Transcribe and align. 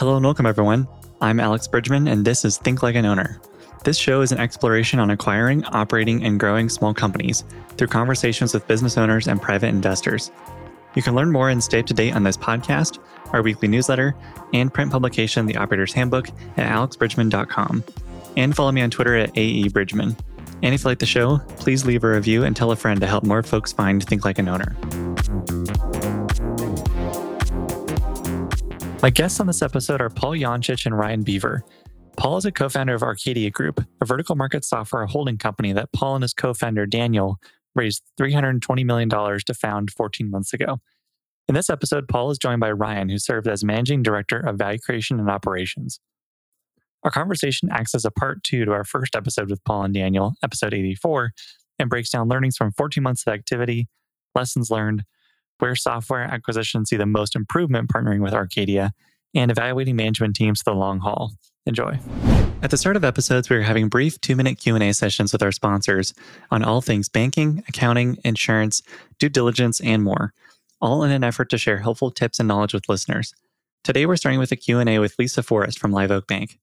Hello 0.00 0.16
and 0.16 0.24
welcome, 0.24 0.46
everyone. 0.46 0.88
I'm 1.20 1.40
Alex 1.40 1.68
Bridgman, 1.68 2.08
and 2.08 2.24
this 2.24 2.42
is 2.42 2.56
Think 2.56 2.82
Like 2.82 2.94
an 2.94 3.04
Owner. 3.04 3.38
This 3.84 3.98
show 3.98 4.22
is 4.22 4.32
an 4.32 4.38
exploration 4.38 4.98
on 4.98 5.10
acquiring, 5.10 5.62
operating, 5.66 6.24
and 6.24 6.40
growing 6.40 6.70
small 6.70 6.94
companies 6.94 7.44
through 7.76 7.88
conversations 7.88 8.54
with 8.54 8.66
business 8.66 8.96
owners 8.96 9.28
and 9.28 9.42
private 9.42 9.66
investors. 9.66 10.30
You 10.94 11.02
can 11.02 11.14
learn 11.14 11.30
more 11.30 11.50
and 11.50 11.62
stay 11.62 11.80
up 11.80 11.86
to 11.86 11.92
date 11.92 12.16
on 12.16 12.22
this 12.22 12.38
podcast, 12.38 12.98
our 13.34 13.42
weekly 13.42 13.68
newsletter, 13.68 14.16
and 14.54 14.72
print 14.72 14.90
publication, 14.90 15.44
The 15.44 15.58
Operator's 15.58 15.92
Handbook, 15.92 16.30
at 16.56 16.74
alexbridgman.com. 16.74 17.84
And 18.38 18.56
follow 18.56 18.72
me 18.72 18.80
on 18.80 18.88
Twitter 18.88 19.16
at 19.16 19.34
AEBridgman. 19.34 20.18
And 20.62 20.74
if 20.74 20.82
you 20.82 20.88
like 20.88 21.00
the 21.00 21.04
show, 21.04 21.40
please 21.58 21.84
leave 21.84 22.04
a 22.04 22.10
review 22.10 22.44
and 22.44 22.56
tell 22.56 22.70
a 22.70 22.76
friend 22.76 23.02
to 23.02 23.06
help 23.06 23.24
more 23.24 23.42
folks 23.42 23.70
find 23.70 24.02
Think 24.02 24.24
Like 24.24 24.38
an 24.38 24.48
Owner. 24.48 24.74
My 29.02 29.08
guests 29.08 29.40
on 29.40 29.46
this 29.46 29.62
episode 29.62 30.02
are 30.02 30.10
Paul 30.10 30.32
Yancich 30.32 30.84
and 30.84 30.96
Ryan 30.96 31.22
Beaver. 31.22 31.64
Paul 32.18 32.36
is 32.36 32.44
a 32.44 32.52
co 32.52 32.68
founder 32.68 32.94
of 32.94 33.00
Arcadea 33.00 33.50
Group, 33.50 33.82
a 34.02 34.04
vertical 34.04 34.36
market 34.36 34.62
software 34.62 35.06
holding 35.06 35.38
company 35.38 35.72
that 35.72 35.90
Paul 35.92 36.16
and 36.16 36.22
his 36.22 36.34
co 36.34 36.52
founder 36.52 36.84
Daniel 36.84 37.38
raised 37.74 38.02
$320 38.20 38.84
million 38.84 39.08
to 39.08 39.54
found 39.54 39.90
14 39.90 40.30
months 40.30 40.52
ago. 40.52 40.80
In 41.48 41.54
this 41.54 41.70
episode, 41.70 42.08
Paul 42.08 42.30
is 42.30 42.36
joined 42.36 42.60
by 42.60 42.72
Ryan, 42.72 43.08
who 43.08 43.18
served 43.18 43.48
as 43.48 43.64
managing 43.64 44.02
director 44.02 44.38
of 44.38 44.58
value 44.58 44.78
creation 44.78 45.18
and 45.18 45.30
operations. 45.30 45.98
Our 47.02 47.10
conversation 47.10 47.70
acts 47.72 47.94
as 47.94 48.04
a 48.04 48.10
part 48.10 48.44
two 48.44 48.66
to 48.66 48.72
our 48.72 48.84
first 48.84 49.16
episode 49.16 49.48
with 49.48 49.64
Paul 49.64 49.84
and 49.84 49.94
Daniel, 49.94 50.34
episode 50.44 50.74
84, 50.74 51.32
and 51.78 51.88
breaks 51.88 52.10
down 52.10 52.28
learnings 52.28 52.58
from 52.58 52.72
14 52.72 53.02
months 53.02 53.24
of 53.26 53.32
activity, 53.32 53.88
lessons 54.34 54.70
learned, 54.70 55.04
where 55.60 55.76
software 55.76 56.22
acquisitions 56.22 56.90
see 56.90 56.96
the 56.96 57.06
most 57.06 57.36
improvement 57.36 57.88
partnering 57.88 58.20
with 58.20 58.32
Arcadea, 58.32 58.90
and 59.34 59.50
evaluating 59.50 59.96
management 59.96 60.34
teams 60.36 60.60
for 60.60 60.70
the 60.70 60.76
long 60.76 60.98
haul. 61.00 61.32
Enjoy. 61.66 61.98
At 62.62 62.70
the 62.70 62.76
start 62.76 62.96
of 62.96 63.04
episodes, 63.04 63.48
we 63.48 63.56
are 63.56 63.62
having 63.62 63.88
brief 63.88 64.20
two-minute 64.20 64.58
Q&A 64.58 64.92
sessions 64.92 65.32
with 65.32 65.42
our 65.42 65.52
sponsors 65.52 66.12
on 66.50 66.62
all 66.62 66.80
things 66.80 67.08
banking, 67.08 67.62
accounting, 67.68 68.18
insurance, 68.24 68.82
due 69.18 69.28
diligence, 69.28 69.80
and 69.80 70.02
more, 70.02 70.32
all 70.80 71.02
in 71.02 71.10
an 71.10 71.24
effort 71.24 71.48
to 71.50 71.58
share 71.58 71.78
helpful 71.78 72.10
tips 72.10 72.38
and 72.38 72.48
knowledge 72.48 72.74
with 72.74 72.88
listeners. 72.88 73.34
Today, 73.82 74.04
we're 74.04 74.16
starting 74.16 74.40
with 74.40 74.52
a 74.52 74.56
Q&A 74.56 74.98
with 74.98 75.14
Lisa 75.18 75.42
Forrest 75.42 75.78
from 75.78 75.92
Live 75.92 76.10
Oak 76.10 76.26
Bank. 76.26 76.58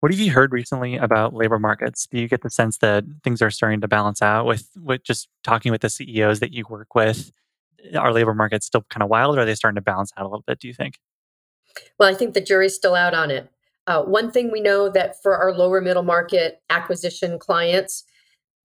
What 0.00 0.12
have 0.12 0.20
you 0.20 0.32
heard 0.32 0.52
recently 0.52 0.96
about 0.96 1.34
labor 1.34 1.58
markets? 1.58 2.06
Do 2.06 2.18
you 2.18 2.28
get 2.28 2.42
the 2.42 2.50
sense 2.50 2.78
that 2.78 3.04
things 3.22 3.42
are 3.42 3.50
starting 3.50 3.80
to 3.80 3.88
balance 3.88 4.22
out 4.22 4.46
with, 4.46 4.68
with 4.80 5.02
just 5.02 5.28
talking 5.42 5.72
with 5.72 5.80
the 5.80 5.90
CEOs 5.90 6.40
that 6.40 6.52
you 6.52 6.64
work 6.68 6.94
with? 6.94 7.32
Are 7.96 8.12
labor 8.12 8.34
markets 8.34 8.66
still 8.66 8.84
kind 8.90 9.02
of 9.02 9.08
wild 9.08 9.36
or 9.36 9.40
are 9.40 9.44
they 9.44 9.54
starting 9.54 9.76
to 9.76 9.82
balance 9.82 10.12
out 10.16 10.24
a 10.24 10.28
little 10.28 10.44
bit, 10.46 10.60
do 10.60 10.68
you 10.68 10.74
think? 10.74 10.98
Well, 11.98 12.08
I 12.08 12.14
think 12.14 12.34
the 12.34 12.40
jury's 12.40 12.74
still 12.74 12.94
out 12.94 13.14
on 13.14 13.30
it. 13.30 13.50
Uh, 13.86 14.02
one 14.02 14.30
thing 14.30 14.50
we 14.50 14.60
know 14.60 14.88
that 14.88 15.20
for 15.22 15.36
our 15.36 15.52
lower 15.52 15.80
middle 15.80 16.02
market 16.02 16.62
acquisition 16.70 17.38
clients, 17.38 18.04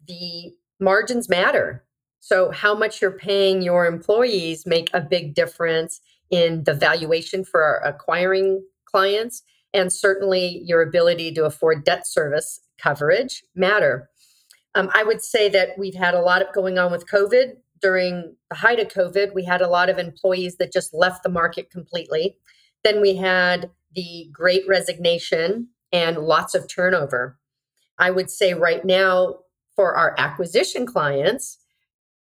the 0.08 0.54
margins 0.80 1.28
matter. 1.28 1.84
So, 2.22 2.52
how 2.52 2.76
much 2.76 3.02
you're 3.02 3.12
paying 3.12 3.62
your 3.62 3.86
employees 3.86 4.66
make 4.66 4.90
a 4.94 5.02
big 5.02 5.34
difference 5.34 6.02
in 6.30 6.64
the 6.64 6.74
valuation 6.74 7.44
for 7.44 7.64
our 7.64 7.84
acquiring 7.84 8.64
clients, 8.86 9.44
and 9.74 9.92
certainly 9.92 10.62
your 10.66 10.82
ability 10.82 11.34
to 11.34 11.46
afford 11.46 11.84
debt 11.84 12.08
service 12.08 12.62
coverage 12.78 13.44
matter. 13.56 14.10
Um, 14.76 14.90
I 14.94 15.04
would 15.04 15.22
say 15.22 15.50
that 15.50 15.70
we've 15.78 15.96
had 15.96 16.14
a 16.14 16.22
lot 16.22 16.42
of 16.42 16.54
going 16.54 16.78
on 16.78 16.92
with 16.92 17.10
COVID. 17.10 17.58
During 17.82 18.36
the 18.50 18.56
height 18.56 18.80
of 18.80 18.88
COVID, 18.88 19.34
we 19.34 19.46
had 19.46 19.62
a 19.62 19.68
lot 19.68 19.90
of 19.90 19.98
employees 19.98 20.58
that 20.58 20.74
just 20.74 20.94
left 20.94 21.24
the 21.24 21.30
market 21.30 21.70
completely. 21.70 22.36
Then 22.84 23.02
we 23.02 23.16
had 23.16 23.70
the 23.96 24.30
great 24.32 24.68
resignation 24.68 25.70
and 25.92 26.18
lots 26.18 26.56
of 26.56 26.68
turnover. 26.68 27.38
I 27.98 28.12
would 28.12 28.30
say 28.30 28.54
right 28.54 28.84
now, 28.86 29.40
for 29.76 29.96
our 29.96 30.16
acquisition 30.18 30.86
clients, 30.86 31.58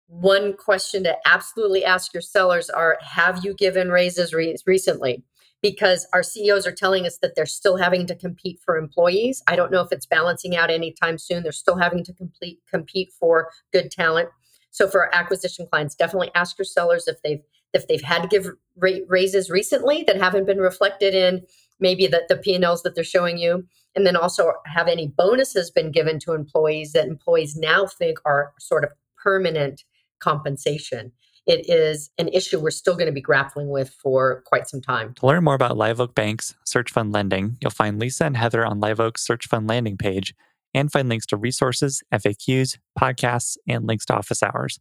one 0.07 0.55
question 0.57 1.05
to 1.05 1.17
absolutely 1.27 1.85
ask 1.85 2.13
your 2.13 2.21
sellers 2.21 2.69
are 2.71 2.99
Have 3.01 3.45
you 3.45 3.55
given 3.55 3.91
raises 3.91 4.33
re- 4.35 4.57
recently? 4.67 5.25
Because 5.63 6.07
our 6.13 6.23
CEOs 6.23 6.67
are 6.67 6.73
telling 6.73 7.07
us 7.07 7.19
that 7.23 7.35
they're 7.35 7.47
still 7.47 7.79
having 7.79 8.07
to 8.07 8.15
compete 8.15 8.61
for 8.65 8.77
employees. 8.77 9.43
I 9.47 9.57
don't 9.57 9.73
know 9.73 9.81
if 9.81 9.93
it's 9.93 10.05
balancing 10.05 10.55
out 10.55 10.71
anytime 10.71 11.17
soon. 11.17 11.43
They're 11.43 11.53
still 11.53 11.79
having 11.79 12.05
to 12.05 12.13
complete, 12.13 12.61
compete 12.69 13.13
for 13.19 13.49
good 13.73 13.91
talent. 13.91 14.29
So 14.75 14.89
for 14.89 15.15
acquisition 15.15 15.69
clients, 15.71 15.95
definitely 15.95 16.33
ask 16.35 16.59
your 16.59 16.65
sellers 16.65 17.07
if 17.07 17.23
they've 17.23 17.43
if 17.73 17.87
they've 17.87 18.03
had 18.03 18.23
to 18.23 18.29
give 18.29 18.49
raises 18.77 19.49
recently 19.49 20.05
that 20.07 20.17
haven't 20.17 20.47
been 20.47 20.59
reflected 20.59 21.15
in 21.15 21.43
maybe 21.81 22.07
the, 22.07 22.23
the 22.29 22.37
P&Ls 22.37 22.83
that 22.83 22.95
they're 22.95 23.03
showing 23.03 23.37
you. 23.37 23.65
And 23.97 24.07
then 24.07 24.15
also 24.15 24.53
have 24.67 24.87
any 24.87 25.09
bonuses 25.09 25.73
been 25.73 25.91
given 25.91 26.21
to 26.21 26.35
employees 26.35 26.93
that 26.93 27.07
employees 27.07 27.57
now 27.57 27.87
think 27.87 28.19
are 28.25 28.53
sort 28.61 28.85
of 28.85 28.91
permanent 29.21 29.83
compensation. 30.21 31.11
It 31.47 31.69
is 31.69 32.11
an 32.17 32.29
issue 32.29 32.61
we're 32.61 32.71
still 32.71 32.95
going 32.95 33.07
to 33.07 33.13
be 33.13 33.21
grappling 33.21 33.71
with 33.71 33.91
for 33.91 34.43
quite 34.47 34.69
some 34.69 34.81
time. 34.81 35.15
To 35.15 35.27
learn 35.27 35.45
more 35.45 35.55
about 35.55 35.77
Live 35.77 36.01
Oak 36.01 36.15
Bank's 36.15 36.55
search 36.65 36.91
fund 36.91 37.13
lending, 37.13 37.59
you'll 37.61 37.71
find 37.71 37.99
Lisa 37.99 38.25
and 38.25 38.37
Heather 38.37 38.65
on 38.65 38.81
Live 38.81 39.01
Oak's 39.01 39.25
search 39.25 39.47
fund 39.47 39.67
landing 39.69 39.97
page 39.97 40.35
and 40.75 40.91
find 40.91 41.09
links 41.09 41.27
to 41.27 41.37
resources, 41.37 42.03
FAQs, 42.13 42.79
podcasts, 42.99 43.57
and 43.69 43.87
links 43.87 44.05
to 44.07 44.15
office 44.15 44.43
hours. 44.43 44.79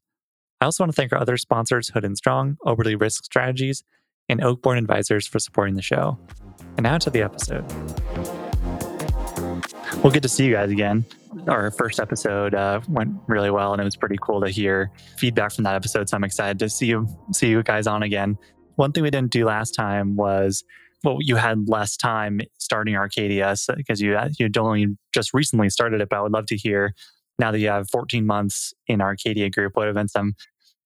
I 0.60 0.66
also 0.66 0.84
want 0.84 0.92
to 0.92 0.96
thank 0.96 1.14
our 1.14 1.20
other 1.20 1.38
sponsors, 1.38 1.90
Hood 1.90 2.06
and 2.06 2.18
Strong, 2.18 2.58
Oberle 2.66 3.00
Risk 3.00 3.26
Strategies, 3.26 3.84
and 4.30 4.40
Oakborn 4.42 4.78
Advisors 4.78 5.28
for 5.28 5.40
supporting 5.40 5.76
the 5.76 5.82
show. 5.82 6.18
And 6.78 6.84
now 6.84 6.98
to 6.98 7.10
the 7.10 7.22
episode. 7.22 7.66
We'll 10.02 10.12
get 10.12 10.24
to 10.24 10.30
see 10.30 10.46
you 10.46 10.54
guys 10.54 10.72
again. 10.72 11.06
Our 11.48 11.72
first 11.72 12.00
episode 12.00 12.56
uh, 12.56 12.82
went 12.88 13.14
really 13.28 13.52
well, 13.52 13.74
and 13.74 13.82
it 13.82 13.86
was 13.86 13.96
pretty 13.96 14.18
cool 14.22 14.42
to 14.42 14.50
hear 14.50 14.92
feedback 15.18 15.52
from 15.52 15.64
that 15.66 15.76
episode. 15.76 16.10
So 16.10 16.18
I'm 16.18 16.24
excited 16.24 16.60
to 16.60 16.70
see 16.70 16.88
you 16.88 17.08
see 17.32 17.50
you 17.50 17.64
guys 17.64 17.88
on 17.88 18.04
again. 18.04 18.38
One 18.76 18.92
thing 18.92 19.04
we 19.04 19.12
didn't 19.12 19.32
do 19.32 19.46
last 19.46 19.72
time 19.72 20.16
was 20.16 20.64
well, 21.04 21.18
you 21.20 21.36
had 21.36 21.68
less 21.68 21.98
time 21.98 22.42
starting 22.58 22.96
Arcadea 22.96 23.58
because 23.76 24.02
you 24.02 24.16
uh, 24.16 24.30
you 24.40 24.50
only 24.58 24.98
just 25.14 25.34
recently 25.34 25.70
started 25.70 26.02
it. 26.02 26.10
But 26.10 26.18
I 26.18 26.22
would 26.22 26.32
love 26.32 26.46
to 26.48 26.58
hear 26.58 26.94
now 27.40 27.52
that 27.52 27.60
you 27.60 27.68
have 27.68 27.90
14 27.90 28.26
months 28.26 28.74
in 28.88 29.00
Arcadea 29.00 29.54
Group, 29.54 29.76
what 29.76 29.88
have 29.88 29.96
been 29.96 30.08
some 30.08 30.36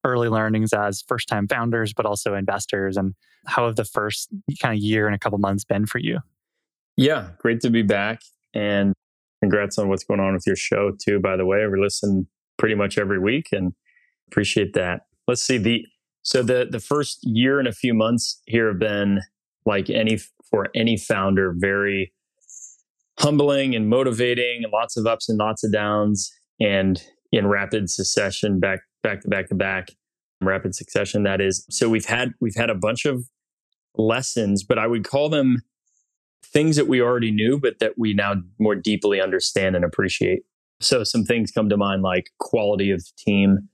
early 0.04 0.30
learnings 0.30 0.74
as 0.74 1.04
first 1.08 1.28
time 1.28 1.48
founders, 1.48 1.94
but 1.94 2.06
also 2.06 2.34
investors? 2.34 2.98
And 2.98 3.14
how 3.46 3.66
have 3.66 3.76
the 3.76 3.86
first 3.86 4.30
kind 4.62 4.76
of 4.76 4.82
year 4.82 5.06
and 5.06 5.16
a 5.16 5.20
couple 5.20 5.38
months 5.38 5.64
been 5.64 5.86
for 5.86 6.00
you? 6.00 6.20
Yeah, 6.96 7.30
great 7.40 7.62
to 7.62 7.70
be 7.70 7.84
back. 7.84 8.22
And 8.54 8.94
congrats 9.42 9.78
on 9.78 9.90
what's 9.90 10.04
going 10.04 10.20
on 10.20 10.34
with 10.34 10.48
your 10.48 10.56
show, 10.56 10.92
too, 11.00 11.20
by 11.20 11.36
the 11.36 11.46
way. 11.46 11.66
We 11.68 11.80
listen 11.80 12.28
pretty 12.58 12.76
much 12.76 12.98
every 12.98 13.20
week 13.20 13.50
and 13.52 13.74
appreciate 14.28 14.74
that. 14.74 15.02
Let's 15.28 15.44
see. 15.44 15.58
The 15.58 15.86
so 16.24 16.42
the 16.42 16.68
the 16.70 16.80
first 16.80 17.20
year 17.24 17.60
and 17.60 17.68
a 17.68 17.74
few 17.74 17.94
months 17.94 18.42
here 18.46 18.68
have 18.70 18.80
been 18.80 19.22
like 19.68 19.90
any 19.90 20.18
for 20.50 20.70
any 20.74 20.98
founder, 20.98 21.54
very 21.56 22.14
humbling 23.20 23.76
and 23.76 23.90
motivating, 23.90 24.64
and 24.64 24.72
lots 24.72 24.98
of 24.98 25.06
ups 25.06 25.30
and 25.30 25.38
lots 25.38 25.64
of 25.64 25.72
downs, 25.72 26.32
and 26.60 27.04
in 27.32 27.46
rapid 27.46 27.90
succession, 27.90 28.60
back 28.60 28.80
back 29.04 29.22
to 29.22 29.28
back 29.28 29.50
to 29.50 29.56
back, 29.56 29.90
rapid 30.42 30.74
succession. 30.74 31.24
That 31.24 31.42
is. 31.42 31.66
So 31.70 31.90
we've 31.90 32.06
had 32.06 32.32
we've 32.40 32.56
had 32.56 32.70
a 32.70 32.76
bunch 32.76 33.06
of 33.06 33.26
lessons, 33.96 34.64
but 34.64 34.80
I 34.80 34.88
would 34.88 35.08
call 35.08 35.30
them 35.30 35.62
things 36.44 36.78
that 36.78 36.88
we 36.88 37.02
already 37.02 37.32
knew, 37.32 37.60
but 37.60 37.80
that 37.80 37.94
we 37.98 38.14
now 38.14 38.36
more 38.60 38.76
deeply 38.76 39.22
understand 39.22 39.76
and 39.76 39.84
appreciate. 39.84 40.44
So 40.80 41.04
some 41.04 41.24
things 41.24 41.52
come 41.52 41.70
to 41.70 41.78
mind 41.78 42.04
like 42.04 42.30
quality 42.40 42.92
of 42.92 43.04
team 43.18 43.68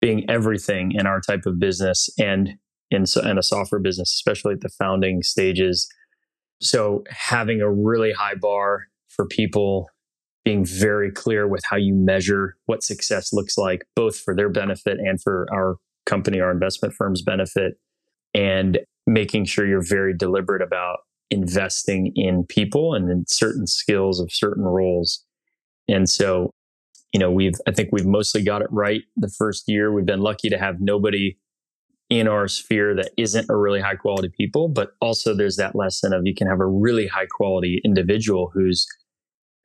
being 0.00 0.28
everything 0.28 0.92
in 0.92 1.06
our 1.06 1.20
type 1.20 1.44
of 1.46 1.58
business 1.58 2.08
and 2.18 2.50
in, 2.90 3.04
in 3.24 3.38
a 3.38 3.42
software 3.42 3.80
business, 3.80 4.12
especially 4.12 4.54
at 4.54 4.60
the 4.60 4.68
founding 4.68 5.22
stages. 5.22 5.88
So 6.60 7.04
having 7.10 7.60
a 7.60 7.70
really 7.72 8.12
high 8.12 8.34
bar 8.34 8.84
for 9.08 9.26
people 9.26 9.88
being 10.44 10.64
very 10.64 11.10
clear 11.10 11.46
with 11.46 11.62
how 11.68 11.76
you 11.76 11.94
measure 11.94 12.56
what 12.66 12.82
success 12.82 13.32
looks 13.32 13.58
like, 13.58 13.84
both 13.94 14.18
for 14.18 14.34
their 14.34 14.48
benefit 14.48 14.98
and 14.98 15.20
for 15.20 15.46
our 15.52 15.76
company, 16.06 16.40
our 16.40 16.50
investment 16.50 16.94
firm's 16.94 17.22
benefit, 17.22 17.74
and 18.34 18.78
making 19.06 19.44
sure 19.44 19.66
you're 19.66 19.82
very 19.82 20.16
deliberate 20.16 20.62
about 20.62 20.98
investing 21.30 22.12
in 22.14 22.44
people 22.46 22.94
and 22.94 23.10
in 23.10 23.24
certain 23.26 23.66
skills 23.66 24.20
of 24.20 24.32
certain 24.32 24.64
roles. 24.64 25.24
And 25.86 26.08
so, 26.08 26.50
you 27.12 27.20
know, 27.20 27.30
we've, 27.30 27.54
I 27.66 27.72
think 27.72 27.90
we've 27.92 28.06
mostly 28.06 28.42
got 28.42 28.62
it 28.62 28.68
right 28.70 29.02
the 29.16 29.28
first 29.28 29.64
year. 29.66 29.92
We've 29.92 30.06
been 30.06 30.20
lucky 30.20 30.48
to 30.48 30.58
have 30.58 30.76
nobody 30.80 31.36
in 32.10 32.26
our 32.26 32.48
sphere 32.48 32.94
that 32.94 33.10
isn't 33.18 33.50
a 33.50 33.56
really 33.56 33.80
high 33.80 33.94
quality 33.94 34.30
people, 34.36 34.68
but 34.68 34.92
also 35.00 35.34
there's 35.34 35.56
that 35.56 35.74
lesson 35.74 36.12
of 36.12 36.22
you 36.24 36.34
can 36.34 36.46
have 36.46 36.60
a 36.60 36.66
really 36.66 37.06
high 37.06 37.26
quality 37.26 37.80
individual 37.84 38.50
who's 38.54 38.86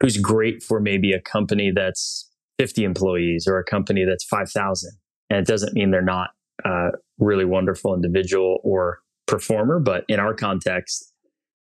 who's 0.02 0.18
great 0.18 0.62
for 0.62 0.82
maybe 0.82 1.14
a 1.14 1.22
company 1.22 1.72
that's 1.74 2.30
50 2.60 2.84
employees 2.84 3.48
or 3.48 3.58
a 3.58 3.64
company 3.64 4.04
that's 4.04 4.26
5,000. 4.26 4.92
And 5.30 5.40
it 5.40 5.48
doesn't 5.48 5.74
mean 5.74 5.92
they're 5.92 6.02
not 6.02 6.32
a 6.66 6.90
really 7.20 7.46
wonderful 7.46 7.94
individual 7.94 8.60
or 8.64 9.00
performer, 9.28 9.80
but 9.80 10.04
in 10.10 10.20
our 10.20 10.34
context, 10.34 11.14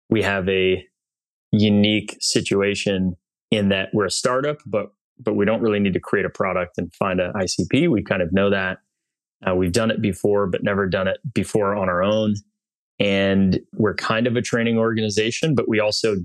we 0.09 0.23
have 0.23 0.49
a 0.49 0.83
unique 1.51 2.17
situation 2.19 3.15
in 3.51 3.69
that 3.69 3.89
we're 3.93 4.05
a 4.05 4.11
startup, 4.11 4.57
but 4.65 4.87
but 5.23 5.35
we 5.35 5.45
don't 5.45 5.61
really 5.61 5.79
need 5.79 5.93
to 5.93 5.99
create 5.99 6.25
a 6.25 6.29
product 6.29 6.79
and 6.79 6.91
find 6.95 7.19
an 7.19 7.31
ICP. 7.33 7.87
We 7.89 8.01
kind 8.03 8.23
of 8.23 8.33
know 8.33 8.49
that. 8.49 8.79
Uh, 9.47 9.55
we've 9.55 9.71
done 9.71 9.91
it 9.91 10.01
before, 10.01 10.47
but 10.47 10.63
never 10.63 10.87
done 10.87 11.07
it 11.07 11.17
before 11.33 11.75
on 11.75 11.89
our 11.89 12.03
own. 12.03 12.35
And 12.99 13.59
we're 13.73 13.95
kind 13.95 14.27
of 14.27 14.35
a 14.35 14.41
training 14.41 14.77
organization, 14.77 15.55
but 15.55 15.67
we 15.67 15.79
also 15.79 16.17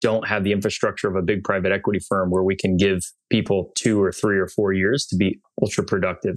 don't 0.00 0.26
have 0.26 0.44
the 0.44 0.52
infrastructure 0.52 1.08
of 1.08 1.16
a 1.16 1.22
big 1.22 1.44
private 1.44 1.72
equity 1.72 2.00
firm 2.08 2.30
where 2.30 2.42
we 2.42 2.56
can 2.56 2.76
give 2.76 3.00
people 3.30 3.72
two 3.76 4.02
or 4.02 4.12
three 4.12 4.38
or 4.38 4.48
four 4.48 4.72
years 4.72 5.06
to 5.06 5.16
be 5.16 5.40
ultra 5.60 5.84
productive. 5.84 6.36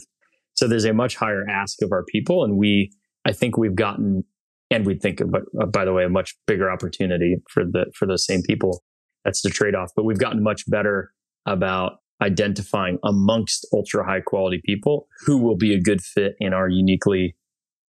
So 0.53 0.67
there's 0.67 0.85
a 0.85 0.93
much 0.93 1.15
higher 1.15 1.45
ask 1.49 1.81
of 1.81 1.91
our 1.91 2.03
people. 2.05 2.43
And 2.43 2.57
we, 2.57 2.91
I 3.25 3.31
think 3.31 3.57
we've 3.57 3.75
gotten, 3.75 4.23
and 4.71 4.85
we 4.85 4.95
think, 4.95 5.21
but 5.27 5.43
uh, 5.59 5.65
by 5.65 5.85
the 5.85 5.93
way, 5.93 6.05
a 6.05 6.09
much 6.09 6.35
bigger 6.47 6.71
opportunity 6.71 7.37
for 7.49 7.63
the, 7.63 7.85
for 7.93 8.07
those 8.07 8.25
same 8.25 8.41
people. 8.43 8.83
That's 9.23 9.41
the 9.41 9.49
trade 9.49 9.75
off. 9.75 9.91
But 9.95 10.05
we've 10.05 10.19
gotten 10.19 10.41
much 10.41 10.63
better 10.67 11.11
about 11.45 11.97
identifying 12.21 12.97
amongst 13.03 13.67
ultra 13.73 14.05
high 14.05 14.21
quality 14.21 14.61
people 14.63 15.07
who 15.25 15.37
will 15.37 15.55
be 15.55 15.73
a 15.73 15.81
good 15.81 16.01
fit 16.01 16.35
in 16.39 16.53
our 16.53 16.69
uniquely 16.69 17.35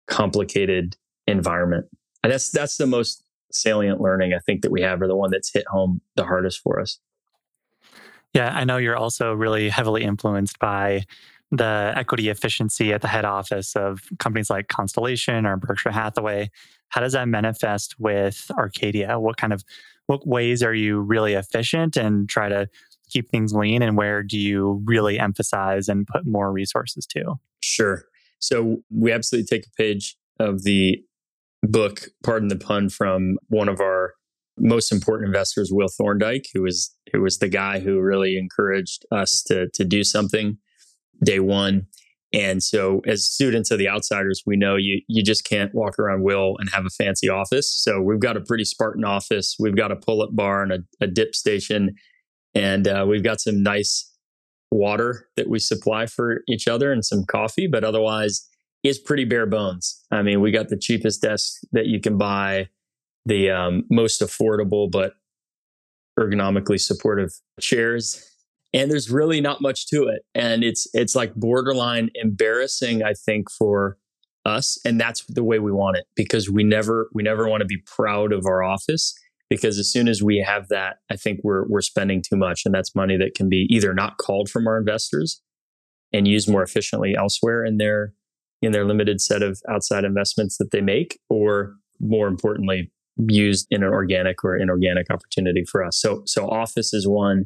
complicated 0.07 0.97
environment. 1.27 1.87
And 2.23 2.33
that's 2.33 2.51
that's 2.51 2.77
the 2.77 2.87
most 2.87 3.25
salient 3.51 4.01
learning 4.01 4.33
I 4.33 4.39
think 4.39 4.63
that 4.63 4.71
we 4.71 4.83
have, 4.83 5.03
or 5.03 5.09
the 5.09 5.17
one 5.17 5.31
that's 5.31 5.53
hit 5.53 5.67
home 5.67 6.01
the 6.17 6.25
hardest 6.25 6.61
for 6.61 6.81
us. 6.81 6.99
Yeah, 8.33 8.55
I 8.55 8.65
know 8.65 8.79
you're 8.79 8.97
also 8.97 9.35
really 9.35 9.69
heavily 9.69 10.05
influenced 10.05 10.59
by 10.59 11.05
the 11.51 11.93
equity 11.95 12.31
efficiency 12.31 12.93
at 12.93 13.03
the 13.03 13.09
head 13.09 13.27
office 13.27 13.77
of 13.77 14.01
companies 14.19 14.49
like 14.49 14.69
Constellation 14.69 15.45
or 15.45 15.57
Berkshire 15.57 15.91
Hathaway. 15.91 16.51
How 16.89 17.03
does 17.03 17.13
that 17.13 17.29
manifest 17.29 18.01
with 18.01 18.51
Arcadea? 18.53 19.21
What 19.21 19.37
kind 19.37 19.53
of 19.53 19.63
what 20.07 20.27
ways 20.27 20.63
are 20.63 20.75
you 20.75 21.01
really 21.01 21.35
efficient 21.35 21.97
and 21.97 22.29
try 22.29 22.49
to 22.49 22.69
keep 23.13 23.31
things 23.31 23.53
lean 23.53 23.83
and 23.83 23.97
where 23.97 24.23
do 24.23 24.39
you 24.39 24.83
really 24.85 25.19
emphasize 25.19 25.89
and 25.89 26.07
put 26.07 26.27
more 26.27 26.53
resources 26.53 27.07
to? 27.07 27.35
Sure. 27.63 28.05
So 28.39 28.79
we 28.91 29.13
absolutely 29.13 29.47
take 29.47 29.67
a 29.67 29.83
page 29.83 30.17
of 30.41 30.65
the 30.65 30.99
book, 31.63 32.09
pardon 32.25 32.49
the 32.49 32.57
pun, 32.57 32.89
from 32.89 33.37
one 33.49 33.69
of 33.69 33.81
our 33.81 34.15
most 34.59 34.93
important 34.93 35.29
investors, 35.29 35.71
Will 35.73 35.89
Thorndike, 35.89 36.47
who 36.53 36.63
was 36.63 36.95
who 37.13 37.23
was 37.23 37.39
the 37.39 37.49
guy 37.49 37.81
who 37.81 38.01
really 38.01 38.37
encouraged 38.37 39.05
us 39.11 39.43
to 39.47 39.69
to 39.75 39.85
do 39.85 40.05
something 40.05 40.59
day 41.25 41.41
one. 41.41 41.87
And 42.35 42.63
so, 42.63 43.03
as 43.07 43.25
students 43.31 43.71
of 43.71 43.79
the 43.79 43.89
outsiders, 43.89 44.43
we 44.47 44.57
know 44.57 44.77
you 44.77 45.03
you 45.09 45.23
just 45.23 45.45
can't 45.45 45.75
walk 45.75 45.99
around 45.99 46.23
Will 46.23 46.57
and 46.59 46.71
have 46.71 46.87
a 46.87 46.91
fancy 46.91 47.29
office. 47.29 47.71
So 47.71 48.01
we've 48.01 48.21
got 48.21 48.37
a 48.37 48.41
pretty 48.41 48.65
Spartan 48.65 49.05
office. 49.05 49.57
We've 49.59 49.77
got 49.77 49.93
a 49.93 49.97
pull 49.97 50.23
up 50.23 50.31
bar 50.33 50.63
and 50.63 50.73
a, 50.73 50.79
a 51.01 51.07
dip 51.07 51.35
station, 51.35 51.95
and 52.55 52.87
uh, 52.87 53.05
we've 53.09 53.25
got 53.25 53.41
some 53.41 53.63
nice 53.63 54.11
water 54.71 55.29
that 55.37 55.49
we 55.49 55.59
supply 55.59 56.07
for 56.07 56.43
each 56.49 56.67
other 56.67 56.93
and 56.93 57.05
some 57.05 57.25
coffee. 57.25 57.67
But 57.67 57.85
otherwise, 57.85 58.49
is 58.83 58.99
pretty 58.99 59.25
bare 59.25 59.47
bones. 59.47 60.05
I 60.11 60.23
mean, 60.23 60.41
we 60.41 60.51
got 60.51 60.69
the 60.69 60.77
cheapest 60.77 61.23
desk 61.23 61.61
that 61.73 61.87
you 61.87 62.01
can 62.01 62.19
buy, 62.19 62.69
the 63.25 63.51
um, 63.51 63.85
most 63.91 64.21
affordable 64.21 64.91
but 64.91 65.15
ergonomically 66.19 66.81
supportive 66.81 67.31
chairs, 67.61 68.29
and 68.75 68.91
there's 68.91 69.11
really 69.11 69.41
not 69.41 69.61
much 69.61 69.87
to 69.89 70.05
it. 70.05 70.23
And 70.35 70.65
it's 70.65 70.87
it's 70.95 71.15
like 71.15 71.35
borderline 71.35 72.11
embarrassing, 72.15 73.03
I 73.03 73.13
think, 73.13 73.51
for 73.51 73.99
us, 74.45 74.81
and 74.85 75.01
that's 75.01 75.25
the 75.27 75.45
way 75.45 75.59
we 75.61 75.71
want 75.71 75.97
it 75.97 76.07
because 76.17 76.51
we 76.51 76.65
never 76.65 77.09
we 77.15 77.23
never 77.23 77.49
want 77.49 77.61
to 77.61 77.67
be 77.67 77.79
proud 77.87 78.33
of 78.33 78.47
our 78.47 78.63
office 78.63 79.15
because 79.53 79.79
as 79.79 79.93
soon 79.93 80.09
as 80.09 80.23
we 80.23 80.39
have 80.39 80.69
that, 80.69 80.97
I 81.11 81.17
think 81.17 81.41
we're 81.43 81.67
we're 81.69 81.83
spending 81.83 82.23
too 82.23 82.37
much, 82.37 82.63
and 82.65 82.75
that's 82.75 82.95
money 82.95 83.19
that 83.19 83.35
can 83.35 83.51
be 83.51 83.67
either 83.69 83.93
not 83.93 84.17
called 84.17 84.49
from 84.49 84.67
our 84.67 84.79
investors 84.79 85.43
and 86.11 86.27
used 86.27 86.49
more 86.49 86.63
efficiently 86.63 87.15
elsewhere 87.15 87.63
in 87.63 87.77
their 87.77 88.15
in 88.63 88.73
their 88.73 88.87
limited 88.87 89.21
set 89.21 89.43
of 89.43 89.61
outside 89.69 90.05
investments 90.05 90.57
that 90.57 90.71
they 90.71 90.81
make, 90.81 91.19
or 91.29 91.75
more 92.01 92.29
importantly, 92.29 92.91
used 93.29 93.67
in 93.71 93.83
an 93.83 93.91
organic 93.91 94.43
or 94.43 94.57
inorganic 94.57 95.09
opportunity 95.11 95.65
for 95.71 95.85
us. 95.85 96.01
So, 96.01 96.23
so 96.25 96.49
office 96.49 96.95
is 96.95 97.07
one, 97.07 97.45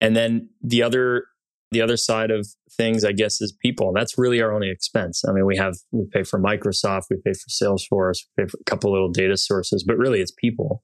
and 0.00 0.16
then 0.16 0.48
the 0.62 0.82
other 0.82 1.26
the 1.72 1.82
other 1.82 1.96
side 1.96 2.30
of 2.30 2.46
things, 2.70 3.04
I 3.04 3.12
guess, 3.12 3.40
is 3.40 3.52
people. 3.60 3.92
That's 3.94 4.16
really 4.16 4.40
our 4.40 4.52
only 4.52 4.70
expense. 4.70 5.24
I 5.28 5.32
mean, 5.32 5.46
we 5.46 5.56
have 5.56 5.74
we 5.90 6.06
pay 6.12 6.22
for 6.22 6.40
Microsoft, 6.40 7.04
we 7.10 7.16
pay 7.24 7.32
for 7.32 7.48
Salesforce, 7.50 8.18
we 8.36 8.44
pay 8.44 8.48
for 8.48 8.58
a 8.60 8.64
couple 8.64 8.92
little 8.92 9.10
data 9.10 9.36
sources, 9.36 9.84
but 9.84 9.96
really 9.96 10.20
it's 10.20 10.32
people. 10.32 10.82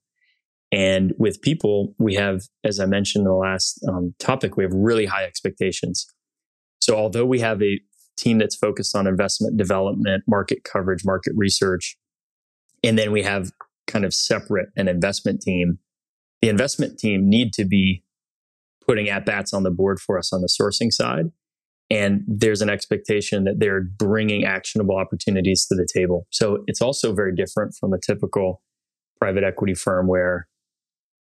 And 0.72 1.12
with 1.18 1.42
people, 1.42 1.94
we 1.98 2.14
have, 2.14 2.42
as 2.64 2.80
I 2.80 2.86
mentioned 2.86 3.22
in 3.22 3.28
the 3.28 3.34
last 3.34 3.78
um, 3.88 4.14
topic, 4.18 4.56
we 4.56 4.64
have 4.64 4.72
really 4.72 5.04
high 5.04 5.24
expectations. 5.24 6.06
So 6.80 6.96
although 6.96 7.26
we 7.26 7.40
have 7.40 7.62
a 7.62 7.78
team 8.16 8.38
that's 8.38 8.56
focused 8.56 8.96
on 8.96 9.06
investment 9.06 9.56
development, 9.56 10.24
market 10.26 10.64
coverage, 10.64 11.04
market 11.04 11.32
research. 11.36 11.96
And 12.82 12.98
then 12.98 13.12
we 13.12 13.22
have 13.22 13.50
kind 13.86 14.04
of 14.04 14.14
separate 14.14 14.68
an 14.76 14.88
investment 14.88 15.42
team. 15.42 15.78
The 16.40 16.48
investment 16.48 16.98
team 16.98 17.28
need 17.28 17.52
to 17.54 17.64
be 17.64 18.02
putting 18.86 19.08
at 19.08 19.24
bats 19.24 19.52
on 19.52 19.62
the 19.62 19.70
board 19.70 20.00
for 20.00 20.18
us 20.18 20.32
on 20.32 20.40
the 20.40 20.48
sourcing 20.48 20.90
side. 20.90 21.26
And 21.90 22.22
there's 22.26 22.62
an 22.62 22.70
expectation 22.70 23.44
that 23.44 23.58
they're 23.58 23.82
bringing 23.82 24.44
actionable 24.44 24.96
opportunities 24.96 25.66
to 25.66 25.74
the 25.74 25.86
table. 25.92 26.26
So 26.30 26.64
it's 26.66 26.80
also 26.80 27.14
very 27.14 27.34
different 27.34 27.74
from 27.78 27.92
a 27.92 27.98
typical 28.00 28.62
private 29.20 29.44
equity 29.44 29.74
firm 29.74 30.08
where 30.08 30.48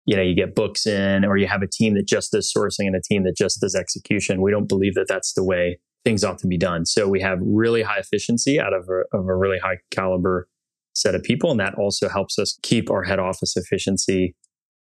you 0.05 0.15
know 0.15 0.21
you 0.21 0.35
get 0.35 0.55
books 0.55 0.87
in 0.87 1.25
or 1.25 1.37
you 1.37 1.47
have 1.47 1.61
a 1.61 1.67
team 1.67 1.95
that 1.95 2.07
just 2.07 2.31
does 2.31 2.51
sourcing 2.55 2.87
and 2.87 2.95
a 2.95 3.01
team 3.01 3.23
that 3.23 3.35
just 3.35 3.59
does 3.59 3.75
execution 3.75 4.41
we 4.41 4.51
don't 4.51 4.69
believe 4.69 4.95
that 4.95 5.07
that's 5.07 5.33
the 5.33 5.43
way 5.43 5.77
things 6.03 6.23
ought 6.23 6.39
to 6.39 6.47
be 6.47 6.57
done. 6.57 6.85
So 6.85 7.07
we 7.07 7.21
have 7.21 7.39
really 7.41 7.81
high 7.81 7.99
efficiency 7.99 8.59
out 8.59 8.73
of 8.73 8.87
a, 8.89 9.17
of 9.17 9.27
a 9.27 9.35
really 9.35 9.59
high 9.59 9.77
caliber 9.91 10.47
set 10.93 11.15
of 11.15 11.23
people. 11.23 11.51
And 11.51 11.59
that 11.59 11.75
also 11.75 12.09
helps 12.09 12.39
us 12.39 12.57
keep 12.63 12.89
our 12.89 13.03
head 13.03 13.19
office 13.19 13.55
efficiency 13.55 14.35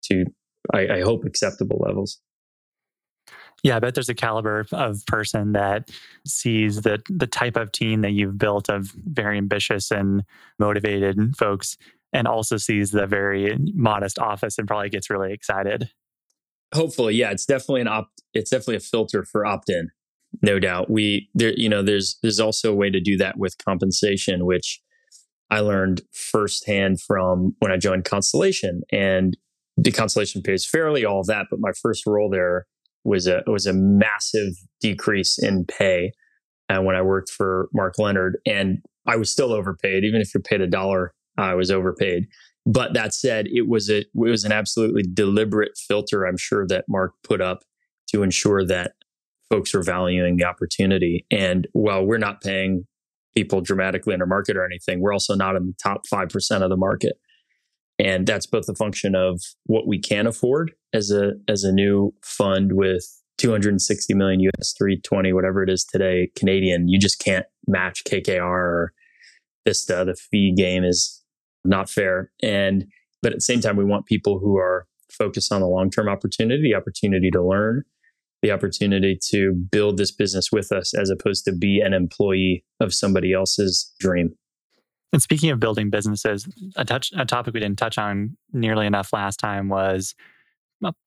to, 0.05 0.25
I, 0.73 0.89
I 0.89 1.01
hope, 1.01 1.25
acceptable 1.25 1.83
levels. 1.85 2.21
Yeah, 3.63 3.77
I 3.77 3.79
bet 3.81 3.95
there's 3.95 4.09
a 4.09 4.15
caliber 4.15 4.67
of 4.73 5.05
person 5.07 5.53
that 5.53 5.91
sees 6.27 6.83
the 6.83 7.03
the 7.09 7.27
type 7.27 7.57
of 7.57 7.73
team 7.73 8.03
that 8.03 8.13
you've 8.13 8.39
built 8.39 8.69
of 8.69 8.93
very 9.07 9.39
ambitious 9.39 9.91
and 9.91 10.23
motivated 10.59 11.37
folks 11.37 11.77
and 12.13 12.29
also 12.29 12.57
sees 12.57 12.91
the 12.91 13.07
very 13.07 13.57
modest 13.75 14.19
office 14.19 14.59
and 14.59 14.69
probably 14.69 14.89
gets 14.89 15.11
really 15.11 15.33
excited. 15.33 15.91
Hopefully, 16.75 17.15
yeah, 17.15 17.31
it's 17.31 17.47
definitely 17.47 17.81
an 17.81 17.89
opt 17.89 18.23
it's 18.35 18.51
definitely 18.51 18.77
a 18.77 18.81
filter 18.81 19.25
for 19.25 19.47
opt-in 19.47 19.91
no 20.43 20.59
doubt 20.59 20.91
we 20.91 21.29
there 21.35 21.53
you 21.57 21.69
know 21.69 21.83
there's 21.83 22.19
there's 22.23 22.41
also 22.41 22.73
a 22.73 22.75
way 22.75 22.91
to 22.91 23.01
do 23.01 23.17
that 23.17 23.39
with 23.39 23.57
compensation 23.59 24.45
which 24.45 24.81
i 25.51 25.61
learned 25.61 26.03
firsthand 26.13 27.01
from 27.01 27.55
when 27.61 27.73
i 27.73 27.77
joined 27.77 28.05
constellation 28.05 28.83
and 28.93 29.37
the 29.77 29.93
constellation 29.93 30.43
pays 30.43 30.67
fairly 30.67 31.05
all 31.05 31.21
of 31.21 31.27
that 31.27 31.47
but 31.51 31.61
my 31.61 31.73
first 31.81 32.07
role 32.07 32.31
there 32.31 32.67
was 33.07 33.27
a 33.27 33.43
was 33.47 33.67
a 33.67 33.73
massive 33.73 34.53
decrease 34.81 35.39
in 35.39 35.65
pay 35.65 36.13
uh, 36.69 36.81
when 36.81 36.97
i 36.97 37.03
worked 37.03 37.31
for 37.31 37.69
mark 37.73 37.99
leonard 37.99 38.39
and 38.47 38.79
i 39.07 39.17
was 39.17 39.31
still 39.31 39.53
overpaid 39.53 40.05
even 40.05 40.21
if 40.21 40.33
you're 40.35 40.43
paid 40.43 40.61
a 40.61 40.67
dollar 40.67 41.13
i 41.39 41.55
was 41.55 41.71
overpaid 41.71 42.27
but 42.65 42.95
that 42.95 43.15
said 43.15 43.47
it 43.49 43.69
was 43.69 43.89
a 43.89 43.99
it 43.99 44.09
was 44.15 44.45
an 44.45 44.53
absolutely 44.53 45.03
deliberate 45.03 45.73
filter 45.77 46.25
i'm 46.25 46.37
sure 46.37 46.67
that 46.67 46.85
mark 46.89 47.13
put 47.23 47.41
up 47.41 47.63
to 48.09 48.23
ensure 48.23 48.65
that 48.65 48.93
folks 49.51 49.75
are 49.75 49.83
valuing 49.83 50.37
the 50.37 50.45
opportunity. 50.45 51.27
And 51.31 51.67
while 51.73 52.05
we're 52.05 52.19
not 52.19 52.41
paying 52.41 52.85
people 53.35 53.61
dramatically 53.61 54.13
under 54.13 54.27
market 54.27 54.57
or 54.57 54.65
anything, 54.65 55.01
we're 55.01 55.13
also 55.13 55.35
not 55.35 55.57
in 55.57 55.67
the 55.67 55.75
top 55.83 56.03
5% 56.13 56.63
of 56.63 56.71
the 56.71 56.77
market. 56.77 57.15
And 57.99 58.27
that's 58.27 58.47
both 58.47 58.69
a 58.69 58.75
function 58.75 59.15
of 59.15 59.41
what 59.65 59.87
we 59.87 59.99
can 59.99 60.27
afford 60.27 60.73
as 60.97 61.11
a 61.11 61.33
as 61.47 61.63
a 61.63 61.73
new 61.73 62.13
fund 62.23 62.73
with 62.73 63.05
260 63.39 64.15
million 64.15 64.41
US 64.41 64.75
320 64.79 65.33
whatever 65.35 65.63
it 65.63 65.69
is 65.69 65.85
today 65.85 66.31
Canadian. 66.37 66.89
You 66.89 66.99
just 66.99 67.19
can't 67.19 67.47
match 67.67 68.03
KKR 68.05 68.41
or 68.43 68.93
Vista. 69.67 70.05
The 70.07 70.17
fee 70.17 70.55
game 70.57 70.85
is 70.85 71.23
not 71.65 71.91
fair. 71.91 72.31
And 72.43 72.87
but 73.23 73.33
at 73.33 73.39
the 73.39 73.43
same 73.43 73.61
time, 73.61 73.77
we 73.77 73.85
want 73.85 74.07
people 74.07 74.39
who 74.39 74.57
are 74.57 74.87
focused 75.11 75.53
on 75.53 75.61
the 75.61 75.67
long 75.67 75.91
term 75.91 76.09
opportunity, 76.09 76.63
the 76.63 76.75
opportunity 76.75 77.31
to 77.31 77.43
learn, 77.43 77.83
the 78.43 78.51
opportunity 78.51 79.19
to 79.31 79.53
build 79.53 79.99
this 79.99 80.13
business 80.13 80.51
with 80.53 80.73
us 80.73 80.95
as 80.95 81.11
opposed 81.11 81.45
to 81.45 81.53
be 81.53 81.81
an 81.81 81.93
employee 81.93 82.65
of 82.81 82.95
somebody 82.95 83.33
else's 83.33 83.93
dream. 83.99 84.35
And 85.13 85.23
speaking 85.23 85.51
of 85.51 85.61
building 85.61 85.91
businesses, 85.91 86.49
a 86.77 86.85
touch 86.85 87.11
a 87.17 87.25
topic 87.25 87.55
we 87.55 87.61
didn't 87.61 87.79
touch 87.79 87.99
on 87.99 88.37
nearly 88.53 88.87
enough 88.87 89.13
last 89.13 89.39
time 89.39 89.69
was 89.69 90.15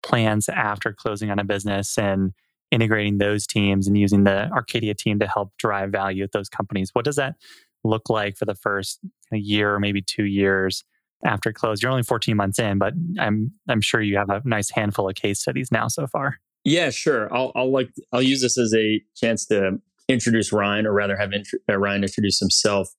plans 0.03 0.49
after 0.49 0.93
closing 0.93 1.29
on 1.31 1.39
a 1.39 1.43
business 1.43 1.97
and 1.97 2.31
integrating 2.71 3.17
those 3.17 3.47
teams 3.47 3.87
and 3.87 3.97
using 3.97 4.23
the 4.23 4.49
Arcadea 4.53 4.95
team 4.95 5.19
to 5.19 5.27
help 5.27 5.51
drive 5.57 5.91
value 5.91 6.23
at 6.23 6.31
those 6.31 6.49
companies. 6.49 6.91
What 6.93 7.05
does 7.05 7.15
that 7.15 7.35
look 7.83 8.09
like 8.09 8.37
for 8.37 8.45
the 8.45 8.55
first 8.55 8.99
year 9.31 9.73
or 9.73 9.79
maybe 9.79 10.01
two 10.01 10.25
years 10.25 10.83
after 11.25 11.51
close. 11.51 11.81
You're 11.81 11.91
only 11.91 12.03
14 12.03 12.35
months 12.35 12.59
in, 12.59 12.77
but 12.77 12.93
I'm 13.19 13.51
I'm 13.67 13.81
sure 13.81 14.01
you 14.01 14.17
have 14.17 14.29
a 14.29 14.41
nice 14.45 14.69
handful 14.71 15.09
of 15.09 15.15
case 15.15 15.39
studies 15.39 15.71
now 15.71 15.87
so 15.87 16.07
far. 16.07 16.37
Yeah, 16.63 16.89
sure. 16.89 17.33
I'll 17.33 17.51
I'll 17.55 17.71
like 17.71 17.89
I'll 18.13 18.21
use 18.21 18.41
this 18.41 18.57
as 18.57 18.73
a 18.73 19.01
chance 19.15 19.45
to 19.47 19.79
introduce 20.07 20.51
Ryan, 20.51 20.85
or 20.85 20.93
rather 20.93 21.17
have 21.17 21.31
uh, 21.69 21.77
Ryan 21.77 22.03
introduce 22.03 22.39
himself, 22.39 22.89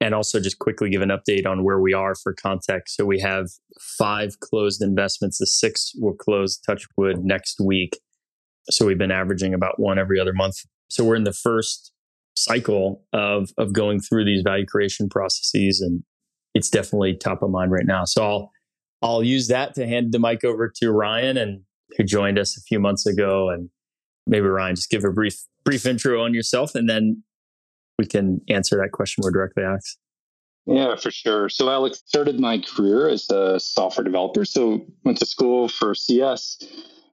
and 0.00 0.14
also 0.14 0.40
just 0.40 0.58
quickly 0.58 0.90
give 0.90 1.02
an 1.02 1.08
update 1.08 1.46
on 1.46 1.64
where 1.64 1.80
we 1.80 1.94
are 1.94 2.14
for 2.14 2.34
context. 2.34 2.96
So 2.96 3.04
we 3.04 3.20
have 3.20 3.48
five 3.80 4.40
closed 4.40 4.82
investments. 4.82 5.38
The 5.38 5.46
six 5.46 5.92
will 5.96 6.14
close 6.14 6.58
Touchwood 6.58 7.24
next 7.24 7.60
week. 7.60 7.98
So 8.70 8.86
we've 8.86 8.98
been 8.98 9.10
averaging 9.10 9.54
about 9.54 9.78
one 9.78 9.98
every 9.98 10.20
other 10.20 10.32
month. 10.32 10.56
So 10.90 11.04
we're 11.04 11.16
in 11.16 11.24
the 11.24 11.32
first 11.32 11.92
cycle 12.34 13.02
of 13.12 13.50
of 13.56 13.72
going 13.72 14.00
through 14.00 14.24
these 14.24 14.42
value 14.42 14.66
creation 14.66 15.08
processes, 15.08 15.80
and 15.80 16.02
it's 16.54 16.68
definitely 16.68 17.16
top 17.16 17.42
of 17.42 17.50
mind 17.50 17.72
right 17.72 17.86
now. 17.86 18.04
So 18.04 18.24
I'll 18.24 18.50
I'll 19.02 19.24
use 19.24 19.48
that 19.48 19.74
to 19.74 19.86
hand 19.86 20.12
the 20.12 20.18
mic 20.18 20.44
over 20.44 20.72
to 20.76 20.90
Ryan 20.90 21.36
and 21.36 21.62
who 21.96 22.04
joined 22.04 22.38
us 22.38 22.56
a 22.56 22.60
few 22.62 22.80
months 22.80 23.06
ago 23.06 23.48
and 23.50 23.70
maybe 24.26 24.46
Ryan 24.46 24.74
just 24.74 24.90
give 24.90 25.04
a 25.04 25.12
brief 25.12 25.36
brief 25.64 25.86
intro 25.86 26.22
on 26.22 26.34
yourself 26.34 26.74
and 26.74 26.88
then 26.88 27.22
we 27.98 28.06
can 28.06 28.40
answer 28.48 28.76
that 28.76 28.92
question 28.92 29.22
more 29.22 29.30
directly 29.30 29.64
Alex. 29.64 29.98
Yeah, 30.66 30.96
for 30.96 31.12
sure. 31.12 31.48
So 31.48 31.70
Alex 31.70 32.02
started 32.06 32.40
my 32.40 32.58
career 32.58 33.08
as 33.08 33.30
a 33.30 33.60
software 33.60 34.04
developer. 34.04 34.44
So 34.44 34.84
went 35.04 35.18
to 35.18 35.26
school 35.26 35.68
for 35.68 35.94
CS 35.94 36.58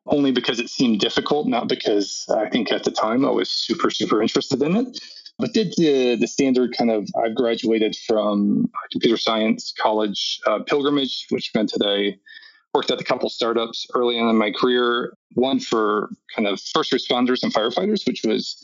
only 0.07 0.31
because 0.31 0.59
it 0.59 0.69
seemed 0.69 0.99
difficult, 0.99 1.47
not 1.47 1.69
because 1.69 2.25
I 2.35 2.49
think 2.49 2.71
at 2.71 2.83
the 2.83 2.91
time 2.91 3.23
I 3.25 3.29
was 3.29 3.49
super, 3.49 3.89
super 3.91 4.21
interested 4.21 4.61
in 4.61 4.75
it. 4.75 4.99
But 5.39 5.53
did 5.53 5.73
the, 5.77 6.15
the 6.15 6.27
standard 6.27 6.75
kind 6.77 6.91
of, 6.91 7.07
I've 7.23 7.35
graduated 7.35 7.95
from 8.07 8.69
computer 8.91 9.17
science 9.17 9.73
college 9.79 10.39
uh, 10.45 10.59
pilgrimage, 10.59 11.27
which 11.29 11.51
meant 11.55 11.71
that 11.73 11.85
I 11.85 12.17
worked 12.73 12.91
at 12.91 13.01
a 13.01 13.03
couple 13.03 13.29
startups 13.29 13.85
early 13.93 14.19
on 14.19 14.29
in 14.29 14.37
my 14.37 14.51
career, 14.51 15.15
one 15.33 15.59
for 15.59 16.09
kind 16.35 16.47
of 16.47 16.59
first 16.59 16.91
responders 16.91 17.43
and 17.43 17.53
firefighters, 17.53 18.05
which 18.05 18.23
was 18.23 18.63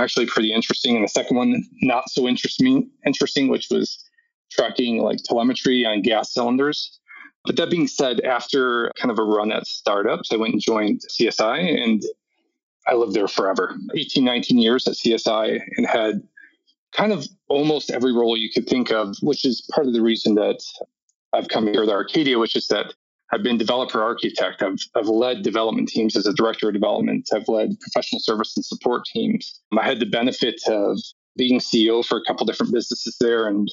actually 0.00 0.26
pretty 0.26 0.52
interesting. 0.52 0.96
And 0.96 1.04
the 1.04 1.08
second 1.08 1.36
one, 1.36 1.64
not 1.82 2.10
so 2.10 2.26
interesting, 2.26 2.90
interesting, 3.06 3.48
which 3.48 3.68
was 3.70 4.04
tracking 4.50 4.98
like 4.98 5.18
telemetry 5.24 5.84
on 5.84 6.02
gas 6.02 6.32
cylinders. 6.32 6.98
But 7.44 7.56
that 7.56 7.70
being 7.70 7.86
said, 7.86 8.20
after 8.20 8.90
kind 8.96 9.10
of 9.10 9.18
a 9.18 9.24
run 9.24 9.52
at 9.52 9.66
startups, 9.66 10.32
I 10.32 10.36
went 10.36 10.54
and 10.54 10.62
joined 10.62 11.02
CSI 11.10 11.82
and 11.82 12.02
I 12.86 12.94
lived 12.94 13.14
there 13.14 13.28
forever 13.28 13.76
18, 13.94 14.24
19 14.24 14.58
years 14.58 14.86
at 14.86 14.94
CSI 14.94 15.60
and 15.76 15.86
had 15.86 16.22
kind 16.92 17.12
of 17.12 17.26
almost 17.48 17.90
every 17.90 18.12
role 18.12 18.36
you 18.36 18.50
could 18.50 18.68
think 18.68 18.90
of, 18.90 19.16
which 19.20 19.44
is 19.44 19.66
part 19.72 19.86
of 19.86 19.92
the 19.92 20.02
reason 20.02 20.34
that 20.36 20.60
I've 21.32 21.48
come 21.48 21.66
here 21.66 21.84
to 21.84 21.92
Arcadea, 21.92 22.38
which 22.38 22.56
is 22.56 22.68
that 22.68 22.94
I've 23.32 23.42
been 23.42 23.58
developer 23.58 24.02
architect. 24.02 24.62
I've, 24.62 24.78
I've 24.94 25.08
led 25.08 25.42
development 25.42 25.88
teams 25.88 26.16
as 26.16 26.26
a 26.26 26.34
director 26.34 26.68
of 26.68 26.74
development. 26.74 27.28
I've 27.34 27.48
led 27.48 27.78
professional 27.80 28.20
service 28.20 28.56
and 28.56 28.64
support 28.64 29.04
teams. 29.06 29.60
I 29.76 29.84
had 29.84 29.98
the 29.98 30.06
benefit 30.06 30.60
of 30.68 30.98
being 31.36 31.58
CEO 31.58 32.04
for 32.04 32.18
a 32.18 32.24
couple 32.26 32.46
different 32.46 32.72
businesses 32.72 33.16
there 33.20 33.48
and 33.48 33.68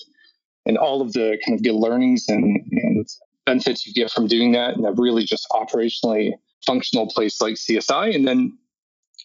and 0.66 0.78
all 0.78 1.02
of 1.02 1.14
the 1.14 1.40
kind 1.46 1.58
of 1.58 1.64
good 1.64 1.76
learnings 1.76 2.26
and, 2.28 2.62
and 2.72 3.08
benefits 3.46 3.86
you 3.86 3.94
get 3.94 4.12
from 4.12 4.28
doing 4.28 4.52
that 4.52 4.78
in 4.78 4.86
a 4.86 4.92
really 4.92 5.24
just 5.24 5.48
operationally 5.52 6.34
functional 6.66 7.08
place 7.08 7.42
like 7.42 7.56
CSI. 7.56 8.16
And 8.16 8.28
then 8.28 8.58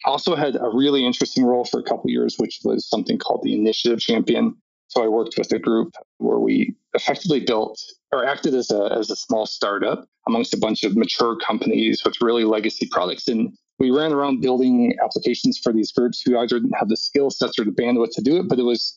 also 0.05 0.35
had 0.35 0.57
a 0.57 0.71
really 0.73 1.05
interesting 1.05 1.45
role 1.45 1.65
for 1.65 1.81
a 1.81 1.83
couple 1.83 2.11
years, 2.11 2.37
which 2.39 2.61
was 2.65 2.89
something 2.89 3.19
called 3.19 3.43
the 3.43 3.55
Initiative 3.55 4.01
Champion. 4.01 4.57
So 4.89 5.05
I 5.05 5.09
worked 5.09 5.35
with 5.37 5.53
a 5.53 5.59
group 5.59 5.93
where 6.19 6.39
we 6.39 6.75
effectively 6.95 7.41
built 7.41 7.81
or 8.13 8.25
acted 8.27 8.55
as 8.55 8.71
a, 8.71 8.93
as 8.97 9.11
a 9.11 9.17
small 9.17 9.47
startup 9.47 10.07
amongst 10.27 10.55
a 10.55 10.59
bunch 10.59 10.85
of 10.85 10.97
mature 10.97 11.37
companies 11.37 12.03
with 12.05 12.21
really 12.21 12.45
legacy 12.45 12.89
products. 12.91 13.29
And 13.29 13.53
we 13.79 13.91
ran 13.91 14.13
around 14.13 14.41
building 14.41 14.97
applications 15.05 15.59
for 15.59 15.73
these 15.73 15.93
groups 15.93 16.21
who 16.21 16.39
either 16.39 16.61
didn't 16.61 16.79
have 16.79 16.89
the 16.89 16.97
skill 16.97 17.31
sets 17.31 17.59
or 17.59 17.65
the 17.65 17.71
bandwidth 17.71 18.13
to 18.13 18.23
do 18.23 18.39
it, 18.39 18.49
but 18.49 18.59
it 18.59 18.63
was 18.63 18.95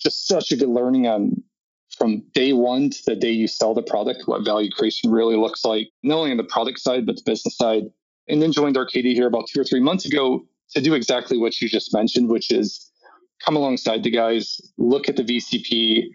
just 0.00 0.26
such 0.26 0.50
a 0.50 0.56
good 0.56 0.68
learning 0.68 1.06
on 1.06 1.42
from 1.96 2.22
day 2.32 2.52
one 2.52 2.88
to 2.88 3.02
the 3.06 3.16
day 3.16 3.30
you 3.30 3.46
sell 3.46 3.74
the 3.74 3.82
product, 3.82 4.22
what 4.26 4.44
value 4.44 4.70
creation 4.70 5.10
really 5.10 5.36
looks 5.36 5.64
like, 5.64 5.88
not 6.02 6.18
only 6.18 6.30
on 6.30 6.36
the 6.36 6.44
product 6.44 6.80
side, 6.80 7.04
but 7.04 7.16
the 7.16 7.22
business 7.26 7.56
side. 7.56 7.84
And 8.28 8.40
then 8.40 8.52
joined 8.52 8.76
Arcadea 8.76 9.12
here 9.12 9.26
about 9.26 9.48
two 9.48 9.60
or 9.60 9.64
three 9.64 9.80
months 9.80 10.06
ago 10.06 10.46
to 10.72 10.80
do 10.80 10.94
exactly 10.94 11.36
what 11.36 11.60
you 11.60 11.68
just 11.68 11.92
mentioned, 11.92 12.28
which 12.28 12.50
is 12.50 12.90
come 13.44 13.56
alongside 13.56 14.02
the 14.02 14.10
guys, 14.10 14.60
look 14.78 15.08
at 15.08 15.16
the 15.16 15.24
VCP 15.24 16.08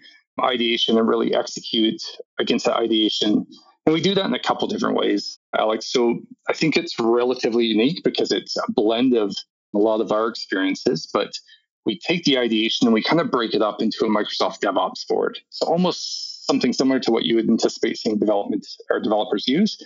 ideation 0.44 0.98
and 0.98 1.08
really 1.08 1.34
execute 1.34 2.02
against 2.40 2.66
that 2.66 2.76
ideation 2.76 3.46
and 3.86 3.94
we 3.94 4.02
do 4.02 4.16
that 4.16 4.26
in 4.26 4.34
a 4.34 4.40
couple 4.40 4.68
different 4.68 4.98
ways, 4.98 5.38
Alex. 5.58 5.92
So 5.92 6.20
I 6.50 6.54
think 6.54 6.76
it's 6.76 7.00
relatively 7.00 7.66
unique 7.66 8.04
because 8.04 8.32
it's 8.32 8.58
a 8.58 8.72
blend 8.72 9.16
of 9.16 9.36
a 9.76 9.78
lot 9.78 10.02
of 10.02 10.12
our 10.12 10.28
experiences, 10.28 11.08
but 11.14 11.38
we 11.86 12.00
take 12.00 12.24
the 12.24 12.40
ideation 12.40 12.88
and 12.88 12.94
we 12.96 13.04
kind 13.04 13.22
of 13.22 13.30
break 13.30 13.54
it 13.54 13.62
up 13.62 13.82
into 13.82 14.06
a 14.06 14.10
Microsoft 14.10 14.60
DevOps 14.62 15.08
board. 15.08 15.38
So 15.50 15.68
almost 15.68 16.48
something 16.48 16.74
similar 16.74 17.00
to 17.02 17.12
what 17.12 17.26
you 17.26 17.36
would 17.36 17.50
anticipate 17.50 17.98
seeing 17.98 18.18
development 18.18 18.66
or 18.90 19.00
developers 19.00 19.48
use. 19.48 19.82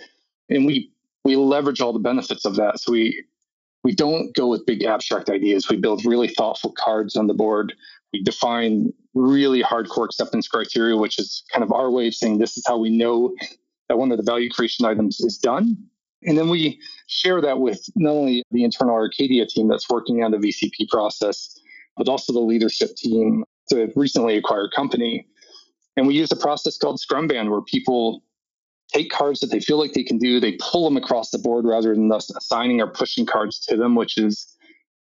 And 0.48 0.64
we 0.64 0.90
we 1.24 1.36
leverage 1.36 1.82
all 1.82 1.92
the 1.92 1.98
benefits 1.98 2.46
of 2.46 2.56
that. 2.56 2.80
So 2.80 2.92
we 2.92 3.24
we 3.84 3.94
don't 3.94 4.34
go 4.34 4.48
with 4.48 4.64
big 4.64 4.82
abstract 4.82 5.28
ideas. 5.28 5.68
We 5.68 5.76
build 5.76 6.06
really 6.06 6.28
thoughtful 6.28 6.72
cards 6.72 7.16
on 7.16 7.26
the 7.26 7.34
board. 7.34 7.74
We 8.12 8.22
define 8.22 8.92
really 9.14 9.62
hardcore 9.62 10.04
acceptance 10.04 10.48
criteria, 10.48 10.96
which 10.96 11.18
is 11.18 11.42
kind 11.52 11.62
of 11.62 11.72
our 11.72 11.90
way 11.90 12.08
of 12.08 12.14
saying 12.14 12.38
this 12.38 12.56
is 12.56 12.64
how 12.66 12.78
we 12.78 12.90
know 12.90 13.34
that 13.88 13.98
one 13.98 14.12
of 14.12 14.18
the 14.18 14.24
value 14.24 14.50
creation 14.50 14.84
items 14.84 15.20
is 15.20 15.38
done. 15.38 15.76
And 16.22 16.36
then 16.36 16.48
we 16.48 16.80
share 17.06 17.40
that 17.40 17.60
with 17.60 17.82
not 17.96 18.12
only 18.12 18.42
the 18.50 18.64
internal 18.64 18.94
Arcadea 18.94 19.48
team 19.48 19.68
that's 19.68 19.88
working 19.88 20.22
on 20.22 20.32
the 20.32 20.36
VCP 20.36 20.88
process, 20.88 21.58
but 21.96 22.08
also 22.08 22.32
the 22.32 22.40
leadership 22.40 22.94
team 22.96 23.44
to 23.70 23.90
recently 23.96 24.36
acquired 24.36 24.70
company. 24.74 25.26
And 25.96 26.06
we 26.06 26.14
use 26.14 26.30
a 26.30 26.36
process 26.36 26.76
called 26.76 27.00
Scrumban 27.00 27.50
where 27.50 27.62
people 27.62 28.22
take 28.92 29.10
cards 29.10 29.40
that 29.40 29.50
they 29.50 29.60
feel 29.60 29.78
like 29.78 29.92
they 29.92 30.02
can 30.02 30.18
do, 30.18 30.40
they 30.40 30.56
pull 30.60 30.84
them 30.84 30.96
across 30.96 31.30
the 31.30 31.38
board 31.38 31.64
rather 31.64 31.94
than 31.94 32.10
us 32.12 32.30
assigning 32.30 32.80
or 32.80 32.88
pushing 32.88 33.24
cards 33.24 33.60
to 33.66 33.76
them, 33.76 33.94
which 33.94 34.18
is 34.18 34.56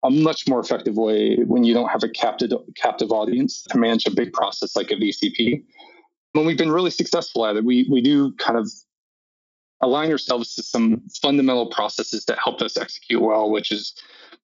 a 0.05 0.11
much 0.11 0.49
more 0.49 0.61
effective 0.61 0.97
way 0.97 1.37
when 1.37 1.65
you 1.65 1.73
don't 1.73 1.89
have 1.89 2.03
a 2.03 2.09
captive 2.09 2.53
captive 2.75 3.13
audience 3.13 3.63
to 3.71 3.79
manage 3.79 4.07
a 4.07 4.11
big 4.11 4.33
process 4.33 4.75
like 4.75 4.91
a 4.91 4.97
VCP 4.97 5.63
when 6.33 6.47
we've 6.47 6.59
been 6.59 6.73
really 6.73 6.91
successful 6.91 7.47
at 7.47 7.57
it, 7.57 7.65
we 7.65 7.87
we 7.91 8.01
do 8.01 8.33
kind 8.33 8.59
of 8.59 8.71
align 9.81 10.11
ourselves 10.11 10.55
to 10.55 10.63
some 10.63 11.03
fundamental 11.21 11.67
processes 11.67 12.25
that 12.27 12.39
help 12.43 12.63
us 12.63 12.77
execute 12.77 13.21
well, 13.21 13.51
which 13.51 13.73
is 13.73 13.95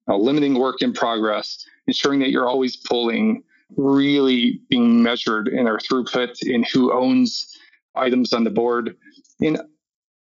uh, 0.09 0.17
limiting 0.17 0.59
work 0.59 0.83
in 0.83 0.93
progress, 0.93 1.65
ensuring 1.87 2.21
that 2.21 2.31
you're 2.31 2.49
always 2.49 2.77
pulling, 2.77 3.43
really 3.77 4.61
being 4.69 5.03
measured 5.03 5.49
in 5.49 5.67
our 5.67 5.79
throughput 5.79 6.43
in 6.43 6.65
who 6.65 6.93
owns 6.93 7.57
items 7.95 8.33
on 8.33 8.45
the 8.45 8.51
board, 8.51 8.97
in 9.41 9.59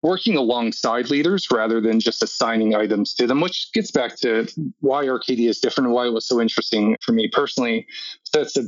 working 0.01 0.37
alongside 0.37 1.09
leaders 1.09 1.47
rather 1.51 1.81
than 1.81 1.99
just 1.99 2.23
assigning 2.23 2.75
items 2.75 3.13
to 3.15 3.27
them, 3.27 3.41
which 3.41 3.69
gets 3.73 3.91
back 3.91 4.15
to 4.17 4.47
why 4.79 5.05
Arcadea 5.05 5.49
is 5.49 5.59
different 5.59 5.87
and 5.87 5.93
why 5.93 6.07
it 6.07 6.13
was 6.13 6.27
so 6.27 6.39
interesting 6.39 6.95
for 7.01 7.11
me 7.11 7.27
personally. 7.27 7.85
So 8.23 8.41
it's 8.41 8.57
a 8.57 8.63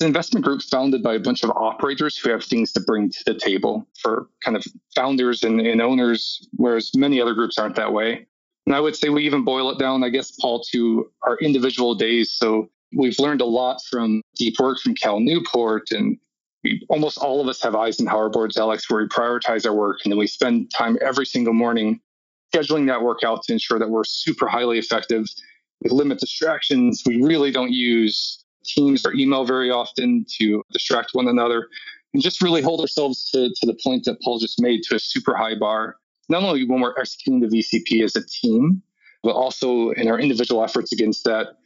an 0.00 0.06
investment 0.06 0.44
group 0.44 0.62
founded 0.62 1.02
by 1.02 1.14
a 1.14 1.20
bunch 1.20 1.42
of 1.42 1.50
operators 1.50 2.18
who 2.18 2.30
have 2.30 2.44
things 2.44 2.72
to 2.72 2.80
bring 2.80 3.10
to 3.10 3.24
the 3.24 3.34
table 3.34 3.86
for 4.00 4.28
kind 4.44 4.56
of 4.56 4.64
founders 4.94 5.42
and, 5.42 5.60
and 5.60 5.80
owners, 5.80 6.48
whereas 6.52 6.90
many 6.94 7.20
other 7.20 7.34
groups 7.34 7.58
aren't 7.58 7.76
that 7.76 7.92
way. 7.92 8.26
And 8.66 8.74
I 8.74 8.80
would 8.80 8.96
say 8.96 9.08
we 9.08 9.24
even 9.24 9.44
boil 9.44 9.70
it 9.70 9.78
down, 9.78 10.04
I 10.04 10.08
guess, 10.08 10.32
Paul, 10.32 10.62
to 10.72 11.10
our 11.22 11.36
individual 11.38 11.94
days. 11.94 12.32
So 12.32 12.70
we've 12.96 13.18
learned 13.18 13.40
a 13.40 13.46
lot 13.46 13.78
from 13.90 14.22
deep 14.34 14.58
work 14.58 14.78
from 14.78 14.94
Cal 14.94 15.20
Newport 15.20 15.90
and 15.90 16.18
almost 16.88 17.18
all 17.18 17.40
of 17.40 17.48
us 17.48 17.60
have 17.62 17.74
Eisenhower 17.74 18.28
boards, 18.28 18.56
Alex, 18.56 18.88
where 18.88 19.02
we 19.02 19.08
prioritize 19.08 19.66
our 19.66 19.74
work 19.74 20.00
and 20.04 20.12
then 20.12 20.18
we 20.18 20.26
spend 20.26 20.70
time 20.70 20.96
every 21.00 21.26
single 21.26 21.54
morning 21.54 22.00
scheduling 22.54 22.86
that 22.86 23.02
work 23.02 23.20
out 23.24 23.42
to 23.44 23.52
ensure 23.52 23.78
that 23.78 23.90
we're 23.90 24.04
super 24.04 24.46
highly 24.46 24.78
effective. 24.78 25.26
We 25.82 25.90
limit 25.90 26.20
distractions. 26.20 27.02
We 27.04 27.22
really 27.22 27.50
don't 27.50 27.72
use 27.72 28.38
Teams 28.64 29.04
or 29.04 29.12
email 29.12 29.44
very 29.44 29.70
often 29.70 30.24
to 30.38 30.62
distract 30.70 31.10
one 31.14 31.26
another 31.26 31.68
and 32.14 32.22
just 32.22 32.40
really 32.40 32.62
hold 32.62 32.80
ourselves 32.80 33.28
to, 33.30 33.48
to 33.48 33.66
the 33.66 33.76
point 33.82 34.04
that 34.04 34.20
Paul 34.22 34.38
just 34.38 34.60
made 34.60 34.82
to 34.84 34.94
a 34.94 34.98
super 35.00 35.34
high 35.34 35.58
bar, 35.58 35.96
not 36.28 36.44
only 36.44 36.64
when 36.64 36.80
we're 36.80 36.94
executing 36.98 37.40
the 37.40 37.48
VCP 37.48 38.04
as 38.04 38.14
a 38.14 38.22
team, 38.24 38.82
but 39.22 39.32
also 39.32 39.90
in 39.90 40.08
our 40.08 40.18
individual 40.18 40.62
efforts 40.62 40.92
against 40.92 41.24
that 41.24 41.56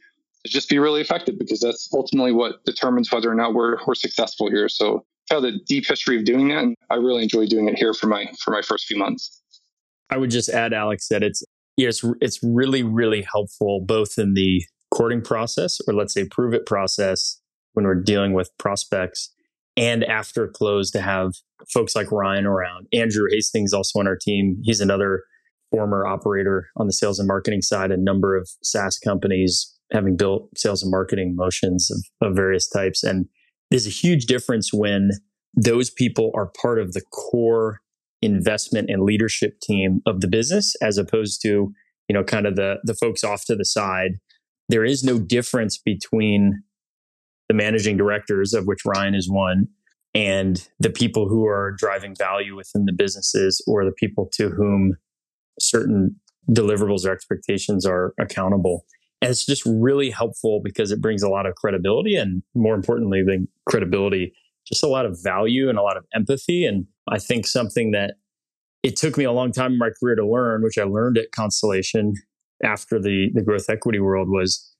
just 0.49 0.69
be 0.69 0.79
really 0.79 1.01
effective 1.01 1.37
because 1.39 1.59
that's 1.59 1.89
ultimately 1.93 2.31
what 2.31 2.63
determines 2.65 3.11
whether 3.11 3.31
or 3.31 3.35
not 3.35 3.53
we're, 3.53 3.77
we're 3.85 3.95
successful 3.95 4.49
here. 4.49 4.69
So 4.69 5.05
I 5.31 5.35
have 5.35 5.43
a 5.43 5.53
deep 5.67 5.85
history 5.87 6.17
of 6.17 6.25
doing 6.25 6.47
that. 6.49 6.63
And 6.63 6.75
I 6.89 6.95
really 6.95 7.23
enjoy 7.23 7.45
doing 7.47 7.67
it 7.67 7.77
here 7.77 7.93
for 7.93 8.07
my, 8.07 8.27
for 8.43 8.51
my 8.51 8.61
first 8.61 8.85
few 8.85 8.97
months. 8.97 9.41
I 10.09 10.17
would 10.17 10.31
just 10.31 10.49
add, 10.49 10.73
Alex, 10.73 11.07
that 11.09 11.23
it's, 11.23 11.43
yes, 11.75 12.03
it's 12.21 12.39
really, 12.43 12.83
really 12.83 13.23
helpful 13.23 13.81
both 13.81 14.17
in 14.17 14.33
the 14.33 14.63
courting 14.91 15.21
process 15.21 15.79
or 15.87 15.93
let's 15.93 16.13
say 16.13 16.25
prove 16.25 16.53
it 16.53 16.65
process 16.65 17.41
when 17.73 17.85
we're 17.85 17.95
dealing 17.95 18.33
with 18.33 18.49
prospects 18.57 19.33
and 19.75 20.03
after 20.03 20.47
close 20.47 20.89
to 20.91 21.01
have 21.01 21.33
folks 21.71 21.95
like 21.95 22.11
Ryan 22.11 22.45
around. 22.45 22.87
Andrew 22.93 23.27
Hastings 23.29 23.73
also 23.73 23.99
on 23.99 24.07
our 24.07 24.15
team. 24.15 24.59
He's 24.63 24.81
another 24.81 25.23
former 25.71 26.07
operator 26.07 26.69
on 26.77 26.87
the 26.87 26.93
sales 26.93 27.19
and 27.19 27.27
marketing 27.27 27.61
side, 27.61 27.91
a 27.91 27.97
number 27.97 28.35
of 28.35 28.49
SaaS 28.63 28.97
companies 28.97 29.76
having 29.91 30.17
built 30.17 30.49
sales 30.57 30.83
and 30.83 30.91
marketing 30.91 31.35
motions 31.35 31.89
of, 31.91 32.29
of 32.29 32.35
various 32.35 32.67
types. 32.69 33.03
And 33.03 33.27
there's 33.69 33.87
a 33.87 33.91
huge 33.91 34.25
difference 34.25 34.71
when 34.73 35.11
those 35.55 35.89
people 35.89 36.31
are 36.35 36.51
part 36.61 36.79
of 36.79 36.93
the 36.93 37.01
core 37.01 37.79
investment 38.21 38.89
and 38.89 39.03
leadership 39.03 39.59
team 39.61 40.01
of 40.05 40.21
the 40.21 40.27
business 40.27 40.75
as 40.81 40.97
opposed 40.97 41.41
to 41.41 41.71
you 42.07 42.13
know 42.13 42.23
kind 42.23 42.47
of 42.47 42.55
the 42.55 42.77
the 42.83 42.95
folks 42.95 43.23
off 43.23 43.45
to 43.45 43.55
the 43.55 43.63
side 43.65 44.13
there 44.69 44.83
is 44.83 45.03
no 45.03 45.19
difference 45.19 45.77
between 45.77 46.63
the 47.47 47.53
managing 47.53 47.95
directors 47.95 48.53
of 48.53 48.65
which 48.65 48.85
Ryan 48.85 49.13
is 49.13 49.29
one 49.29 49.67
and 50.13 50.67
the 50.79 50.89
people 50.89 51.29
who 51.29 51.45
are 51.45 51.75
driving 51.77 52.15
value 52.15 52.55
within 52.55 52.85
the 52.85 52.93
businesses 52.93 53.63
or 53.67 53.85
the 53.85 53.91
people 53.91 54.29
to 54.33 54.49
whom 54.49 54.95
certain 55.59 56.15
deliverables 56.49 57.05
or 57.05 57.11
expectations 57.11 57.85
are 57.85 58.13
accountable 58.19 58.85
and 59.21 59.31
it's 59.31 59.45
just 59.45 59.63
really 59.65 60.09
helpful 60.09 60.61
because 60.63 60.91
it 60.91 61.01
brings 61.01 61.23
a 61.23 61.29
lot 61.29 61.45
of 61.45 61.55
credibility 61.55 62.15
and 62.15 62.43
more 62.55 62.75
importantly 62.75 63.23
than 63.25 63.47
credibility 63.67 64.33
just 64.67 64.83
a 64.83 64.87
lot 64.87 65.05
of 65.05 65.17
value 65.23 65.69
and 65.69 65.77
a 65.77 65.81
lot 65.81 65.97
of 65.97 66.05
empathy. 66.13 66.65
And 66.65 66.85
I 67.09 67.19
think 67.19 67.47
something 67.47 67.91
that 67.91 68.15
it 68.83 68.95
took 68.95 69.17
me 69.17 69.23
a 69.23 69.31
long 69.31 69.51
time 69.51 69.73
in 69.73 69.77
my 69.77 69.89
career 69.99 70.15
to 70.15 70.27
learn, 70.27 70.63
which 70.63 70.77
I 70.77 70.83
learned 70.83 71.17
at 71.17 71.31
Constellation 71.31 72.13
after 72.63 72.99
the, 72.99 73.29
the 73.33 73.41
growth 73.41 73.69
equity 73.69 73.99
world 73.99 74.29
was 74.29 74.73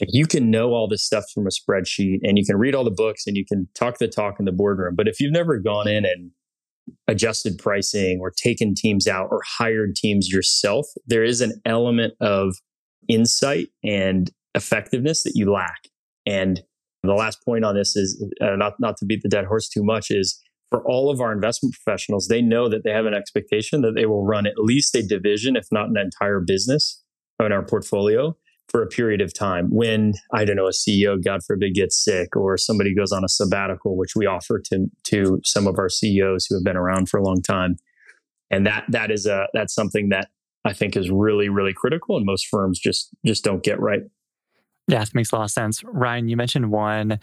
like 0.00 0.10
you 0.12 0.26
can 0.26 0.50
know 0.50 0.70
all 0.70 0.88
this 0.88 1.04
stuff 1.04 1.24
from 1.32 1.46
a 1.46 1.50
spreadsheet 1.50 2.20
and 2.22 2.38
you 2.38 2.44
can 2.44 2.56
read 2.56 2.74
all 2.74 2.84
the 2.84 2.90
books 2.90 3.26
and 3.26 3.36
you 3.36 3.44
can 3.44 3.68
talk 3.74 3.98
the 3.98 4.08
talk 4.08 4.36
in 4.38 4.46
the 4.46 4.52
boardroom. 4.52 4.94
But 4.96 5.08
if 5.08 5.20
you've 5.20 5.32
never 5.32 5.58
gone 5.58 5.88
in 5.88 6.04
and 6.04 6.30
adjusted 7.06 7.58
pricing 7.58 8.18
or 8.20 8.30
taken 8.30 8.74
teams 8.74 9.06
out 9.06 9.28
or 9.30 9.42
hired 9.58 9.94
teams 9.94 10.28
yourself, 10.32 10.86
there 11.06 11.22
is 11.22 11.40
an 11.40 11.60
element 11.66 12.14
of 12.20 12.56
insight 13.10 13.68
and 13.82 14.30
effectiveness 14.54 15.22
that 15.24 15.32
you 15.34 15.52
lack. 15.52 15.88
And 16.26 16.62
the 17.02 17.14
last 17.14 17.44
point 17.44 17.64
on 17.64 17.74
this 17.74 17.96
is 17.96 18.24
uh, 18.40 18.56
not, 18.56 18.74
not 18.78 18.96
to 18.98 19.04
beat 19.06 19.22
the 19.22 19.28
dead 19.28 19.46
horse 19.46 19.68
too 19.68 19.82
much 19.82 20.10
is 20.10 20.40
for 20.70 20.84
all 20.86 21.10
of 21.10 21.20
our 21.20 21.32
investment 21.32 21.74
professionals, 21.74 22.28
they 22.28 22.42
know 22.42 22.68
that 22.68 22.84
they 22.84 22.90
have 22.90 23.06
an 23.06 23.14
expectation 23.14 23.80
that 23.82 23.94
they 23.96 24.06
will 24.06 24.24
run 24.24 24.46
at 24.46 24.56
least 24.56 24.94
a 24.94 25.02
division, 25.02 25.56
if 25.56 25.66
not 25.72 25.88
an 25.88 25.96
entire 25.96 26.40
business 26.40 27.02
in 27.40 27.52
our 27.52 27.64
portfolio 27.64 28.36
for 28.68 28.82
a 28.82 28.86
period 28.86 29.20
of 29.20 29.34
time. 29.34 29.68
When, 29.70 30.14
I 30.32 30.44
don't 30.44 30.54
know, 30.54 30.68
a 30.68 30.70
CEO, 30.70 31.22
God 31.22 31.40
forbid, 31.44 31.74
gets 31.74 32.02
sick 32.02 32.36
or 32.36 32.56
somebody 32.56 32.94
goes 32.94 33.10
on 33.10 33.24
a 33.24 33.28
sabbatical, 33.28 33.96
which 33.96 34.14
we 34.14 34.26
offer 34.26 34.60
to, 34.66 34.86
to 35.04 35.40
some 35.44 35.66
of 35.66 35.76
our 35.78 35.88
CEOs 35.88 36.46
who 36.46 36.54
have 36.54 36.64
been 36.64 36.76
around 36.76 37.08
for 37.08 37.18
a 37.18 37.24
long 37.24 37.42
time. 37.42 37.76
And 38.48 38.64
that, 38.66 38.84
that 38.88 39.10
is 39.10 39.26
a, 39.26 39.48
that's 39.54 39.74
something 39.74 40.10
that 40.10 40.28
I 40.64 40.72
think 40.72 40.96
is 40.96 41.10
really, 41.10 41.48
really 41.48 41.72
critical. 41.72 42.16
And 42.16 42.26
most 42.26 42.46
firms 42.46 42.78
just, 42.78 43.10
just 43.24 43.44
don't 43.44 43.62
get 43.62 43.80
right. 43.80 44.02
Yeah, 44.88 45.02
it 45.02 45.14
makes 45.14 45.32
a 45.32 45.36
lot 45.36 45.44
of 45.44 45.50
sense. 45.50 45.82
Ryan, 45.84 46.28
you 46.28 46.36
mentioned 46.36 46.70
one 46.70 47.18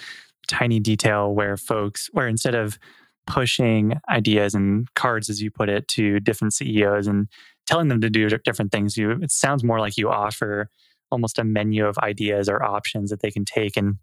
tiny 0.47 0.79
detail 0.79 1.33
where 1.33 1.57
folks, 1.57 2.09
where 2.13 2.27
instead 2.27 2.55
of 2.55 2.79
pushing 3.25 3.99
ideas 4.09 4.55
and 4.55 4.87
cards, 4.95 5.29
as 5.29 5.41
you 5.41 5.51
put 5.51 5.69
it, 5.69 5.87
to 5.89 6.19
different 6.21 6.53
CEOs 6.53 7.07
and 7.07 7.27
telling 7.65 7.89
them 7.89 7.99
to 8.01 8.09
do 8.09 8.29
different 8.29 8.71
things, 8.71 8.95
you 8.95 9.11
it 9.11 9.31
sounds 9.31 9.63
more 9.63 9.79
like 9.79 9.97
you 9.97 10.09
offer 10.09 10.69
almost 11.11 11.37
a 11.37 11.43
menu 11.43 11.85
of 11.85 11.97
ideas 11.99 12.47
or 12.49 12.63
options 12.63 13.09
that 13.09 13.21
they 13.21 13.31
can 13.31 13.43
take, 13.43 13.75
and 13.75 13.95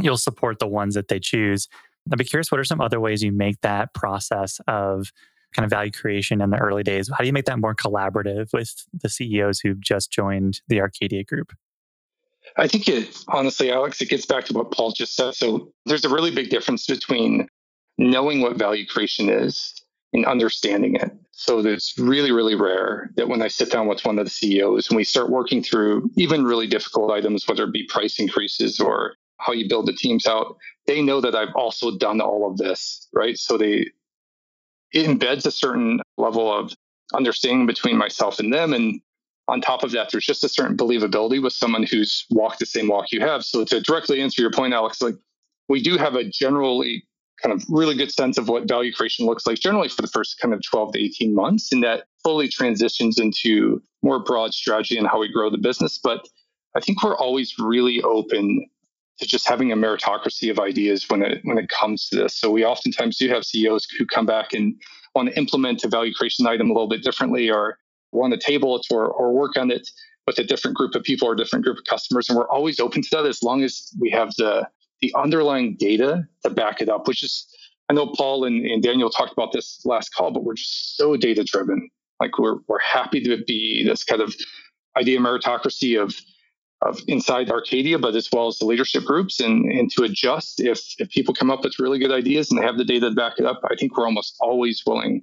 you'll 0.00 0.16
support 0.16 0.60
the 0.60 0.68
ones 0.68 0.94
that 0.94 1.08
they 1.08 1.18
choose. 1.18 1.68
I'd 2.10 2.18
be 2.18 2.24
curious, 2.24 2.50
what 2.50 2.60
are 2.60 2.64
some 2.64 2.80
other 2.80 3.00
ways 3.00 3.22
you 3.22 3.32
make 3.32 3.60
that 3.62 3.94
process 3.94 4.60
of 4.68 5.12
kind 5.54 5.64
of 5.64 5.70
value 5.70 5.90
creation 5.90 6.40
in 6.40 6.50
the 6.50 6.58
early 6.58 6.82
days? 6.82 7.10
How 7.10 7.18
do 7.18 7.26
you 7.26 7.32
make 7.32 7.46
that 7.46 7.58
more 7.58 7.74
collaborative 7.74 8.52
with 8.52 8.86
the 8.92 9.08
CEOs 9.08 9.60
who've 9.60 9.80
just 9.80 10.10
joined 10.10 10.60
the 10.68 10.78
Arcadea 10.78 11.26
group? 11.26 11.52
I 12.56 12.66
think 12.66 12.88
it, 12.88 13.16
honestly, 13.28 13.70
Alex, 13.70 14.00
it 14.00 14.08
gets 14.08 14.26
back 14.26 14.44
to 14.46 14.52
what 14.52 14.72
Paul 14.72 14.92
just 14.92 15.14
said. 15.14 15.34
So 15.34 15.72
there's 15.86 16.04
a 16.04 16.08
really 16.08 16.34
big 16.34 16.50
difference 16.50 16.86
between 16.86 17.48
knowing 17.98 18.40
what 18.40 18.56
value 18.56 18.86
creation 18.86 19.28
is 19.28 19.74
and 20.12 20.26
understanding 20.26 20.96
it. 20.96 21.10
So 21.30 21.60
it's 21.60 21.98
really, 21.98 22.32
really 22.32 22.54
rare 22.54 23.10
that 23.16 23.28
when 23.28 23.42
I 23.42 23.48
sit 23.48 23.70
down 23.70 23.86
with 23.86 24.04
one 24.04 24.18
of 24.18 24.26
the 24.26 24.30
CEOs 24.30 24.88
and 24.88 24.96
we 24.96 25.04
start 25.04 25.30
working 25.30 25.62
through 25.62 26.10
even 26.16 26.44
really 26.44 26.66
difficult 26.66 27.10
items, 27.10 27.48
whether 27.48 27.64
it 27.64 27.72
be 27.72 27.84
price 27.84 28.18
increases 28.18 28.80
or 28.80 29.14
how 29.38 29.52
you 29.52 29.68
build 29.68 29.86
the 29.86 29.94
teams 29.94 30.26
out, 30.26 30.56
they 30.86 31.02
know 31.02 31.20
that 31.20 31.34
I've 31.34 31.54
also 31.54 31.96
done 31.96 32.20
all 32.20 32.48
of 32.50 32.58
this, 32.58 33.08
right? 33.12 33.38
So 33.38 33.56
they 33.56 33.86
it 34.92 35.06
embeds 35.06 35.46
a 35.46 35.50
certain 35.50 36.00
level 36.16 36.52
of 36.52 36.72
understanding 37.14 37.66
between 37.66 37.96
myself 37.96 38.38
and 38.38 38.52
them. 38.52 38.72
And 38.72 39.00
on 39.48 39.60
top 39.60 39.82
of 39.82 39.90
that, 39.92 40.10
there's 40.10 40.26
just 40.26 40.44
a 40.44 40.48
certain 40.48 40.76
believability 40.76 41.42
with 41.42 41.52
someone 41.52 41.82
who's 41.82 42.24
walked 42.30 42.58
the 42.58 42.66
same 42.66 42.88
walk 42.88 43.12
you 43.12 43.20
have. 43.20 43.44
So 43.44 43.64
to 43.64 43.80
directly 43.80 44.20
answer 44.20 44.40
your 44.40 44.50
point, 44.50 44.74
Alex, 44.74 45.02
like 45.02 45.16
we 45.68 45.82
do 45.82 45.96
have 45.96 46.14
a 46.14 46.24
generally 46.24 47.04
kind 47.42 47.52
of 47.52 47.64
really 47.68 47.96
good 47.96 48.12
sense 48.12 48.38
of 48.38 48.48
what 48.48 48.68
value 48.68 48.92
creation 48.92 49.26
looks 49.26 49.46
like 49.46 49.58
generally 49.58 49.88
for 49.88 50.02
the 50.02 50.08
first 50.08 50.38
kind 50.38 50.54
of 50.54 50.62
12 50.62 50.92
to 50.92 51.02
18 51.02 51.34
months 51.34 51.72
and 51.72 51.82
that 51.82 52.04
fully 52.22 52.48
transitions 52.48 53.18
into 53.18 53.82
more 54.02 54.22
broad 54.22 54.54
strategy 54.54 54.96
and 54.96 55.08
how 55.08 55.18
we 55.18 55.32
grow 55.32 55.50
the 55.50 55.58
business 55.58 55.98
but 55.98 56.28
i 56.76 56.80
think 56.80 57.02
we're 57.02 57.16
always 57.16 57.54
really 57.58 58.00
open 58.02 58.64
to 59.22 59.28
just 59.28 59.48
having 59.48 59.72
a 59.72 59.76
meritocracy 59.76 60.50
of 60.50 60.58
ideas 60.58 61.08
when 61.08 61.22
it 61.22 61.40
when 61.44 61.58
it 61.58 61.68
comes 61.68 62.08
to 62.08 62.16
this 62.16 62.34
so 62.34 62.50
we 62.50 62.64
oftentimes 62.64 63.16
do 63.16 63.28
have 63.28 63.44
ceos 63.44 63.86
who 63.98 64.04
come 64.04 64.26
back 64.26 64.52
and 64.52 64.74
want 65.14 65.28
to 65.28 65.38
implement 65.38 65.84
a 65.84 65.88
value 65.88 66.12
creation 66.12 66.46
item 66.46 66.70
a 66.70 66.72
little 66.72 66.88
bit 66.88 67.02
differently 67.02 67.50
or 67.50 67.78
want 68.12 68.32
to 68.32 68.38
table 68.38 68.76
it 68.76 68.86
or, 68.90 69.06
or 69.06 69.32
work 69.32 69.56
on 69.56 69.70
it 69.70 69.88
with 70.26 70.38
a 70.38 70.44
different 70.44 70.76
group 70.76 70.94
of 70.94 71.02
people 71.02 71.28
or 71.28 71.32
a 71.32 71.36
different 71.36 71.64
group 71.64 71.78
of 71.78 71.84
customers. 71.84 72.28
And 72.28 72.38
we're 72.38 72.48
always 72.48 72.78
open 72.78 73.02
to 73.02 73.08
that 73.12 73.26
as 73.26 73.42
long 73.42 73.62
as 73.62 73.90
we 74.00 74.10
have 74.10 74.32
the 74.36 74.68
the 75.00 75.12
underlying 75.16 75.74
data 75.80 76.28
to 76.44 76.50
back 76.50 76.80
it 76.80 76.88
up, 76.88 77.08
which 77.08 77.24
is 77.24 77.46
I 77.88 77.94
know 77.94 78.06
Paul 78.16 78.44
and, 78.44 78.64
and 78.64 78.82
Daniel 78.82 79.10
talked 79.10 79.32
about 79.32 79.52
this 79.52 79.80
last 79.84 80.14
call, 80.14 80.30
but 80.30 80.44
we're 80.44 80.54
just 80.54 80.96
so 80.96 81.16
data 81.16 81.42
driven. 81.44 81.90
Like 82.20 82.38
we're 82.38 82.58
we're 82.68 82.78
happy 82.78 83.20
to 83.24 83.42
be 83.44 83.84
this 83.84 84.04
kind 84.04 84.22
of 84.22 84.34
idea 84.96 85.18
meritocracy 85.18 86.00
of 86.00 86.14
of 86.82 87.00
inside 87.06 87.48
Arcadea, 87.48 88.00
but 88.00 88.14
as 88.14 88.28
well 88.32 88.48
as 88.48 88.58
the 88.58 88.66
leadership 88.66 89.04
groups 89.04 89.40
and, 89.40 89.70
and 89.70 89.90
to 89.92 90.02
adjust 90.02 90.60
if 90.60 90.80
if 90.98 91.08
people 91.10 91.34
come 91.34 91.50
up 91.50 91.62
with 91.64 91.78
really 91.78 91.98
good 91.98 92.12
ideas 92.12 92.50
and 92.50 92.60
they 92.60 92.66
have 92.66 92.76
the 92.76 92.84
data 92.84 93.08
to 93.08 93.14
back 93.14 93.34
it 93.38 93.46
up, 93.46 93.60
I 93.70 93.74
think 93.76 93.96
we're 93.96 94.06
almost 94.06 94.36
always 94.40 94.82
willing 94.86 95.22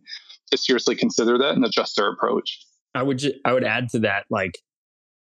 to 0.52 0.58
seriously 0.58 0.96
consider 0.96 1.38
that 1.38 1.56
and 1.56 1.66
adjust 1.66 2.00
our 2.00 2.12
approach. 2.12 2.60
I 2.96 3.04
would 3.04 3.20
ju- 3.20 3.34
I 3.46 3.54
would 3.54 3.64
add 3.64 3.90
to 3.90 4.00
that 4.00 4.26
like 4.30 4.60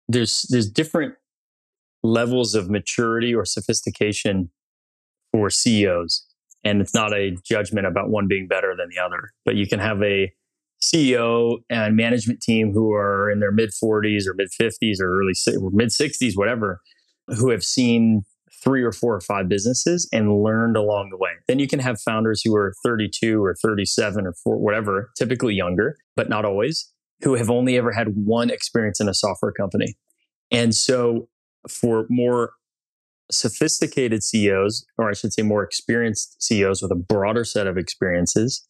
there's 0.07 0.43
there's 0.49 0.69
different 0.69 1.15
levels 2.03 2.55
of 2.55 2.69
maturity 2.69 3.35
or 3.35 3.45
sophistication 3.45 4.49
for 5.31 5.49
CEOs 5.49 6.25
and 6.63 6.81
it's 6.81 6.93
not 6.93 7.13
a 7.13 7.35
judgment 7.45 7.85
about 7.85 8.09
one 8.09 8.27
being 8.27 8.47
better 8.47 8.73
than 8.75 8.87
the 8.89 8.99
other 8.99 9.31
but 9.45 9.55
you 9.55 9.67
can 9.67 9.79
have 9.79 10.01
a 10.01 10.31
CEO 10.81 11.57
and 11.69 11.95
management 11.95 12.41
team 12.41 12.71
who 12.71 12.93
are 12.93 13.29
in 13.29 13.39
their 13.39 13.51
mid 13.51 13.71
40s 13.71 14.25
or 14.27 14.33
mid 14.33 14.49
50s 14.59 14.99
or 14.99 15.19
early 15.19 15.33
mid 15.71 15.89
60s 15.89 16.33
whatever 16.35 16.81
who 17.27 17.49
have 17.49 17.63
seen 17.63 18.23
three 18.63 18.83
or 18.83 18.91
four 18.91 19.15
or 19.15 19.21
five 19.21 19.47
businesses 19.47 20.07
and 20.11 20.43
learned 20.43 20.75
along 20.75 21.09
the 21.09 21.17
way. 21.17 21.31
Then 21.47 21.59
you 21.59 21.67
can 21.67 21.79
have 21.79 22.01
founders 22.01 22.41
who 22.43 22.55
are 22.55 22.73
32 22.83 23.43
or 23.43 23.55
37 23.55 24.25
or 24.25 24.33
four, 24.33 24.57
whatever, 24.57 25.11
typically 25.17 25.55
younger, 25.55 25.97
but 26.15 26.29
not 26.29 26.45
always, 26.45 26.91
who 27.21 27.35
have 27.35 27.49
only 27.49 27.77
ever 27.77 27.91
had 27.91 28.09
one 28.15 28.49
experience 28.49 28.99
in 28.99 29.07
a 29.07 29.13
software 29.13 29.51
company. 29.51 29.95
And 30.51 30.75
so 30.75 31.29
for 31.69 32.05
more 32.09 32.51
sophisticated 33.31 34.23
CEOs, 34.23 34.85
or 34.97 35.09
I 35.09 35.13
should 35.13 35.33
say 35.33 35.43
more 35.43 35.63
experienced 35.63 36.41
CEOs 36.41 36.81
with 36.81 36.91
a 36.91 36.95
broader 36.95 37.43
set 37.43 37.67
of 37.67 37.77
experiences, 37.77 38.67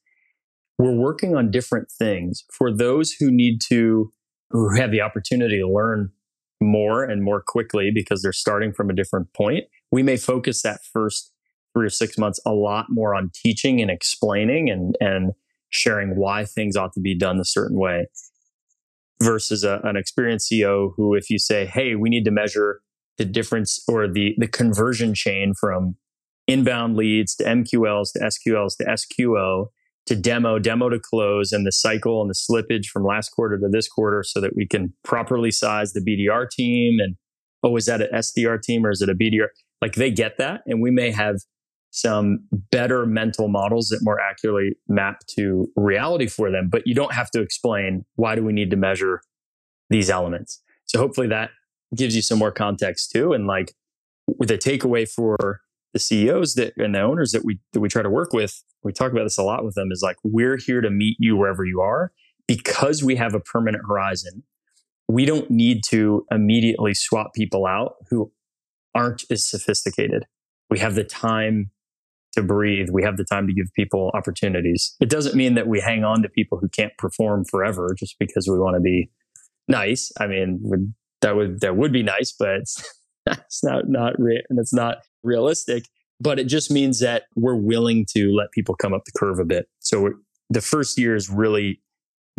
we're 0.79 0.95
working 0.95 1.35
on 1.35 1.51
different 1.51 1.91
things. 1.91 2.45
For 2.51 2.71
those 2.71 3.11
who 3.11 3.29
need 3.29 3.59
to, 3.67 4.11
who 4.49 4.75
have 4.75 4.91
the 4.91 5.01
opportunity 5.01 5.59
to 5.59 5.67
learn 5.67 6.09
more 6.61 7.03
and 7.03 7.21
more 7.21 7.43
quickly 7.45 7.91
because 7.93 8.21
they're 8.21 8.31
starting 8.31 8.71
from 8.71 8.89
a 8.89 8.95
different 8.95 9.33
point, 9.33 9.65
we 9.91 10.01
may 10.01 10.17
focus 10.17 10.61
that 10.61 10.79
first 10.91 11.31
three 11.73 11.85
or 11.85 11.89
six 11.89 12.17
months 12.17 12.39
a 12.45 12.51
lot 12.51 12.87
more 12.89 13.13
on 13.13 13.29
teaching 13.33 13.81
and 13.81 13.91
explaining 13.91 14.69
and, 14.69 14.95
and 15.01 15.33
sharing 15.69 16.15
why 16.15 16.45
things 16.45 16.75
ought 16.75 16.93
to 16.93 17.01
be 17.01 17.15
done 17.15 17.39
a 17.39 17.45
certain 17.45 17.77
way 17.77 18.07
versus 19.21 19.65
a, 19.65 19.81
an 19.83 19.97
experienced 19.97 20.49
CEO 20.49 20.93
who, 20.95 21.13
if 21.13 21.29
you 21.29 21.37
say, 21.37 21.65
hey, 21.65 21.95
we 21.95 22.09
need 22.09 22.23
to 22.23 22.31
measure 22.31 22.81
the 23.17 23.25
difference 23.25 23.83
or 23.87 24.07
the, 24.07 24.33
the 24.37 24.47
conversion 24.47 25.13
chain 25.13 25.53
from 25.59 25.97
inbound 26.47 26.95
leads 26.95 27.35
to 27.35 27.43
MQLs 27.43 28.13
to 28.13 28.19
SQLs 28.19 28.77
to 28.77 28.85
SQO 28.85 29.67
to 30.09 30.15
demo, 30.15 30.57
demo 30.57 30.89
to 30.89 30.99
close, 30.99 31.51
and 31.51 31.67
the 31.67 31.71
cycle 31.71 32.19
and 32.19 32.31
the 32.31 32.33
slippage 32.33 32.87
from 32.87 33.05
last 33.05 33.29
quarter 33.29 33.59
to 33.59 33.69
this 33.69 33.87
quarter 33.87 34.23
so 34.23 34.41
that 34.41 34.55
we 34.55 34.67
can 34.67 34.91
properly 35.03 35.51
size 35.51 35.93
the 35.93 36.01
BDR 36.01 36.49
team. 36.49 36.99
And 36.99 37.15
oh, 37.61 37.77
is 37.77 37.85
that 37.85 38.01
an 38.01 38.09
SDR 38.11 38.59
team 38.59 38.87
or 38.87 38.89
is 38.89 39.03
it 39.03 39.09
a 39.09 39.13
BDR? 39.13 39.49
Like 39.83 39.93
they 39.93 40.09
get 40.09 40.39
that. 40.39 40.61
And 40.65 40.81
we 40.81 40.89
may 40.89 41.11
have 41.11 41.35
some 41.91 42.39
better 42.71 43.05
mental 43.05 43.49
models 43.49 43.89
that 43.89 43.99
more 44.01 44.19
accurately 44.19 44.75
map 44.87 45.19
to 45.35 45.67
reality 45.75 46.25
for 46.25 46.49
them. 46.49 46.69
But 46.71 46.87
you 46.87 46.95
don't 46.95 47.13
have 47.13 47.29
to 47.31 47.41
explain 47.41 48.03
why 48.15 48.33
do 48.33 48.43
we 48.43 48.51
need 48.51 48.71
to 48.71 48.77
measure 48.77 49.21
these 49.91 50.09
elements. 50.09 50.59
So 50.85 50.97
hopefully 50.97 51.27
that 51.27 51.51
gives 51.95 52.15
you 52.15 52.23
some 52.23 52.39
more 52.39 52.51
context 52.51 53.11
too. 53.11 53.33
And 53.33 53.45
like 53.45 53.73
with 54.25 54.49
a 54.49 54.57
takeaway 54.57 55.07
for 55.07 55.61
the 55.93 55.99
CEOs 55.99 56.55
that 56.55 56.73
and 56.77 56.95
the 56.95 57.01
owners 57.01 57.31
that 57.31 57.45
we 57.45 57.59
that 57.73 57.79
we 57.79 57.89
try 57.89 58.01
to 58.01 58.09
work 58.09 58.33
with, 58.33 58.63
we 58.83 58.93
talk 58.93 59.11
about 59.11 59.23
this 59.23 59.37
a 59.37 59.43
lot 59.43 59.63
with 59.63 59.75
them, 59.75 59.91
is 59.91 60.01
like 60.01 60.17
we're 60.23 60.57
here 60.57 60.81
to 60.81 60.89
meet 60.89 61.17
you 61.19 61.35
wherever 61.35 61.65
you 61.65 61.81
are 61.81 62.11
because 62.47 63.03
we 63.03 63.15
have 63.15 63.33
a 63.33 63.39
permanent 63.39 63.83
horizon. 63.87 64.43
We 65.07 65.25
don't 65.25 65.49
need 65.49 65.83
to 65.85 66.25
immediately 66.31 66.93
swap 66.93 67.33
people 67.33 67.65
out 67.65 67.95
who 68.09 68.31
aren't 68.95 69.23
as 69.29 69.45
sophisticated. 69.45 70.25
We 70.69 70.79
have 70.79 70.95
the 70.95 71.03
time 71.03 71.71
to 72.33 72.43
breathe. 72.43 72.89
We 72.91 73.03
have 73.03 73.17
the 73.17 73.23
time 73.23 73.47
to 73.47 73.53
give 73.53 73.73
people 73.73 74.11
opportunities. 74.13 74.95
It 74.99 75.09
doesn't 75.09 75.35
mean 75.35 75.55
that 75.55 75.67
we 75.67 75.79
hang 75.79 76.03
on 76.03 76.21
to 76.21 76.29
people 76.29 76.59
who 76.59 76.69
can't 76.69 76.95
perform 76.97 77.45
forever 77.45 77.95
just 77.97 78.17
because 78.19 78.47
we 78.47 78.59
want 78.59 78.75
to 78.75 78.81
be 78.81 79.09
nice. 79.67 80.11
I 80.19 80.27
mean, 80.27 80.93
that 81.21 81.35
would 81.35 81.61
that 81.61 81.75
would 81.75 81.91
be 81.91 82.03
nice, 82.03 82.33
but 82.37 82.49
it's, 82.49 82.83
not 83.63 83.87
not 83.87 84.19
real 84.19 84.41
and 84.49 84.59
it's 84.59 84.73
not 84.73 84.97
realistic. 85.23 85.85
But 86.19 86.39
it 86.39 86.45
just 86.45 86.69
means 86.69 86.99
that 86.99 87.23
we're 87.35 87.55
willing 87.55 88.05
to 88.15 88.33
let 88.33 88.51
people 88.51 88.75
come 88.75 88.93
up 88.93 89.05
the 89.05 89.11
curve 89.17 89.39
a 89.39 89.45
bit. 89.45 89.67
So 89.79 90.13
the 90.49 90.61
first 90.61 90.97
years 90.97 91.29
really 91.29 91.81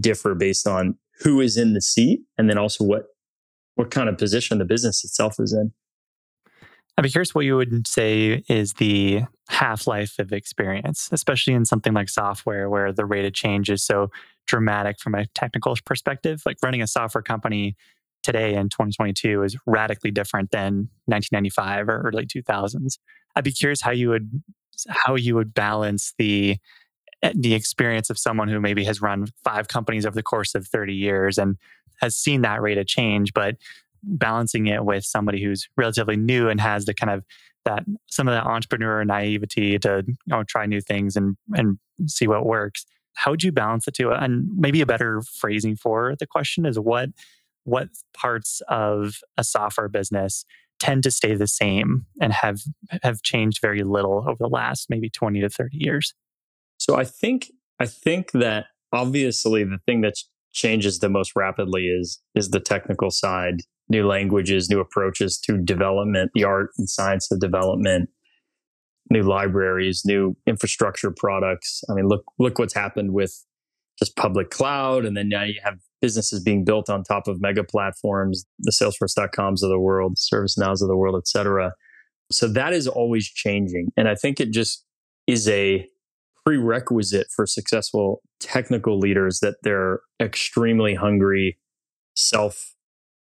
differ 0.01 0.35
based 0.35 0.67
on 0.67 0.97
who 1.21 1.41
is 1.41 1.57
in 1.57 1.75
the 1.75 1.81
seat, 1.81 2.21
and 2.39 2.49
then 2.49 2.59
also 2.59 2.85
what 2.85 3.07
what 3.77 3.91
kind 3.91 4.09
of 4.09 4.19
position 4.19 4.59
the 4.59 4.65
business 4.65 5.05
itself 5.05 5.37
is 5.39 5.53
in. 5.53 5.73
I'd 6.99 7.03
be 7.03 7.09
curious 7.11 7.35
what 7.35 7.47
you 7.47 7.57
would 7.57 7.87
say 7.87 8.45
is 8.49 8.75
the 8.75 9.23
half 9.49 9.87
life 9.87 10.19
of 10.19 10.33
experience, 10.33 11.09
especially 11.13 11.55
in 11.55 11.65
something 11.65 11.95
like 11.95 12.11
software 12.11 12.69
where 12.69 12.93
the 12.93 13.07
rate 13.07 13.25
of 13.25 13.33
change 13.33 13.71
is 13.71 13.83
so 13.83 14.11
dramatic 14.47 15.01
from 15.01 15.15
a 15.15 15.27
technical 15.35 15.75
perspective. 15.87 16.43
Like 16.45 16.59
running 16.63 16.83
a 16.83 16.87
software 16.87 17.23
company 17.23 17.75
today 18.23 18.55
in 18.55 18.69
2022 18.69 19.43
is 19.45 19.57
radically 19.67 20.11
different 20.11 20.51
than 20.51 20.91
1995 21.07 21.89
or 21.89 22.03
early 22.03 22.27
2000s. 22.27 22.99
I'd 23.37 23.45
be 23.45 23.53
curious 23.53 23.81
how 23.83 23.91
you 23.91 24.09
would 24.11 24.43
how 24.89 25.15
you 25.15 25.35
would 25.35 25.53
balance 25.55 26.15
the 26.19 26.57
eh, 27.23 27.33
the 27.35 27.55
experience 27.55 28.11
of 28.11 28.19
someone 28.19 28.49
who 28.49 28.61
maybe 28.61 28.85
has 28.85 29.01
run 29.01 29.27
five 29.45 29.69
companies 29.69 30.07
over 30.07 30.15
the 30.15 30.23
course 30.23 30.55
of 30.55 30.67
30 30.67 30.95
years 30.95 31.39
and 31.39 31.57
has 32.01 32.17
seen 32.17 32.43
that 32.43 32.63
rate 32.63 32.79
of 32.79 32.87
change, 32.87 33.33
but 33.35 33.57
balancing 34.03 34.67
it 34.67 34.85
with 34.85 35.05
somebody 35.05 35.43
who's 35.43 35.69
relatively 35.77 36.17
new 36.17 36.49
and 36.49 36.61
has 36.61 36.87
the 36.87 36.95
kind 36.95 37.11
of 37.11 37.25
that 37.65 37.85
some 38.07 38.27
of 38.27 38.33
that 38.33 38.47
entrepreneur 38.47 39.05
naivety 39.05 39.79
to 39.79 40.03
you 40.07 40.17
know 40.27 40.43
try 40.45 40.67
new 40.67 40.81
things 40.81 41.17
and 41.17 41.37
and 41.53 41.79
see 42.07 42.27
what 42.27 42.47
works. 42.47 42.87
How 43.15 43.33
would 43.33 43.43
you 43.43 43.53
balance 43.53 43.85
the 43.85 43.93
two? 43.93 44.11
And 44.11 44.49
maybe 44.57 44.81
a 44.81 44.87
better 44.87 45.21
phrasing 45.23 45.77
for 45.77 46.15
the 46.19 46.27
question 46.27 46.65
is 46.65 46.79
what 46.79 47.11
what 47.65 47.89
parts 48.15 48.63
of 48.69 49.19
a 49.37 49.45
software 49.45 49.89
business 49.89 50.45
tend 50.81 51.03
to 51.03 51.11
stay 51.11 51.35
the 51.35 51.47
same 51.47 52.07
and 52.21 52.33
have 52.33 52.61
have 53.03 53.23
changed 53.23 53.61
very 53.63 53.83
little 53.83 54.25
over 54.27 54.37
the 54.39 54.49
last 54.49 54.87
maybe 54.89 55.09
20 55.09 55.41
to 55.41 55.49
30 55.49 55.77
years 55.77 56.15
so 56.79 56.97
i 56.97 57.05
think 57.05 57.51
i 57.79 57.87
think 57.87 58.33
that 58.33 58.67
obviously 58.93 59.63
the 59.63 59.79
thing 59.87 60.01
that 60.01 60.15
changes 60.53 60.99
the 60.99 61.09
most 61.09 61.33
rapidly 61.37 61.87
is 61.87 62.21
is 62.35 62.51
the 62.51 62.61
technical 62.61 63.11
side 63.11 63.61
new 63.91 64.07
languages, 64.07 64.71
new 64.71 64.81
approaches 64.81 65.39
to 65.39 65.59
development, 65.59 66.31
the 66.33 66.45
art 66.45 66.71
and 66.79 66.89
science 66.89 67.31
of 67.31 67.41
development, 67.41 68.09
new 69.11 69.23
libraries, 69.23 70.03
new 70.07 70.37
infrastructure 70.47 71.11
products. 71.11 71.83
I 71.91 71.95
mean, 71.95 72.07
look 72.07 72.25
look 72.39 72.59
what's 72.59 72.75
happened 72.75 73.13
with 73.13 73.45
just 73.99 74.17
public 74.17 74.51
cloud, 74.51 75.05
and 75.05 75.17
then 75.17 75.29
now 75.29 75.43
you 75.43 75.61
have 75.63 75.79
businesses 76.01 76.43
being 76.43 76.65
built 76.65 76.89
on 76.89 77.03
top 77.03 77.29
of 77.29 77.41
mega 77.41 77.65
platforms, 77.65 78.45
the 78.59 78.73
Salesforce.coms 78.73 79.63
of 79.63 79.71
the 79.71 79.79
world, 79.79 80.17
ServiceNows 80.17 80.83
of 80.83 80.89
the 80.89 80.97
world, 80.97 81.17
et 81.17 81.29
cetera. 81.29 81.73
So 82.31 82.49
that 82.49 82.73
is 82.73 82.87
always 82.87 83.29
changing, 83.29 83.89
and 83.97 84.09
I 84.09 84.15
think 84.15 84.41
it 84.41 84.53
just 84.53 84.85
is 85.27 85.49
a 85.49 85.87
prerequisite 86.45 87.27
for 87.35 87.47
successful 87.47 88.23
technical 88.41 88.99
leaders 88.99 89.41
that 89.41 89.57
they're 89.63 90.01
extremely 90.21 90.95
hungry 90.95 91.59
self 92.15 92.75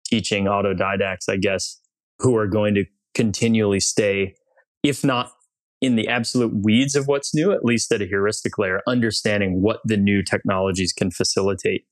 teaching 0.07 0.45
autodidacts, 0.45 1.29
I 1.29 1.37
guess, 1.37 1.81
who 2.19 2.37
are 2.37 2.47
going 2.47 2.75
to 2.75 2.85
continually 3.15 3.81
stay, 3.81 4.35
if 4.83 5.05
not 5.05 5.33
in 5.81 5.97
the 5.97 6.09
absolute 6.09 6.53
weeds 6.65 6.97
of 6.97 7.07
what's 7.07 7.35
new, 7.35 7.53
at 7.53 7.65
least 7.65 7.93
at 7.93 8.03
a 8.03 8.07
heuristic 8.07 8.59
layer, 8.59 8.81
understanding 8.87 9.63
what 9.63 9.81
the 9.85 9.97
new 9.97 10.23
technologies 10.23 10.93
can 10.93 11.11
facilitate. 11.11 11.85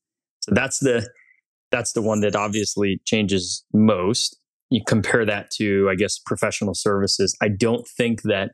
So 0.46 0.54
that's 0.54 0.78
the 0.78 1.08
that's 1.72 1.92
the 1.92 2.02
one 2.02 2.20
that 2.20 2.36
obviously 2.36 3.00
changes 3.04 3.64
most. 3.74 4.38
You 4.70 4.82
compare 4.86 5.24
that 5.24 5.50
to, 5.56 5.88
I 5.90 5.96
guess, 5.96 6.18
professional 6.18 6.74
services. 6.74 7.36
I 7.42 7.48
don't 7.48 7.86
think 7.86 8.22
that 8.22 8.52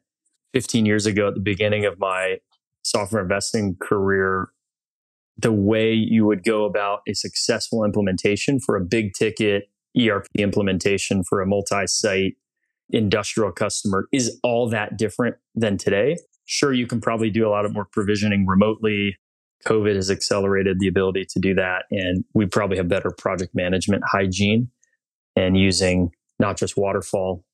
15 0.54 0.86
years 0.86 1.06
ago, 1.06 1.28
at 1.28 1.34
the 1.34 1.40
beginning 1.40 1.84
of 1.84 1.98
my 1.98 2.38
software 2.82 3.22
investing 3.22 3.76
career, 3.80 4.48
the 5.38 5.52
way 5.52 5.92
you 5.92 6.24
would 6.26 6.42
go 6.42 6.64
about 6.64 7.00
a 7.08 7.14
successful 7.14 7.84
implementation 7.84 8.60
for 8.60 8.76
a 8.76 8.80
big 8.80 9.12
ticket 9.14 9.64
ERP 9.98 10.26
implementation 10.38 11.22
for 11.22 11.40
a 11.40 11.46
multi 11.46 11.86
site 11.86 12.34
industrial 12.90 13.52
customer 13.52 14.06
is 14.12 14.38
all 14.42 14.68
that 14.68 14.96
different 14.96 15.36
than 15.54 15.76
today. 15.76 16.16
Sure, 16.44 16.72
you 16.72 16.86
can 16.86 17.00
probably 17.00 17.30
do 17.30 17.46
a 17.46 17.50
lot 17.50 17.64
of 17.64 17.72
more 17.72 17.86
provisioning 17.90 18.46
remotely. 18.46 19.16
COVID 19.66 19.94
has 19.94 20.10
accelerated 20.10 20.80
the 20.80 20.88
ability 20.88 21.26
to 21.30 21.40
do 21.40 21.54
that. 21.54 21.84
And 21.90 22.24
we 22.34 22.46
probably 22.46 22.76
have 22.76 22.88
better 22.88 23.10
project 23.16 23.54
management 23.54 24.02
hygiene 24.06 24.70
and 25.36 25.56
using 25.56 26.10
not 26.38 26.56
just 26.56 26.76
waterfall 26.76 27.44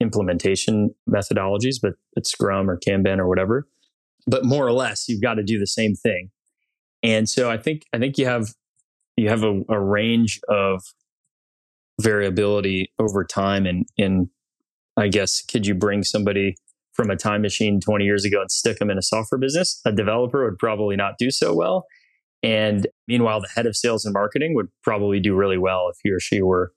implementation 0.00 0.94
methodologies, 1.08 1.76
but, 1.80 1.94
Scrum 2.26 2.68
or 2.68 2.76
Kanban 2.76 3.18
or 3.18 3.28
whatever. 3.28 3.68
But 4.26 4.44
more 4.44 4.66
or 4.66 4.72
less, 4.72 5.08
you've 5.08 5.22
got 5.22 5.34
to 5.34 5.44
do 5.44 5.56
the 5.56 5.68
same 5.68 5.94
thing. 5.94 6.30
And 7.04 7.28
so 7.28 7.48
I 7.48 7.58
think 7.58 7.84
I 7.92 7.98
think 7.98 8.18
you 8.18 8.26
have 8.26 8.48
you 9.16 9.28
have 9.28 9.44
a, 9.44 9.62
a 9.68 9.80
range 9.80 10.40
of 10.48 10.82
variability 12.00 12.92
over 12.98 13.24
time 13.24 13.66
and 13.66 13.86
in 13.96 14.30
I 14.96 15.06
guess 15.06 15.42
could 15.42 15.64
you 15.64 15.74
bring 15.74 16.02
somebody 16.02 16.56
from 16.98 17.10
a 17.10 17.16
time 17.16 17.42
machine 17.42 17.78
20 17.80 18.04
years 18.04 18.24
ago 18.24 18.40
and 18.40 18.50
stick 18.50 18.78
them 18.78 18.90
in 18.90 18.98
a 18.98 19.02
software 19.02 19.38
business? 19.38 19.80
A 19.86 19.92
developer 19.92 20.44
would 20.44 20.58
probably 20.58 20.96
not 20.96 21.14
do 21.16 21.30
so 21.30 21.54
well. 21.54 21.86
And 22.42 22.88
meanwhile, 23.06 23.40
the 23.40 23.48
head 23.54 23.66
of 23.66 23.76
sales 23.76 24.04
and 24.04 24.12
marketing 24.12 24.54
would 24.56 24.66
probably 24.82 25.20
do 25.20 25.36
really 25.36 25.58
well 25.58 25.88
if 25.88 25.96
he 26.02 26.10
or 26.10 26.18
she 26.18 26.42
were 26.42 26.72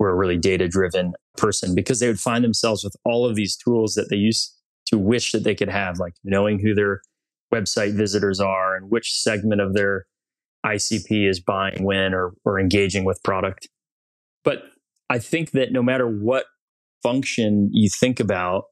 were 0.00 0.10
a 0.10 0.16
really 0.16 0.38
data 0.38 0.66
driven 0.66 1.12
person 1.36 1.74
because 1.74 2.00
they 2.00 2.08
would 2.08 2.18
find 2.18 2.42
themselves 2.42 2.82
with 2.82 2.96
all 3.04 3.26
of 3.26 3.36
these 3.36 3.56
tools 3.56 3.94
that 3.94 4.08
they 4.08 4.16
used 4.16 4.56
to 4.86 4.98
wish 4.98 5.30
that 5.32 5.44
they 5.44 5.54
could 5.54 5.68
have, 5.68 5.98
like 5.98 6.14
knowing 6.24 6.58
who 6.58 6.74
their 6.74 7.02
website 7.54 7.94
visitors 7.94 8.40
are 8.40 8.74
and 8.74 8.90
which 8.90 9.12
segment 9.12 9.60
of 9.60 9.74
their 9.74 10.06
ICP 10.64 11.28
is 11.28 11.38
buying 11.38 11.84
when 11.84 12.14
or, 12.14 12.32
or 12.44 12.58
engaging 12.58 13.04
with 13.04 13.22
product. 13.22 13.68
But 14.42 14.62
I 15.10 15.18
think 15.18 15.50
that 15.52 15.70
no 15.70 15.82
matter 15.82 16.06
what 16.06 16.46
function 17.02 17.68
you 17.72 17.88
think 18.00 18.20
about, 18.20 18.64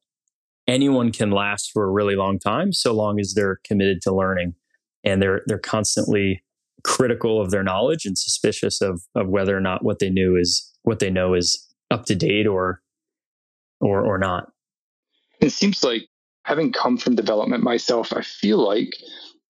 anyone 0.68 1.10
can 1.10 1.30
last 1.30 1.72
for 1.72 1.84
a 1.84 1.90
really 1.90 2.14
long 2.14 2.38
time 2.38 2.72
so 2.72 2.92
long 2.92 3.18
as 3.18 3.34
they're 3.34 3.58
committed 3.64 4.00
to 4.02 4.14
learning 4.14 4.54
and 5.02 5.20
they're 5.20 5.42
they're 5.46 5.58
constantly 5.58 6.44
critical 6.84 7.40
of 7.40 7.50
their 7.50 7.64
knowledge 7.64 8.04
and 8.04 8.16
suspicious 8.16 8.80
of 8.80 9.02
of 9.16 9.28
whether 9.28 9.56
or 9.56 9.60
not 9.60 9.84
what 9.84 9.98
they 9.98 10.10
knew 10.10 10.36
is 10.36 10.70
what 10.82 11.00
they 11.00 11.10
know 11.10 11.34
is 11.34 11.66
up 11.90 12.04
to 12.04 12.14
date 12.14 12.46
or 12.46 12.80
or 13.80 14.04
or 14.04 14.18
not. 14.18 14.52
It 15.40 15.50
seems 15.50 15.82
like 15.82 16.02
having 16.44 16.72
come 16.72 16.96
from 16.96 17.14
development 17.16 17.62
myself, 17.62 18.12
I 18.12 18.22
feel 18.22 18.58
like 18.58 18.94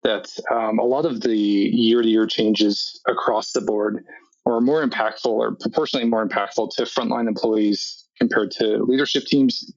that 0.04 0.28
um, 0.52 0.80
a 0.80 0.84
lot 0.84 1.06
of 1.06 1.22
the 1.22 1.38
year 1.38 2.02
to 2.02 2.08
year 2.08 2.28
changes 2.28 3.00
across 3.08 3.52
the 3.52 3.62
board 3.62 4.04
are 4.46 4.60
more 4.60 4.86
impactful 4.86 5.26
or 5.26 5.56
proportionally 5.56 6.06
more 6.06 6.28
impactful 6.28 6.70
to 6.76 6.84
frontline 6.84 7.28
employees 7.28 8.06
compared 8.20 8.52
to 8.52 8.84
leadership 8.84 9.24
teams. 9.26 9.72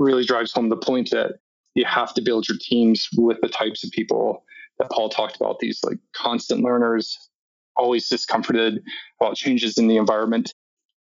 Really 0.00 0.24
drives 0.24 0.52
home 0.52 0.70
the 0.70 0.76
point 0.78 1.10
that 1.10 1.40
you 1.74 1.84
have 1.84 2.14
to 2.14 2.22
build 2.22 2.48
your 2.48 2.56
teams 2.58 3.06
with 3.16 3.38
the 3.42 3.48
types 3.48 3.84
of 3.84 3.90
people 3.90 4.44
that 4.78 4.90
Paul 4.90 5.10
talked 5.10 5.36
about 5.36 5.58
these 5.58 5.78
like 5.84 5.98
constant 6.14 6.62
learners, 6.62 7.18
always 7.76 8.08
discomforted 8.08 8.82
about 9.20 9.36
changes 9.36 9.76
in 9.76 9.88
the 9.88 9.98
environment, 9.98 10.54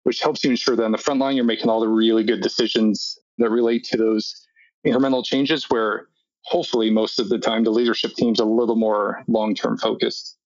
which 0.03 0.21
helps 0.21 0.45
you 0.45 0.49
ensure 0.49 0.77
that 0.77 0.85
on 0.85 0.93
the 0.93 0.97
front 0.97 1.19
line, 1.19 1.35
you're 1.35 1.43
making 1.43 1.69
all 1.69 1.81
the 1.81 1.89
really 1.89 2.23
good 2.23 2.41
decisions 2.41 3.19
that 3.37 3.49
relate 3.49 3.83
to 3.83 3.97
those 3.97 4.47
incremental 4.87 5.25
changes 5.25 5.69
where 5.69 6.07
hopefully 6.43 6.89
most 6.89 7.19
of 7.19 7.27
the 7.27 7.37
time 7.37 7.65
the 7.65 7.71
leadership 7.71 8.13
team's 8.13 8.39
a 8.39 8.45
little 8.45 8.77
more 8.77 9.23
long-term 9.27 9.77
focused. 9.77 10.37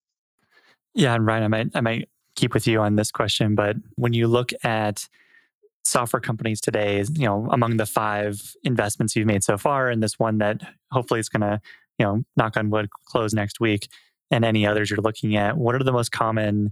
Yeah, 0.96 1.14
and 1.14 1.24
Ryan, 1.24 1.44
I 1.44 1.48
might 1.48 1.68
I 1.76 1.82
might 1.82 2.10
keep 2.36 2.56
with 2.56 2.66
you 2.66 2.80
on 2.82 2.96
this 2.96 3.12
question, 3.12 3.54
but 3.54 3.76
when 3.96 4.14
you 4.14 4.28
look 4.28 4.52
at 4.64 5.08
software 5.84 6.20
companies 6.20 6.62
today, 6.62 7.04
you 7.14 7.26
know, 7.26 7.48
among 7.52 7.78
the 7.78 7.86
five 7.86 8.56
investments 8.64 9.16
you've 9.16 9.28
made 9.28 9.44
so 9.44 9.58
far, 9.58 9.90
and 9.90 10.04
this 10.04 10.20
one 10.20 10.38
that 10.40 10.62
hopefully 10.92 11.20
is 11.20 11.30
going 11.30 11.42
to, 11.42 11.60
you 11.98 12.06
know, 12.06 12.24
knock 12.38 12.58
on 12.58 12.70
wood, 12.70 12.90
close 13.06 13.34
next 13.34 13.60
week, 13.60 13.88
and 14.32 14.46
any 14.46 14.66
others 14.66 14.90
you're 14.90 15.00
looking 15.02 15.36
at, 15.36 15.58
what 15.58 15.76
are 15.76 15.84
the 15.84 15.92
most 15.92 16.12
common 16.12 16.72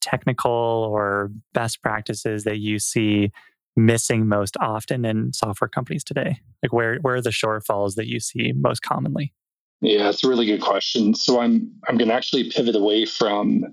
technical 0.00 0.50
or 0.50 1.30
best 1.54 1.82
practices 1.82 2.44
that 2.44 2.58
you 2.58 2.78
see 2.78 3.30
missing 3.76 4.26
most 4.26 4.56
often 4.60 5.04
in 5.04 5.32
software 5.32 5.68
companies 5.68 6.04
today? 6.04 6.38
Like 6.62 6.72
where 6.72 6.98
where 6.98 7.16
are 7.16 7.22
the 7.22 7.30
shortfalls 7.30 7.94
that 7.94 8.06
you 8.06 8.20
see 8.20 8.52
most 8.52 8.82
commonly? 8.82 9.32
Yeah, 9.80 10.08
it's 10.08 10.24
a 10.24 10.28
really 10.28 10.46
good 10.46 10.60
question. 10.60 11.14
So 11.14 11.40
I'm 11.40 11.72
I'm 11.88 11.96
going 11.96 12.08
to 12.08 12.14
actually 12.14 12.50
pivot 12.50 12.74
away 12.74 13.04
from 13.04 13.64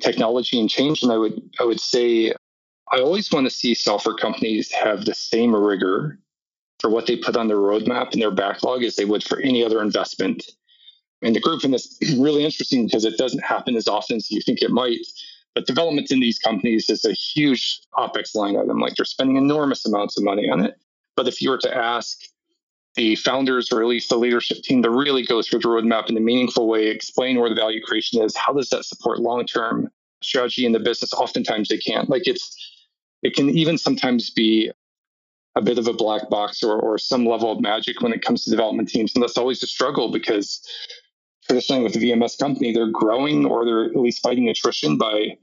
technology 0.00 0.58
and 0.58 0.70
change, 0.70 1.02
and 1.02 1.12
I 1.12 1.18
would 1.18 1.40
I 1.60 1.64
would 1.64 1.80
say 1.80 2.32
I 2.90 3.00
always 3.00 3.30
want 3.30 3.46
to 3.46 3.50
see 3.50 3.74
software 3.74 4.14
companies 4.14 4.72
have 4.72 5.04
the 5.04 5.14
same 5.14 5.54
rigor 5.54 6.18
for 6.80 6.90
what 6.90 7.06
they 7.06 7.16
put 7.16 7.36
on 7.36 7.48
their 7.48 7.58
roadmap 7.58 8.12
and 8.12 8.22
their 8.22 8.30
backlog 8.30 8.82
as 8.82 8.96
they 8.96 9.04
would 9.04 9.24
for 9.24 9.40
any 9.40 9.64
other 9.64 9.82
investment. 9.82 10.44
And 11.22 11.34
the 11.34 11.40
group 11.40 11.64
in 11.64 11.72
this 11.72 11.98
really 12.18 12.44
interesting 12.44 12.86
because 12.86 13.04
it 13.04 13.18
doesn't 13.18 13.42
happen 13.42 13.76
as 13.76 13.88
often 13.88 14.16
as 14.16 14.30
you 14.30 14.40
think 14.40 14.62
it 14.62 14.70
might. 14.70 15.06
But 15.54 15.66
development 15.66 16.10
in 16.10 16.20
these 16.20 16.38
companies 16.38 16.88
is 16.88 17.04
a 17.04 17.12
huge 17.12 17.80
OPEX 17.94 18.34
line 18.34 18.56
item. 18.56 18.78
Like 18.78 18.94
they're 18.94 19.04
spending 19.04 19.36
enormous 19.36 19.84
amounts 19.84 20.16
of 20.16 20.24
money 20.24 20.48
on 20.48 20.64
it. 20.64 20.78
But 21.16 21.26
if 21.26 21.42
you 21.42 21.50
were 21.50 21.58
to 21.58 21.76
ask 21.76 22.18
the 22.94 23.16
founders 23.16 23.72
or 23.72 23.82
at 23.82 23.88
least 23.88 24.08
the 24.08 24.16
leadership 24.16 24.58
team 24.62 24.82
to 24.82 24.90
really 24.90 25.24
go 25.24 25.42
through 25.42 25.60
the 25.60 25.68
roadmap 25.68 26.08
in 26.08 26.16
a 26.16 26.20
meaningful 26.20 26.68
way, 26.68 26.86
explain 26.86 27.38
where 27.38 27.48
the 27.48 27.56
value 27.56 27.82
creation 27.82 28.22
is, 28.22 28.36
how 28.36 28.52
does 28.52 28.70
that 28.70 28.84
support 28.84 29.18
long 29.18 29.44
term 29.46 29.88
strategy 30.22 30.64
in 30.64 30.72
the 30.72 30.80
business? 30.80 31.12
Oftentimes 31.12 31.68
they 31.68 31.78
can't. 31.78 32.08
Like 32.08 32.26
it's 32.26 32.77
it 33.22 33.34
can 33.34 33.50
even 33.50 33.78
sometimes 33.78 34.30
be 34.30 34.70
a 35.56 35.62
bit 35.62 35.78
of 35.78 35.88
a 35.88 35.92
black 35.92 36.30
box 36.30 36.62
or, 36.62 36.78
or 36.78 36.98
some 36.98 37.26
level 37.26 37.50
of 37.50 37.60
magic 37.60 38.00
when 38.00 38.12
it 38.12 38.22
comes 38.22 38.44
to 38.44 38.50
development 38.50 38.88
teams. 38.88 39.12
And 39.14 39.22
that's 39.22 39.36
always 39.36 39.62
a 39.62 39.66
struggle 39.66 40.12
because 40.12 40.60
traditionally 41.46 41.82
with 41.82 41.96
a 41.96 41.98
VMS 41.98 42.38
company, 42.38 42.72
they're 42.72 42.90
growing 42.90 43.44
or 43.44 43.64
they're 43.64 43.84
at 43.86 43.96
least 43.96 44.22
fighting 44.22 44.48
attrition 44.48 44.98
by 44.98 45.36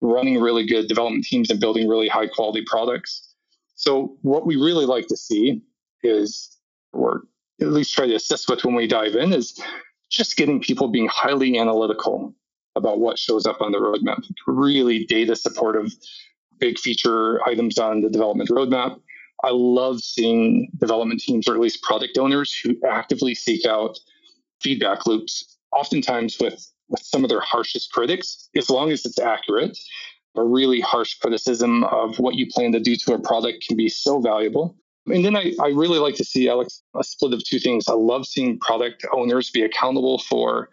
running 0.00 0.40
really 0.40 0.66
good 0.66 0.88
development 0.88 1.24
teams 1.24 1.50
and 1.50 1.58
building 1.58 1.88
really 1.88 2.08
high 2.08 2.26
quality 2.26 2.62
products. 2.66 3.34
So 3.76 4.16
what 4.22 4.46
we 4.46 4.56
really 4.56 4.86
like 4.86 5.06
to 5.08 5.16
see 5.16 5.62
is, 6.02 6.56
or 6.92 7.22
at 7.60 7.68
least 7.68 7.94
try 7.94 8.06
to 8.06 8.14
assist 8.14 8.48
with 8.48 8.64
when 8.64 8.74
we 8.74 8.86
dive 8.86 9.14
in, 9.14 9.32
is 9.32 9.58
just 10.10 10.36
getting 10.36 10.60
people 10.60 10.88
being 10.88 11.08
highly 11.08 11.58
analytical 11.58 12.34
about 12.74 13.00
what 13.00 13.18
shows 13.18 13.46
up 13.46 13.60
on 13.62 13.72
the 13.72 13.78
roadmap, 13.78 14.22
really 14.46 15.06
data 15.06 15.34
supportive 15.34 15.92
big 16.58 16.78
feature 16.78 17.40
items 17.48 17.78
on 17.78 18.02
the 18.02 18.10
development 18.10 18.50
roadmap. 18.50 19.00
I 19.44 19.50
love 19.50 20.00
seeing 20.00 20.70
development 20.78 21.20
teams 21.20 21.48
or 21.48 21.54
at 21.54 21.60
least 21.60 21.82
product 21.82 22.18
owners 22.18 22.52
who 22.52 22.74
actively 22.88 23.34
seek 23.34 23.66
out 23.66 23.98
feedback 24.60 25.06
loops, 25.06 25.58
oftentimes 25.72 26.38
with, 26.40 26.66
with 26.88 27.02
some 27.02 27.22
of 27.22 27.28
their 27.28 27.40
harshest 27.40 27.92
critics, 27.92 28.48
as 28.56 28.70
long 28.70 28.90
as 28.90 29.04
it's 29.04 29.18
accurate. 29.18 29.78
A 30.36 30.42
really 30.42 30.80
harsh 30.80 31.14
criticism 31.14 31.84
of 31.84 32.18
what 32.18 32.34
you 32.34 32.46
plan 32.46 32.72
to 32.72 32.80
do 32.80 32.94
to 32.96 33.14
a 33.14 33.18
product 33.18 33.64
can 33.66 33.76
be 33.76 33.88
so 33.88 34.20
valuable. 34.20 34.76
And 35.06 35.24
then 35.24 35.36
I, 35.36 35.54
I 35.62 35.68
really 35.68 35.98
like 35.98 36.16
to 36.16 36.24
see, 36.24 36.48
Alex, 36.48 36.82
a 36.98 37.04
split 37.04 37.32
of 37.32 37.44
two 37.44 37.58
things. 37.58 37.88
I 37.88 37.94
love 37.94 38.26
seeing 38.26 38.58
product 38.58 39.06
owners 39.12 39.50
be 39.50 39.62
accountable 39.62 40.18
for 40.18 40.68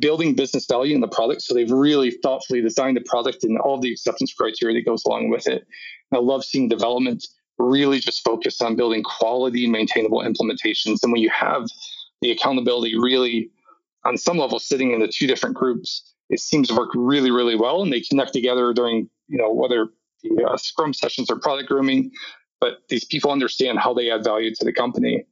building 0.00 0.34
business 0.34 0.66
value 0.66 0.94
in 0.94 1.00
the 1.00 1.08
product. 1.08 1.42
So 1.42 1.54
they've 1.54 1.70
really 1.70 2.10
thoughtfully 2.10 2.60
designed 2.60 2.96
the 2.96 3.02
product 3.02 3.44
and 3.44 3.58
all 3.58 3.78
the 3.80 3.92
acceptance 3.92 4.32
criteria 4.32 4.76
that 4.76 4.86
goes 4.86 5.04
along 5.04 5.30
with 5.30 5.46
it. 5.46 5.66
And 6.10 6.18
I 6.18 6.20
love 6.20 6.44
seeing 6.44 6.68
development 6.68 7.26
really 7.58 8.00
just 8.00 8.24
focus 8.24 8.60
on 8.62 8.76
building 8.76 9.02
quality, 9.02 9.68
maintainable 9.68 10.22
implementations. 10.22 11.02
And 11.02 11.12
when 11.12 11.20
you 11.20 11.30
have 11.30 11.66
the 12.22 12.30
accountability 12.30 12.98
really 12.98 13.50
on 14.04 14.16
some 14.16 14.38
level 14.38 14.58
sitting 14.58 14.92
in 14.92 15.00
the 15.00 15.08
two 15.08 15.26
different 15.26 15.56
groups, 15.56 16.02
it 16.30 16.40
seems 16.40 16.68
to 16.68 16.74
work 16.74 16.90
really, 16.94 17.30
really 17.30 17.56
well. 17.56 17.82
And 17.82 17.92
they 17.92 18.00
connect 18.00 18.32
together 18.32 18.72
during, 18.72 19.10
you 19.28 19.38
know, 19.38 19.52
whether 19.52 19.88
the 20.22 20.44
uh, 20.44 20.56
scrum 20.56 20.94
sessions 20.94 21.30
or 21.30 21.38
product 21.38 21.68
grooming, 21.68 22.10
but 22.60 22.78
these 22.88 23.04
people 23.04 23.30
understand 23.30 23.78
how 23.78 23.94
they 23.94 24.10
add 24.10 24.24
value 24.24 24.54
to 24.54 24.64
the 24.64 24.72
company. 24.72 25.24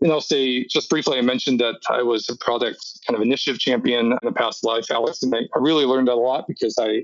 And 0.00 0.12
I'll 0.12 0.20
say 0.20 0.64
just 0.66 0.90
briefly, 0.90 1.18
I 1.18 1.22
mentioned 1.22 1.60
that 1.60 1.80
I 1.90 2.02
was 2.02 2.28
a 2.28 2.36
product 2.36 2.78
kind 3.06 3.16
of 3.16 3.22
initiative 3.22 3.58
champion 3.58 4.16
in 4.22 4.28
a 4.28 4.32
past 4.32 4.64
life, 4.64 4.90
Alex, 4.90 5.22
and 5.22 5.34
I, 5.34 5.38
I 5.38 5.58
really 5.58 5.84
learned 5.84 6.08
a 6.08 6.14
lot 6.14 6.46
because 6.46 6.76
I 6.78 7.02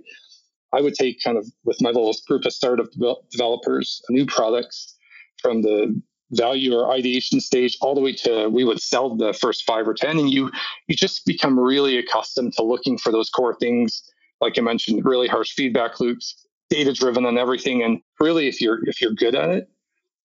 I 0.73 0.81
would 0.81 0.95
take 0.95 1.23
kind 1.23 1.39
of 1.39 1.47
with 1.65 1.81
my 1.81 1.91
little 1.91 2.15
group 2.27 2.45
of 2.45 2.53
startup 2.53 2.89
developers 3.31 4.03
new 4.11 4.27
products 4.27 4.97
from 5.41 5.63
the 5.63 6.01
value 6.33 6.75
or 6.75 6.93
ideation 6.93 7.41
stage 7.41 7.77
all 7.81 7.95
the 7.95 8.01
way 8.01 8.13
to 8.13 8.49
we 8.49 8.65
would 8.65 8.81
sell 8.81 9.15
the 9.15 9.33
first 9.33 9.63
five 9.65 9.87
or 9.87 9.95
ten 9.95 10.19
and 10.19 10.31
you 10.31 10.51
you 10.89 10.97
just 10.97 11.25
become 11.27 11.59
really 11.59 11.97
accustomed 11.97 12.53
to 12.53 12.63
looking 12.63 12.99
for 12.99 13.13
those 13.13 13.29
core 13.31 13.55
things 13.55 14.03
like 14.41 14.59
i 14.59 14.61
mentioned 14.61 15.05
really 15.05 15.29
harsh 15.29 15.53
feedback 15.53 16.01
loops 16.01 16.47
data 16.71 16.93
driven 16.93 17.25
on 17.25 17.39
everything 17.39 17.83
and 17.83 18.01
really 18.19 18.49
if 18.49 18.61
you're 18.61 18.81
if 18.89 19.01
you're 19.01 19.13
good 19.13 19.35
at 19.35 19.51
it 19.51 19.69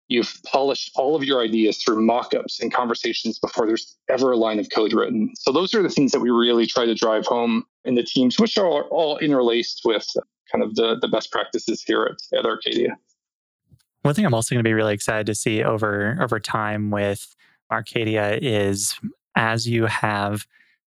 You've 0.09 0.41
polished 0.47 0.91
all 0.95 1.15
of 1.15 1.23
your 1.23 1.43
ideas 1.43 1.83
through 1.83 2.05
mock-ups 2.05 2.61
and 2.61 2.73
conversations 2.73 3.39
before 3.39 3.67
there's 3.67 3.97
ever 4.09 4.33
a 4.33 4.37
line 4.37 4.59
of 4.59 4.69
code 4.75 4.95
written. 4.95 5.31
So 5.37 5.53
those 5.53 5.75
are 5.75 5.83
the 5.83 5.91
things 5.91 6.13
that 6.13 6.21
we 6.21 6.31
really 6.31 6.67
try 6.67 6.87
to 6.87 6.95
drive 6.95 7.27
home 7.27 7.65
in 7.85 7.95
the 7.95 8.03
teams, 8.03 8.39
which 8.39 8.57
are 8.57 8.85
all 8.85 9.19
interlaced 9.19 9.83
with 9.85 10.07
kind 10.51 10.65
of 10.65 10.75
the, 10.77 10.99
the 10.99 11.09
best 11.09 11.31
practices 11.31 11.83
here 11.83 12.05
at, 12.05 12.39
at 12.39 12.45
Arcadea. 12.47 12.93
One 14.03 14.15
thing 14.15 14.25
I'm 14.25 14.33
also 14.33 14.55
going 14.55 14.65
to 14.65 14.69
be 14.69 14.73
really 14.73 14.95
excited 14.95 15.27
to 15.27 15.35
see 15.35 15.63
over 15.63 16.17
over 16.21 16.41
time 16.41 16.91
with 16.91 17.37
Arcadea 17.71 18.39
is 18.41 18.99
as 19.37 19.69
you 19.69 19.87
have 19.87 20.47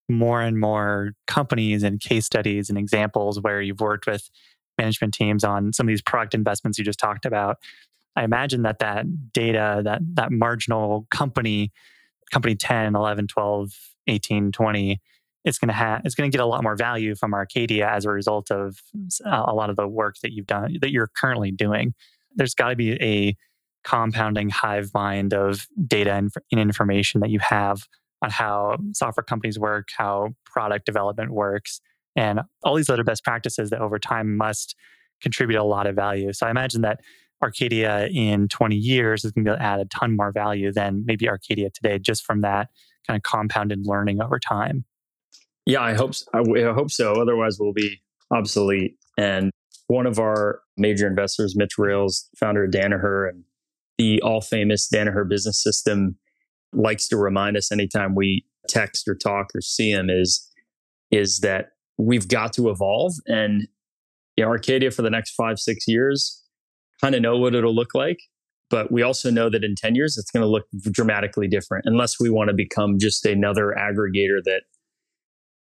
more 0.09 0.41
and 0.41 0.59
more 0.59 1.13
companies 1.27 1.83
and 1.83 1.99
case 1.99 2.25
studies 2.25 2.69
and 2.69 2.77
examples 2.77 3.39
where 3.39 3.61
you've 3.61 3.79
worked 3.79 4.07
with 4.07 4.29
management 4.77 5.13
teams 5.13 5.43
on 5.43 5.71
some 5.73 5.85
of 5.85 5.89
these 5.89 6.01
product 6.01 6.33
investments 6.33 6.77
you 6.77 6.83
just 6.83 6.99
talked 6.99 7.25
about 7.25 7.57
I 8.15 8.23
imagine 8.23 8.63
that 8.63 8.79
that 8.79 9.31
data, 9.33 9.81
that 9.83 10.01
that 10.15 10.31
marginal 10.31 11.07
company, 11.11 11.71
company 12.31 12.55
10, 12.55 12.95
11, 12.95 13.27
12, 13.27 13.71
18, 14.07 14.51
20, 14.51 15.01
it's 15.43 15.57
going 15.57 15.69
to 15.69 15.73
have 15.73 16.01
it's 16.05 16.15
going 16.15 16.29
to 16.29 16.35
get 16.35 16.43
a 16.43 16.45
lot 16.45 16.63
more 16.63 16.75
value 16.75 17.15
from 17.15 17.31
Arcadea 17.31 17.89
as 17.89 18.05
a 18.05 18.09
result 18.09 18.51
of 18.51 18.79
a 19.25 19.53
lot 19.53 19.69
of 19.69 19.75
the 19.75 19.87
work 19.87 20.15
that 20.21 20.31
you've 20.33 20.47
done 20.47 20.77
that 20.81 20.91
you're 20.91 21.09
currently 21.15 21.51
doing. 21.51 21.93
There's 22.35 22.53
got 22.53 22.69
to 22.69 22.75
be 22.75 22.93
a 23.01 23.35
compounding 23.83 24.49
hive 24.49 24.91
mind 24.93 25.33
of 25.33 25.67
data 25.87 26.13
and, 26.13 26.31
information 26.51 27.21
that 27.21 27.29
you 27.29 27.39
have 27.39 27.87
on 28.21 28.29
how 28.29 28.77
software 28.93 29.23
companies 29.23 29.57
work, 29.57 29.87
how 29.97 30.29
product 30.45 30.85
development 30.85 31.31
works, 31.31 31.81
and 32.15 32.41
all 32.63 32.75
these 32.75 32.89
other 32.89 33.03
best 33.03 33.23
practices 33.23 33.71
that 33.71 33.81
over 33.81 33.97
time 33.97 34.37
must 34.37 34.75
contribute 35.21 35.59
a 35.59 35.63
lot 35.63 35.87
of 35.87 35.95
value. 35.95 36.31
So 36.33 36.45
I 36.45 36.51
imagine 36.51 36.81
that 36.81 36.99
Arcadea 37.43 38.13
in 38.13 38.47
20 38.47 38.75
years 38.75 39.25
is 39.25 39.31
going 39.31 39.45
to 39.45 39.49
be 39.49 39.53
able 39.53 39.59
to 39.59 39.65
add 39.65 39.79
a 39.79 39.85
ton 39.85 40.15
more 40.15 40.31
value 40.31 40.71
than 40.71 41.03
maybe 41.05 41.25
Arcadea 41.25 41.73
today, 41.73 41.99
just 41.99 42.23
from 42.23 42.41
that 42.41 42.69
kind 43.07 43.17
of 43.17 43.23
compounded 43.23 43.85
learning 43.85 44.21
over 44.21 44.39
time. 44.39 44.85
Yeah, 45.65 45.81
I 45.81 45.93
hope 45.93 46.13
I 46.33 46.41
hope 46.73 46.91
so. 46.91 47.13
Otherwise, 47.13 47.57
we'll 47.59 47.73
be 47.73 48.01
obsolete. 48.31 48.97
And 49.17 49.51
one 49.87 50.05
of 50.05 50.19
our 50.19 50.61
major 50.77 51.07
investors, 51.07 51.55
Mitch 51.55 51.77
Rales, 51.77 52.29
founder 52.39 52.63
of 52.63 52.71
Danaher 52.71 53.29
and 53.29 53.43
the 53.97 54.21
all 54.21 54.41
famous 54.41 54.89
Danaher 54.91 55.27
business 55.27 55.61
system, 55.61 56.17
likes 56.73 57.07
to 57.09 57.17
remind 57.17 57.57
us 57.57 57.71
anytime 57.71 58.15
we 58.15 58.45
text 58.67 59.07
or 59.07 59.15
talk 59.15 59.47
or 59.53 59.61
see 59.61 59.91
him 59.91 60.09
is 60.09 60.47
is 61.09 61.39
that 61.39 61.71
we've 61.97 62.27
got 62.27 62.53
to 62.53 62.69
evolve 62.69 63.13
and 63.27 63.67
you 64.37 64.45
know, 64.45 64.51
Arcadea 64.51 64.93
for 64.93 65.01
the 65.01 65.09
next 65.09 65.31
five 65.31 65.59
six 65.59 65.87
years 65.87 66.40
kind 67.01 67.15
of 67.15 67.21
know 67.21 67.37
what 67.37 67.55
it'll 67.55 67.75
look 67.75 67.93
like. 67.93 68.19
But 68.69 68.91
we 68.91 69.01
also 69.01 69.29
know 69.29 69.49
that 69.49 69.63
in 69.65 69.75
10 69.75 69.95
years, 69.95 70.17
it's 70.17 70.31
going 70.31 70.43
to 70.43 70.47
look 70.47 70.65
dramatically 70.91 71.47
different 71.47 71.85
unless 71.85 72.19
we 72.19 72.29
want 72.29 72.49
to 72.49 72.53
become 72.53 72.99
just 72.99 73.25
another 73.25 73.75
aggregator 73.77 74.41
that 74.45 74.61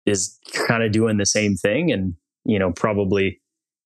is 0.06 0.38
kind 0.66 0.82
of 0.82 0.92
doing 0.92 1.18
the 1.18 1.26
same 1.26 1.54
thing 1.54 1.92
and, 1.92 2.14
you 2.44 2.58
know, 2.58 2.72
probably 2.72 3.42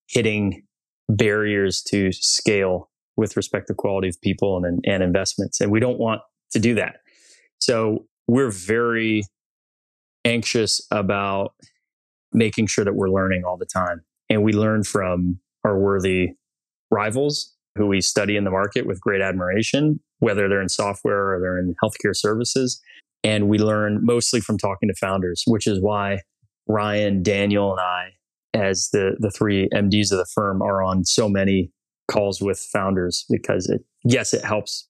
hitting 0.09 0.63
barriers 1.09 1.83
to 1.83 2.13
scale 2.13 2.91
with 3.17 3.37
respect 3.37 3.67
to 3.67 3.75
quality 3.75 4.09
of 4.09 4.21
people 4.21 4.65
and, 4.65 4.85
and 4.87 5.03
investments. 5.03 5.61
And 5.61 5.73
we 5.73 5.81
don't 5.81 5.99
want 5.99 6.21
to 6.53 6.61
do 6.61 6.75
that. 6.77 6.99
So 7.59 8.07
we're 8.29 8.51
very 8.51 9.23
anxious 10.25 10.87
about 10.93 11.55
making 12.33 12.69
sure 12.69 12.85
that 12.85 12.95
we're 12.95 13.11
learning 13.11 13.43
all 13.45 13.57
the 13.57 13.67
time. 13.67 14.03
And 14.31 14.45
we 14.45 14.53
learn 14.53 14.85
from 14.85 15.41
our 15.65 15.79
worthy 15.79 16.35
rivals 16.91 17.55
who 17.77 17.87
we 17.87 18.01
study 18.01 18.37
in 18.37 18.45
the 18.45 18.51
market 18.51 18.87
with 18.87 19.01
great 19.01 19.21
admiration, 19.21 20.01
whether 20.19 20.49
they're 20.49 20.61
in 20.61 20.69
software 20.69 21.35
or 21.35 21.41
they're 21.41 21.59
in 21.59 21.75
healthcare 21.83 22.15
services. 22.15 22.81
And 23.25 23.49
we 23.49 23.59
learn 23.59 24.05
mostly 24.05 24.41
from 24.41 24.59
talking 24.59 24.89
to 24.89 24.95
founders, 24.95 25.45
which 25.47 25.67
is 25.67 25.81
why 25.81 26.21
Ryan, 26.67 27.23
Daniel, 27.23 27.73
and 27.73 27.81
I, 27.81 28.11
as 28.55 28.91
the, 28.93 29.17
the 29.19 29.31
three 29.31 29.69
MDs 29.75 30.13
of 30.13 30.19
the 30.19 30.27
firm, 30.35 30.63
are 30.63 30.83
on 30.83 31.05
so 31.05 31.29
many 31.29 31.73
calls 32.09 32.41
with 32.41 32.59
founders 32.59 33.25
because 33.31 33.69
it, 33.69 33.83
yes, 34.05 34.35
it 34.35 34.45
helps 34.45 34.89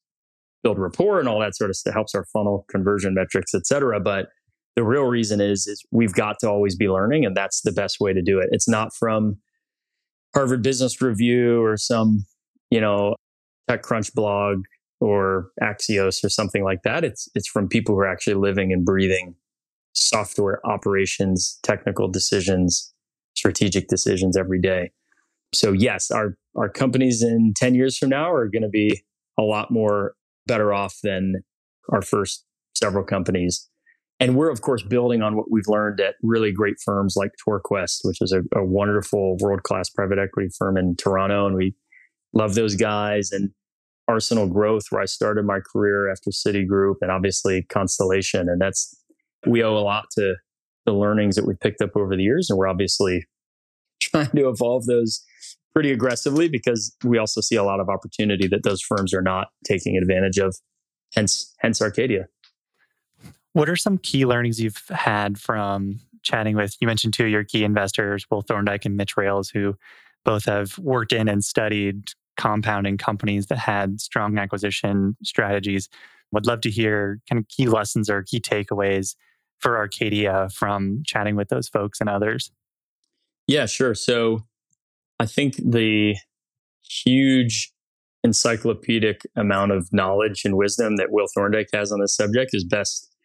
build 0.62 0.78
rapport 0.78 1.20
and 1.20 1.28
all 1.28 1.40
that 1.40 1.56
sort 1.56 1.70
of 1.70 1.76
stuff, 1.76 1.94
helps 1.94 2.14
our 2.14 2.24
funnel 2.26 2.64
conversion 2.70 3.14
metrics, 3.14 3.54
et 3.54 3.66
cetera. 3.66 4.00
But 4.00 4.28
the 4.76 4.84
real 4.84 5.04
reason 5.04 5.40
is, 5.40 5.66
is 5.66 5.84
we've 5.90 6.12
got 6.12 6.36
to 6.40 6.48
always 6.48 6.76
be 6.76 6.88
learning 6.88 7.24
and 7.24 7.36
that's 7.36 7.62
the 7.62 7.72
best 7.72 7.98
way 8.00 8.12
to 8.12 8.22
do 8.22 8.38
it. 8.38 8.48
It's 8.52 8.68
not 8.68 8.94
from 8.94 9.38
Harvard 10.34 10.62
Business 10.62 11.00
Review 11.00 11.62
or 11.62 11.76
some, 11.76 12.26
you 12.70 12.80
know, 12.80 13.16
TechCrunch 13.68 14.14
blog 14.14 14.62
or 15.00 15.50
Axios 15.62 16.24
or 16.24 16.28
something 16.28 16.64
like 16.64 16.82
that. 16.82 17.04
It's 17.04 17.28
it's 17.34 17.48
from 17.48 17.68
people 17.68 17.94
who 17.94 18.00
are 18.00 18.08
actually 18.08 18.34
living 18.34 18.72
and 18.72 18.84
breathing 18.84 19.34
software 19.94 20.64
operations, 20.66 21.58
technical 21.62 22.08
decisions, 22.08 22.92
strategic 23.36 23.88
decisions 23.88 24.36
every 24.36 24.60
day. 24.60 24.90
So 25.54 25.72
yes, 25.72 26.10
our 26.10 26.36
our 26.56 26.68
companies 26.68 27.22
in 27.22 27.52
10 27.56 27.74
years 27.74 27.96
from 27.96 28.10
now 28.10 28.32
are 28.32 28.48
going 28.48 28.62
to 28.62 28.68
be 28.68 29.02
a 29.38 29.42
lot 29.42 29.70
more 29.70 30.14
better 30.46 30.72
off 30.72 30.98
than 31.02 31.42
our 31.90 32.02
first 32.02 32.44
several 32.74 33.04
companies. 33.04 33.68
And 34.20 34.36
we're 34.36 34.50
of 34.50 34.62
course 34.62 34.82
building 34.82 35.22
on 35.22 35.36
what 35.36 35.50
we've 35.50 35.68
learned 35.68 36.00
at 36.00 36.16
really 36.22 36.52
great 36.52 36.76
firms 36.84 37.14
like 37.16 37.30
TorQuest, 37.46 38.00
which 38.02 38.20
is 38.20 38.32
a, 38.32 38.40
a 38.58 38.64
wonderful 38.64 39.36
world-class 39.38 39.90
private 39.90 40.18
equity 40.18 40.48
firm 40.58 40.76
in 40.76 40.96
Toronto 40.96 41.46
and 41.46 41.54
we 41.54 41.74
love 42.32 42.54
those 42.54 42.74
guys 42.74 43.30
and 43.32 43.50
Arsenal 44.08 44.46
Growth, 44.46 44.84
where 44.90 45.02
I 45.02 45.04
started 45.04 45.44
my 45.44 45.60
career 45.60 46.10
after 46.10 46.30
Citigroup, 46.30 46.96
and 47.02 47.10
obviously 47.10 47.64
Constellation. 47.68 48.48
And 48.48 48.60
that's, 48.60 48.96
we 49.46 49.62
owe 49.62 49.76
a 49.76 49.80
lot 49.80 50.06
to 50.12 50.34
the 50.86 50.92
learnings 50.94 51.36
that 51.36 51.46
we've 51.46 51.60
picked 51.60 51.82
up 51.82 51.90
over 51.94 52.16
the 52.16 52.22
years. 52.22 52.48
And 52.48 52.58
we're 52.58 52.68
obviously 52.68 53.26
trying 54.02 54.30
to 54.30 54.48
evolve 54.48 54.86
those 54.86 55.22
pretty 55.74 55.92
aggressively 55.92 56.48
because 56.48 56.96
we 57.04 57.18
also 57.18 57.42
see 57.42 57.54
a 57.54 57.62
lot 57.62 57.78
of 57.78 57.88
opportunity 57.90 58.48
that 58.48 58.62
those 58.64 58.80
firms 58.80 59.12
are 59.12 59.22
not 59.22 59.48
taking 59.64 59.96
advantage 59.96 60.38
of. 60.38 60.56
Hence, 61.14 61.54
hence 61.60 61.80
Arcadea. 61.80 62.24
What 63.58 63.68
are 63.68 63.74
some 63.74 63.98
key 63.98 64.24
learnings 64.24 64.60
you've 64.60 64.80
had 64.88 65.36
from 65.36 65.98
chatting 66.22 66.54
with? 66.54 66.76
You 66.80 66.86
mentioned 66.86 67.12
two 67.12 67.24
of 67.24 67.30
your 67.30 67.42
key 67.42 67.64
investors, 67.64 68.24
Will 68.30 68.40
Thorndike 68.40 68.84
and 68.84 68.96
Mitch 68.96 69.16
Rales, 69.16 69.50
who 69.50 69.76
both 70.24 70.44
have 70.44 70.78
worked 70.78 71.12
in 71.12 71.26
and 71.26 71.44
studied 71.44 72.12
compounding 72.36 72.98
companies 72.98 73.46
that 73.46 73.58
had 73.58 74.00
strong 74.00 74.38
acquisition 74.38 75.16
strategies. 75.24 75.88
Would 76.30 76.46
love 76.46 76.60
to 76.60 76.70
hear 76.70 77.20
kind 77.28 77.40
of 77.40 77.48
key 77.48 77.66
lessons 77.66 78.08
or 78.08 78.22
key 78.22 78.38
takeaways 78.38 79.16
for 79.58 79.72
Arcadea 79.72 80.52
from 80.52 81.02
chatting 81.04 81.34
with 81.34 81.48
those 81.48 81.68
folks 81.68 82.00
and 82.00 82.08
others. 82.08 82.52
Yeah, 83.48 83.66
sure. 83.66 83.96
So 83.96 84.44
I 85.18 85.26
think 85.26 85.56
the 85.56 86.14
huge 86.88 87.72
encyclopedic 88.22 89.22
amount 89.34 89.72
of 89.72 89.92
knowledge 89.92 90.44
and 90.44 90.56
wisdom 90.56 90.94
that 90.94 91.10
Will 91.10 91.26
Thorndike 91.34 91.70
has 91.72 91.90
on 91.90 92.00
this 92.00 92.14
subject 92.14 92.50
is 92.54 92.62
best 92.62 93.16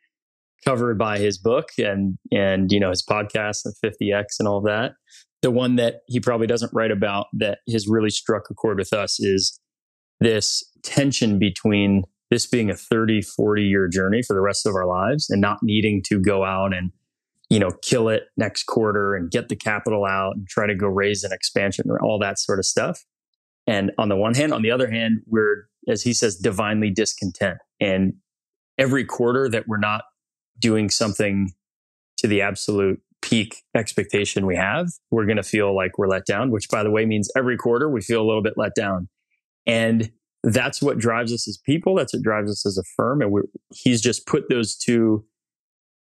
covered 0.64 0.98
by 0.98 1.18
his 1.18 1.38
book 1.38 1.70
and 1.78 2.18
and 2.32 2.72
you 2.72 2.80
know 2.80 2.90
his 2.90 3.04
podcast 3.04 3.66
and 3.66 3.74
50x 3.84 4.26
and 4.40 4.48
all 4.48 4.62
that. 4.62 4.94
The 5.42 5.52
one 5.52 5.76
that 5.76 6.02
he 6.08 6.20
probably 6.20 6.48
doesn't 6.48 6.72
write 6.74 6.92
about 6.92 7.28
that 7.34 7.60
has 7.72 7.88
really 7.88 8.10
struck 8.10 8.44
a 8.50 8.54
chord 8.54 8.78
with 8.78 8.94
us 8.94 9.20
is 9.20 9.60
this 10.20 10.64
tension 10.84 11.38
between 11.38 12.04
this 12.30 12.48
being 12.48 12.70
a 12.70 12.76
30 12.76 13.22
40 13.22 13.64
year 13.64 13.88
journey 13.88 14.22
for 14.22 14.34
the 14.34 14.42
rest 14.42 14.66
of 14.66 14.76
our 14.76 14.88
lives 14.88 15.30
and 15.30 15.42
not 15.42 15.60
needing 15.62 16.02
to 16.08 16.20
go 16.20 16.44
out 16.44 16.74
and 16.74 16.92
you 17.50 17.60
know 17.60 17.72
kill 17.82 18.08
it 18.10 18.24
next 18.38 18.64
quarter 18.64 19.16
and 19.16 19.32
get 19.32 19.50
the 19.50 19.56
capital 19.56 20.06
out 20.06 20.36
and 20.36 20.48
try 20.48 20.66
to 20.66 20.76
go 20.76 20.88
raise 20.88 21.24
an 21.24 21.32
expansion 21.32 21.86
or 21.90 22.02
all 22.02 22.20
that 22.20 22.40
sort 22.40 22.60
of 22.60 22.66
stuff. 22.66 23.04
And 23.68 23.92
on 23.98 24.10
the 24.10 24.16
one 24.16 24.34
hand 24.34 24.54
on 24.54 24.62
the 24.62 24.72
other 24.72 24.90
hand 24.90 25.20
we're 25.28 25.68
as 25.88 26.04
he 26.04 26.14
says 26.14 26.38
divinely 26.38 26.90
discontent. 26.90 27.58
And 27.80 28.14
every 28.78 29.06
quarter 29.06 29.50
that 29.50 29.68
we're 29.68 29.78
not 29.78 30.04
doing 30.60 30.90
something 30.90 31.52
to 32.18 32.28
the 32.28 32.42
absolute 32.42 33.02
peak 33.22 33.64
expectation 33.74 34.46
we 34.46 34.56
have, 34.56 34.88
we're 35.10 35.26
going 35.26 35.38
to 35.38 35.44
feel 35.44 35.76
like 35.76 35.98
we're 35.98 36.08
let 36.08 36.26
down, 36.26 36.52
which 36.52 36.68
by 36.70 36.84
the 36.84 36.92
way 36.92 37.06
means 37.06 37.32
every 37.36 37.58
quarter 37.58 37.90
we 37.90 38.02
feel 38.02 38.22
a 38.22 38.28
little 38.28 38.44
bit 38.44 38.54
let 38.58 38.76
down. 38.76 39.08
And 39.66 40.12
that's 40.44 40.82
what 40.82 40.98
drives 40.98 41.32
us 41.32 41.48
as 41.48 41.58
people. 41.66 41.96
That's 41.96 42.14
what 42.14 42.22
drives 42.22 42.52
us 42.52 42.66
as 42.66 42.78
a 42.78 42.84
firm. 42.98 43.22
And 43.22 43.34
he's 43.74 44.02
just 44.02 44.28
put 44.28 44.50
those 44.50 44.76
two 44.76 45.26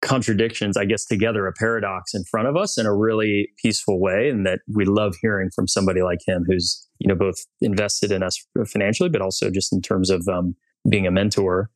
contradictions, 0.03 0.77
I 0.77 0.85
guess, 0.85 1.05
together, 1.05 1.47
a 1.47 1.53
paradox 1.53 2.13
in 2.13 2.23
front 2.23 2.47
of 2.47 2.55
us 2.55 2.77
in 2.77 2.85
a 2.85 2.95
really 2.95 3.49
peaceful 3.61 3.99
way. 3.99 4.29
And 4.29 4.45
that 4.45 4.59
we 4.71 4.85
love 4.85 5.15
hearing 5.21 5.49
from 5.55 5.67
somebody 5.67 6.03
like 6.03 6.19
him 6.27 6.45
who's, 6.47 6.87
you 6.99 7.07
know, 7.07 7.15
both 7.15 7.47
invested 7.61 8.11
in 8.11 8.21
us 8.21 8.39
financially, 8.67 9.09
but 9.09 9.23
also 9.23 9.49
just 9.49 9.73
in 9.73 9.81
terms 9.81 10.11
of 10.11 10.27
um, 10.27 10.55
being 10.87 11.07
a 11.07 11.11
mentor. 11.11 11.71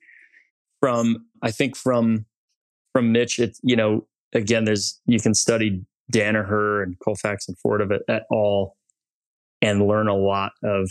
From, 0.80 1.26
I 1.42 1.50
think 1.52 1.76
from, 1.76 2.26
from 2.94 3.12
Mitch, 3.12 3.40
it's, 3.40 3.60
you 3.64 3.76
know, 3.76 4.08
again, 4.34 4.66
there's 4.66 5.00
you 5.06 5.20
can 5.20 5.34
study 5.34 5.84
Danaher 6.12 6.84
and 6.84 6.98
Colfax 7.00 7.48
and 7.48 7.58
Fortive 7.60 7.92
at 8.08 8.24
all 8.30 8.76
and 9.62 9.88
learn 9.88 10.08
a 10.08 10.16
lot 10.16 10.52
of 10.64 10.90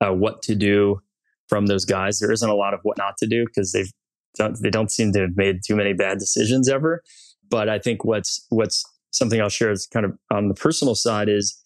uh, 0.00 0.12
what 0.12 0.42
to 0.42 0.54
do 0.54 1.00
from 1.48 1.66
those 1.66 1.84
guys. 1.84 2.18
There 2.18 2.32
isn't 2.32 2.48
a 2.48 2.54
lot 2.54 2.74
of 2.74 2.80
what 2.82 2.98
not 2.98 3.16
to 3.18 3.26
do 3.26 3.44
because 3.46 3.72
they've 3.72 3.90
don't, 4.36 4.60
they 4.60 4.70
don't 4.70 4.90
seem 4.90 5.12
to 5.12 5.20
have 5.20 5.36
made 5.36 5.60
too 5.64 5.76
many 5.76 5.92
bad 5.92 6.18
decisions 6.18 6.68
ever. 6.68 7.02
But 7.48 7.68
I 7.68 7.78
think 7.78 8.04
what's 8.04 8.44
what's 8.48 8.84
something 9.12 9.40
I'll 9.40 9.48
share 9.48 9.70
is 9.70 9.86
kind 9.86 10.04
of 10.04 10.12
on 10.32 10.48
the 10.48 10.54
personal 10.54 10.94
side 10.94 11.28
is 11.28 11.56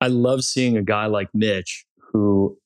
I 0.00 0.08
love 0.08 0.44
seeing 0.44 0.76
a 0.76 0.82
guy 0.82 1.06
like 1.06 1.28
Mitch 1.34 1.84
who 2.12 2.56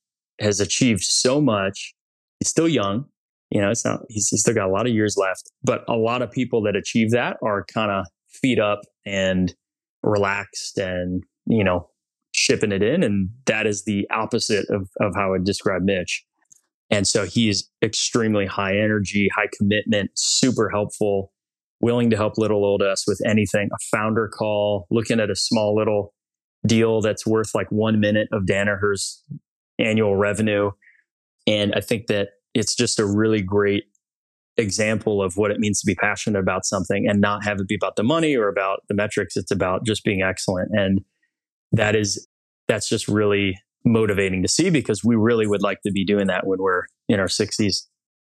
has 0.40 0.61
achieved 0.61 1.02
so 1.02 1.40
much. 1.40 1.94
He's 2.38 2.48
still 2.48 2.68
young, 2.68 3.07
you 3.50 3.61
know, 3.61 3.70
it's 3.70 3.84
not, 3.84 4.00
he's, 4.08 4.28
he's 4.28 4.40
still 4.40 4.54
got 4.54 4.68
a 4.68 4.72
lot 4.72 4.87
of 4.87 4.92
years 4.92 5.16
left, 5.16 5.50
but 5.62 5.84
a 5.88 5.96
lot 5.96 6.22
of 6.22 6.30
people 6.30 6.62
that 6.62 6.76
achieve 6.76 7.11
that 7.12 7.37
are 7.42 7.64
kind 7.72 7.90
of 7.90 8.06
feet 8.28 8.58
up 8.58 8.80
and 9.06 9.54
relaxed 10.02 10.78
and, 10.78 11.22
you 11.46 11.64
know, 11.64 11.88
shipping 12.32 12.72
it 12.72 12.82
in. 12.82 13.02
And 13.02 13.30
that 13.46 13.66
is 13.66 13.84
the 13.84 14.06
opposite 14.11 14.66
of, 14.68 14.88
of 15.00 15.14
how 15.14 15.34
I 15.34 15.38
describe 15.42 15.82
Mitch. 15.82 16.24
And 16.90 17.06
so 17.06 17.24
he's 17.24 17.68
extremely 17.82 18.46
high 18.46 18.76
energy, 18.76 19.28
high 19.34 19.48
commitment, 19.58 20.11
super 20.14 20.70
helpful, 20.70 21.32
willing 21.80 22.11
to 22.11 22.16
help 22.16 22.38
little 22.38 22.64
old 22.64 22.82
us 22.82 23.04
with 23.06 23.20
anything, 23.26 23.68
a 23.72 23.96
founder 23.96 24.28
call, 24.28 24.87
looking 24.90 25.20
at 25.20 25.30
a 25.30 25.37
small 25.37 25.76
little 25.76 26.14
deal 26.66 27.00
that's 27.00 27.26
worth 27.26 27.54
like 27.54 27.70
one 27.70 28.00
minute 28.00 28.28
of 28.32 28.46
Danaher's 28.46 29.22
annual 29.78 30.16
revenue. 30.16 30.70
And 31.46 31.72
I 31.74 31.80
think 31.80 32.06
that 32.08 32.28
it's 32.54 32.74
just 32.74 32.98
a 32.98 33.06
really 33.06 33.42
great 33.42 33.84
example 34.56 35.22
of 35.22 35.37
what 35.37 35.50
it 35.50 35.61
means 35.61 35.80
to 35.80 35.87
be 35.87 35.94
passionate 35.94 36.38
about 36.38 36.66
something 36.66 37.08
and 37.08 37.20
not 37.20 37.44
have 37.44 37.61
it 37.61 37.68
be 37.68 37.76
about 37.76 37.96
the 37.96 38.02
money 38.02 38.37
or 38.37 38.48
about 38.48 38.80
the 38.88 38.94
metrics. 38.94 39.37
It's 39.37 39.52
about 39.52 39.87
just 39.87 40.04
being 40.04 40.22
excellent. 40.22 40.70
And 40.72 41.00
that 41.72 41.94
is, 41.94 42.26
that's 42.66 42.88
just 42.88 43.06
really 43.08 43.58
motivating 43.84 44.42
to 44.42 44.48
see 44.48 44.68
because 44.68 45.04
we 45.04 45.14
really 45.16 45.46
would 45.46 45.62
like 45.62 45.80
to 45.82 45.92
be 45.92 46.04
doing 46.04 46.26
that 46.26 46.46
when 46.46 46.61
we're 46.61 46.84
in 47.08 47.20
our 47.20 47.26
60s. 47.26 47.84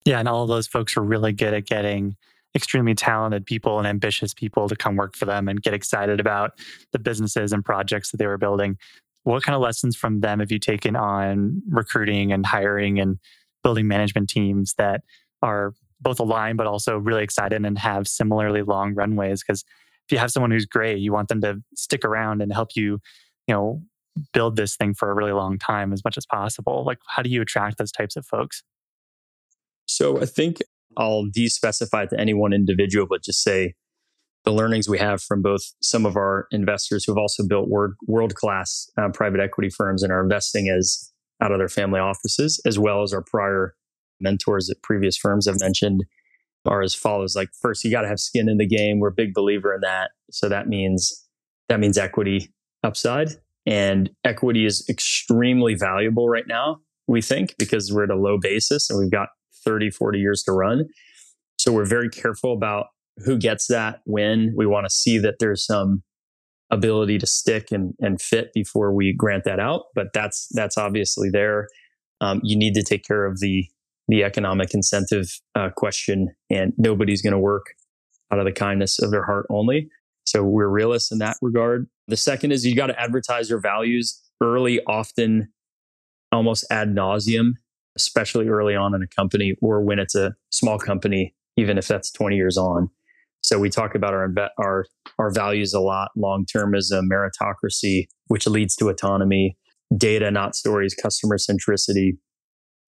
Yeah. 0.05 0.19
And 0.19 0.29
all 0.29 0.43
of 0.43 0.49
those 0.49 0.67
folks 0.67 0.97
are 0.97 1.03
really 1.03 1.33
good 1.33 1.55
at 1.55 1.67
getting 1.67 2.17
extremely 2.55 2.95
talented 2.95 3.45
people 3.45 3.79
and 3.79 3.87
ambitious 3.87 4.33
people 4.33 4.69
to 4.69 4.77
come 4.77 4.97
work 4.97 5.17
for 5.17 5.25
them 5.25 5.49
and 5.49 5.61
get 5.61 5.75
excited 5.75 6.21
about 6.21 6.53
the 6.93 6.99
businesses 6.99 7.53
and 7.53 7.65
projects 7.65 8.11
that 8.11 8.19
they 8.19 8.27
were 8.27 8.39
building. 8.39 8.79
What 9.25 9.43
kind 9.43 9.57
of 9.57 9.63
lessons 9.63 9.97
from 9.97 10.21
them 10.21 10.41
have 10.41 10.53
you 10.53 10.59
taken 10.59 10.97
on 10.97 11.63
recruiting 11.69 12.33
and 12.33 12.47
hiring 12.47 13.01
and 13.01 13.19
building 13.65 13.89
management 13.89 14.29
teams 14.29 14.75
that 14.79 15.01
are 15.43 15.75
both 16.01 16.21
aligned 16.21 16.57
but 16.57 16.67
also 16.67 16.99
really 16.99 17.25
excited 17.25 17.65
and 17.65 17.79
have 17.79 18.07
similarly 18.07 18.63
long 18.63 18.95
runways 18.95 19.43
because 19.43 19.65
if 20.07 20.13
you 20.13 20.19
have 20.19 20.31
someone 20.31 20.51
who's 20.51 20.67
great 20.67 20.99
you 20.99 21.13
want 21.13 21.29
them 21.29 21.41
to 21.41 21.57
stick 21.75 22.05
around 22.05 22.41
and 22.41 22.53
help 22.53 22.71
you 22.77 23.01
you 23.49 23.55
know 23.55 23.83
build 24.33 24.57
this 24.57 24.77
thing 24.77 24.95
for 24.95 25.11
a 25.11 25.15
really 25.15 25.33
long 25.33 25.59
time 25.59 25.93
as 25.93 26.05
much 26.05 26.17
as 26.17 26.25
possible. 26.25 26.85
Like 26.87 26.99
how 27.09 27.23
do 27.23 27.31
you 27.31 27.43
attract 27.43 27.79
those 27.79 27.91
types 27.91 28.17
of 28.17 28.25
folks? 28.25 28.63
So 29.87 30.21
i 30.21 30.27
think 30.27 30.59
i'll 30.97 31.25
de-specify 31.25 32.07
to 32.07 32.19
any 32.19 32.33
one 32.33 32.53
individual 32.53 33.07
but 33.09 33.23
just 33.23 33.43
say 33.43 33.75
the 34.45 34.53
learnings 34.53 34.89
we 34.89 34.99
have 34.99 35.21
from 35.23 35.43
both 35.43 35.63
some 35.83 36.07
of 36.07 36.17
our 36.17 36.47
investors 36.51 37.05
who 37.05 37.13
have 37.13 37.19
also 37.19 37.47
built 37.47 37.69
world 37.69 38.35
class 38.35 38.89
uh, 38.97 39.09
private 39.09 39.41
equity 39.41 39.71
firms 39.71 40.03
and 40.03 40.13
are 40.13 40.23
investing 40.23 40.69
as 40.69 41.13
out 41.45 41.53
of 41.53 41.59
their 41.59 41.69
family 41.69 42.01
offices, 42.01 42.61
as 42.65 42.79
well 42.79 43.03
as 43.03 43.13
our 43.13 43.23
prior 43.23 43.75
mentors 44.21 44.71
at 44.71 44.83
previous 44.83 45.17
firms 45.17 45.47
I've 45.47 45.61
mentioned, 45.61 46.05
are 46.67 46.83
as 46.83 46.95
follows. 46.95 47.37
Like 47.37 47.51
first, 47.61 47.85
you 47.85 47.91
got 47.91 48.03
to 48.03 48.09
have 48.09 48.19
skin 48.19 48.49
in 48.49 48.57
the 48.57 48.67
game. 48.67 48.99
We're 48.99 49.09
a 49.09 49.13
big 49.13 49.35
believer 49.35 49.75
in 49.75 49.83
that. 49.83 50.13
So 50.31 50.49
that 50.49 50.67
means 50.69 51.27
that 51.69 51.81
means 51.81 51.99
equity 51.99 52.51
upside. 52.83 53.29
And 53.67 54.11
equity 54.25 54.67
is 54.67 54.85
extremely 54.89 55.75
valuable 55.75 56.29
right 56.29 56.47
now, 56.47 56.79
we 57.07 57.23
think, 57.23 57.55
because 57.59 57.93
we're 57.93 58.05
at 58.05 58.11
a 58.11 58.17
low 58.17 58.39
basis 58.39 58.91
and 58.91 58.99
we've 58.99 59.11
got 59.11 59.29
30, 59.65 59.91
40 59.91 60.19
years 60.19 60.43
to 60.45 60.53
run. 60.53 60.87
So 61.59 61.73
we're 61.73 61.87
very 61.87 62.11
careful 62.11 62.53
about 62.53 62.87
who 63.25 63.39
gets 63.39 63.69
that 63.69 64.01
when. 64.05 64.55
We 64.57 64.67
want 64.67 64.85
to 64.87 64.91
see 64.91 65.19
that 65.19 65.37
there's 65.39 65.65
some 65.65 66.03
ability 66.71 67.19
to 67.19 67.27
stick 67.27 67.71
and, 67.71 67.95
and 68.01 68.21
fit 68.21 68.53
before 68.55 68.93
we 68.93 69.13
grant 69.13 69.45
that 69.45 69.61
out. 69.61 69.85
But 69.95 70.09
that's 70.13 70.49
that's 70.53 70.79
obviously 70.79 71.31
there. 71.31 71.69
Um, 72.21 72.41
you 72.43 72.57
need 72.57 72.75
to 72.75 72.83
take 72.83 73.05
care 73.05 73.27
of 73.27 73.41
the 73.41 73.67
the 74.09 74.23
economic 74.23 74.75
incentive 74.75 75.41
uh, 75.55 75.71
question, 75.77 76.35
and 76.51 76.73
nobody's 76.77 77.23
going 77.23 77.33
to 77.33 77.39
work 77.39 77.67
out 78.33 78.39
of 78.39 78.45
the 78.45 78.53
kindness 78.53 79.01
of 79.01 79.11
their 79.11 79.25
heart 79.25 79.47
only. 79.51 79.89
So 80.27 80.43
we're 80.43 80.69
realists 80.69 81.13
in 81.13 81.19
that 81.19 81.37
regard. 81.43 81.89
The 82.09 82.17
second 82.17 82.53
is 82.53 82.65
you 82.65 82.75
got 82.75 82.89
to 82.89 83.01
advertise 83.01 83.49
your 83.51 83.61
values 83.61 84.21
early, 84.43 84.81
often, 84.87 85.49
almost 86.33 86.67
ad 86.71 86.95
nauseum, 86.95 87.53
especially 87.97 88.49
early 88.49 88.75
on 88.75 88.95
in 88.95 89.03
a 89.03 89.07
company 89.07 89.55
or 89.63 89.81
when 89.81 89.99
it's 89.99 90.15
a 90.15 90.35
small 90.51 90.79
company, 90.79 91.35
even 91.57 91.79
if 91.79 91.87
that's 91.87 92.11
20 92.11 92.37
years 92.37 92.57
on. 92.57 92.91
So 93.45 93.59
we 93.59 93.69
talk 93.69 93.95
about 93.95 94.15
our 94.15 94.33
our 94.59 94.87
our 95.19 95.31
values 95.31 95.75
a 95.75 95.81
lot: 95.81 96.11
long 96.17 96.47
termism, 96.47 97.03
meritocracy, 97.13 98.07
which 98.29 98.47
leads 98.47 98.75
to 98.77 98.89
autonomy, 98.89 99.59
data, 99.95 100.31
not 100.31 100.57
stories, 100.57 100.95
customer 100.95 101.37
centricity, 101.37 102.13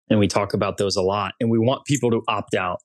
and 0.08 0.20
we 0.20 0.28
talk 0.28 0.54
about 0.54 0.76
those 0.76 0.94
a 0.94 1.02
lot. 1.02 1.32
And 1.40 1.50
we 1.50 1.58
want 1.58 1.84
people 1.86 2.08
to 2.12 2.22
opt 2.28 2.54
out 2.54 2.78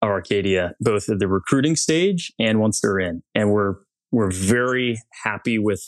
of 0.00 0.08
Arcadea, 0.08 0.74
both 0.80 1.08
at 1.08 1.18
the 1.18 1.26
recruiting 1.26 1.74
stage 1.74 2.32
and 2.38 2.60
once 2.60 2.80
they're 2.80 3.00
in. 3.00 3.22
And 3.34 3.50
we're 3.50 3.74
we're 4.12 4.30
very 4.30 5.02
happy 5.24 5.58
with 5.58 5.82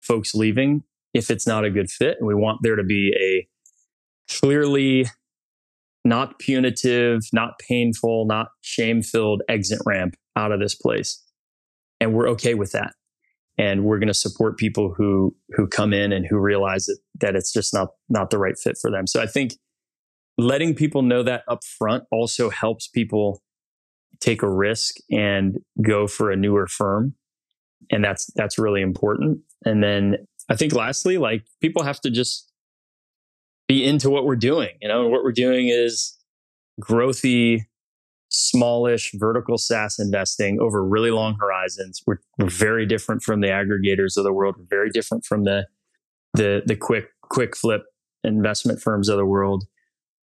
folks 0.00 0.32
leaving 0.32 0.84
if 1.12 1.28
it's 1.28 1.46
not 1.46 1.64
a 1.64 1.70
good 1.70 1.90
fit. 1.90 2.18
And 2.20 2.28
we 2.28 2.36
want 2.36 2.60
there 2.62 2.76
to 2.76 2.84
be 2.84 3.12
a 3.18 3.48
clearly 4.32 5.06
not 6.04 6.38
punitive, 6.38 7.22
not 7.32 7.58
painful, 7.58 8.26
not 8.26 8.50
shame 8.62 9.02
filled 9.02 9.42
exit 9.48 9.80
ramp 9.84 10.14
out 10.38 10.52
of 10.52 10.60
this 10.60 10.74
place. 10.74 11.22
And 12.00 12.14
we're 12.14 12.28
okay 12.30 12.54
with 12.54 12.72
that. 12.72 12.94
And 13.58 13.84
we're 13.84 13.98
going 13.98 14.08
to 14.08 14.14
support 14.14 14.56
people 14.56 14.94
who, 14.96 15.34
who 15.50 15.66
come 15.66 15.92
in 15.92 16.12
and 16.12 16.24
who 16.24 16.38
realize 16.38 16.86
that, 16.86 16.98
that 17.20 17.34
it's 17.34 17.52
just 17.52 17.74
not, 17.74 17.88
not 18.08 18.30
the 18.30 18.38
right 18.38 18.56
fit 18.56 18.78
for 18.80 18.90
them. 18.90 19.08
So 19.08 19.20
I 19.20 19.26
think 19.26 19.54
letting 20.36 20.74
people 20.74 21.02
know 21.02 21.24
that 21.24 21.42
up 21.48 21.64
front 21.64 22.04
also 22.12 22.50
helps 22.50 22.86
people 22.86 23.42
take 24.20 24.42
a 24.42 24.50
risk 24.50 24.94
and 25.10 25.58
go 25.82 26.06
for 26.06 26.30
a 26.30 26.36
newer 26.36 26.68
firm. 26.68 27.14
And 27.90 28.04
that's, 28.04 28.30
that's 28.36 28.58
really 28.58 28.80
important. 28.80 29.40
And 29.64 29.82
then 29.82 30.18
I 30.48 30.54
think 30.54 30.72
lastly, 30.72 31.18
like 31.18 31.44
people 31.60 31.82
have 31.82 32.00
to 32.02 32.10
just 32.10 32.52
be 33.66 33.84
into 33.84 34.08
what 34.08 34.24
we're 34.24 34.36
doing. 34.36 34.70
You 34.80 34.88
know, 34.88 35.08
what 35.08 35.24
we're 35.24 35.32
doing 35.32 35.68
is 35.68 36.16
growthy, 36.80 37.62
smallish 38.28 39.12
vertical 39.14 39.58
SaaS 39.58 39.98
investing 39.98 40.58
over 40.60 40.84
really 40.84 41.10
long 41.10 41.36
horizons. 41.40 42.02
We're, 42.06 42.18
we're 42.38 42.50
very 42.50 42.86
different 42.86 43.22
from 43.22 43.40
the 43.40 43.48
aggregators 43.48 44.16
of 44.16 44.24
the 44.24 44.32
world. 44.32 44.56
We're 44.58 44.66
very 44.68 44.90
different 44.90 45.24
from 45.24 45.44
the 45.44 45.66
the 46.34 46.62
the 46.66 46.76
quick 46.76 47.08
quick 47.22 47.56
flip 47.56 47.82
investment 48.24 48.80
firms 48.80 49.08
of 49.08 49.16
the 49.16 49.26
world. 49.26 49.64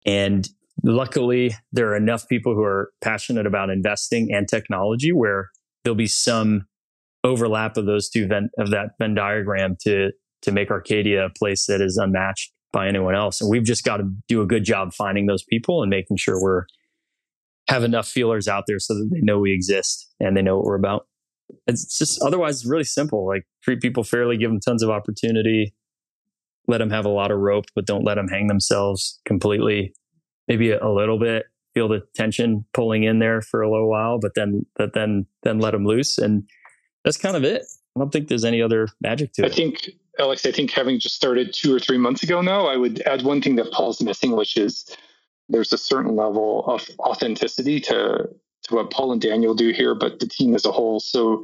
And 0.06 0.48
luckily, 0.84 1.56
there 1.72 1.90
are 1.90 1.96
enough 1.96 2.28
people 2.28 2.56
who 2.56 2.64
are 2.64 2.92
passionate 3.02 3.46
about 3.46 3.70
investing 3.70 4.34
and 4.34 4.48
technology 4.48 5.12
where 5.12 5.50
there'll 5.84 5.96
be 5.96 6.08
some 6.08 6.66
overlap 7.24 7.76
of 7.76 7.86
those 7.86 8.10
two 8.10 8.28
Venn, 8.28 8.50
of 8.58 8.70
that 8.72 8.92
Venn 9.00 9.14
diagram 9.14 9.76
to 9.82 10.12
to 10.42 10.52
make 10.54 10.70
Arcadea 10.70 11.26
a 11.26 11.30
place 11.30 11.66
that 11.66 11.82
is 11.82 11.98
unmatched 11.98 12.54
by 12.72 12.88
anyone 12.88 13.16
else. 13.16 13.42
And 13.42 13.50
we've 13.50 13.64
just 13.64 13.84
got 13.84 13.98
to 13.98 14.10
do 14.30 14.42
a 14.42 14.46
good 14.46 14.64
job 14.64 14.94
finding 14.94 15.26
those 15.26 15.44
people 15.44 15.82
and 15.82 15.90
making 15.90 16.16
sure 16.18 16.42
we're 16.42 16.64
have 17.70 17.84
enough 17.84 18.08
feelers 18.08 18.48
out 18.48 18.64
there 18.66 18.80
so 18.80 18.96
that 18.96 19.10
they 19.14 19.22
know 19.22 19.38
we 19.38 19.54
exist 19.54 20.12
and 20.20 20.36
they 20.36 20.42
know 20.42 20.58
what 20.58 20.66
we're 20.66 20.76
about. 20.76 21.06
It's 21.68 22.00
just 22.00 22.20
otherwise 22.24 22.62
it's 22.62 22.66
really 22.66 22.84
simple. 22.84 23.28
Like 23.28 23.44
treat 23.64 23.80
people 23.80 24.04
fairly, 24.04 24.38
give 24.38 24.50
them 24.50 24.60
tons 24.60 24.82
of 24.82 24.90
opportunity, 24.90 25.76
let 26.68 26.80
them 26.80 26.90
have 26.90 27.06
a 27.06 27.10
lot 27.10 27.30
of 27.30 27.38
rope, 27.38 27.66
but 27.76 27.86
don't 27.86 28.04
let 28.04 28.16
them 28.16 28.28
hang 28.28 28.48
themselves 28.48 29.20
completely. 29.24 29.94
Maybe 30.48 30.72
a, 30.72 30.84
a 30.84 30.90
little 30.90 31.20
bit, 31.20 31.46
feel 31.76 31.88
the 31.88 32.02
tension 32.16 32.66
pulling 32.74 33.04
in 33.04 33.20
there 33.20 33.40
for 33.42 33.62
a 33.62 33.70
little 33.70 33.90
while, 33.90 34.18
but 34.20 34.34
then 34.34 34.66
but 34.76 34.94
then 34.94 35.28
then 35.44 35.60
let 35.60 35.72
them 35.72 35.86
loose. 35.86 36.18
And 36.18 36.50
that's 37.06 37.18
kind 37.18 37.36
of 37.36 37.44
it. 37.44 37.62
I 37.96 38.00
don't 38.00 38.12
think 38.12 38.30
there's 38.30 38.46
any 38.46 38.64
other 38.64 38.88
magic 39.00 39.34
to 39.34 39.44
it. 39.44 39.52
I 39.52 39.56
think 39.56 39.92
Alex, 40.18 40.44
I 40.44 40.52
think 40.52 40.72
having 40.72 41.00
just 41.00 41.16
started 41.16 41.54
two 41.54 41.72
or 41.74 41.80
three 41.80 42.00
months 42.00 42.24
ago 42.24 42.42
now, 42.42 42.66
I 42.66 42.78
would 42.78 43.02
add 43.02 43.22
one 43.22 43.44
thing 43.44 43.58
that 43.58 43.72
Paul's 43.72 44.02
missing, 44.02 44.36
which 44.36 44.58
is 44.58 44.86
there's 45.50 45.74
a 45.74 45.78
certain 45.78 46.16
level 46.16 46.66
of 46.66 46.88
authenticity 47.00 47.80
to 47.82 48.30
to 48.64 48.76
what 48.76 48.92
Paul 48.92 49.14
and 49.14 49.22
Daniel 49.22 49.54
do 49.54 49.72
here, 49.72 49.96
but 49.96 50.20
the 50.20 50.28
team 50.28 50.54
as 50.54 50.66
a 50.66 50.72
whole. 50.72 51.00
So 51.00 51.42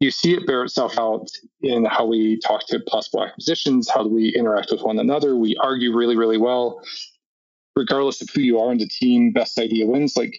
you 0.00 0.10
see 0.10 0.34
it 0.34 0.46
bear 0.46 0.64
itself 0.64 0.98
out 0.98 1.28
in 1.62 1.84
how 1.84 2.04
we 2.04 2.38
talk 2.40 2.66
to 2.68 2.80
possible 2.80 3.24
acquisitions, 3.24 3.88
how 3.88 4.02
do 4.02 4.08
we 4.08 4.28
interact 4.28 4.70
with 4.70 4.82
one 4.82 4.98
another. 4.98 5.36
We 5.36 5.56
argue 5.60 5.96
really, 5.96 6.16
really 6.16 6.38
well, 6.38 6.82
regardless 7.74 8.20
of 8.20 8.28
who 8.30 8.40
you 8.40 8.58
are 8.60 8.72
in 8.72 8.78
the 8.78 8.88
team. 8.88 9.32
Best 9.32 9.58
idea 9.58 9.86
wins. 9.86 10.16
Like 10.16 10.38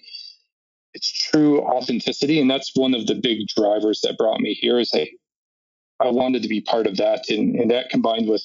it's 0.94 1.12
true 1.12 1.62
authenticity, 1.62 2.40
and 2.40 2.50
that's 2.50 2.76
one 2.76 2.94
of 2.94 3.08
the 3.08 3.16
big 3.16 3.48
drivers 3.56 4.02
that 4.02 4.18
brought 4.18 4.42
me 4.42 4.54
here. 4.54 4.80
Is 4.80 4.92
hey, 4.92 5.12
I 6.00 6.10
wanted 6.10 6.42
to 6.44 6.50
be 6.50 6.62
part 6.62 6.88
of 6.88 6.98
that. 6.98 7.30
And, 7.30 7.56
and 7.56 7.72
that 7.72 7.90
combined 7.90 8.30
with 8.30 8.44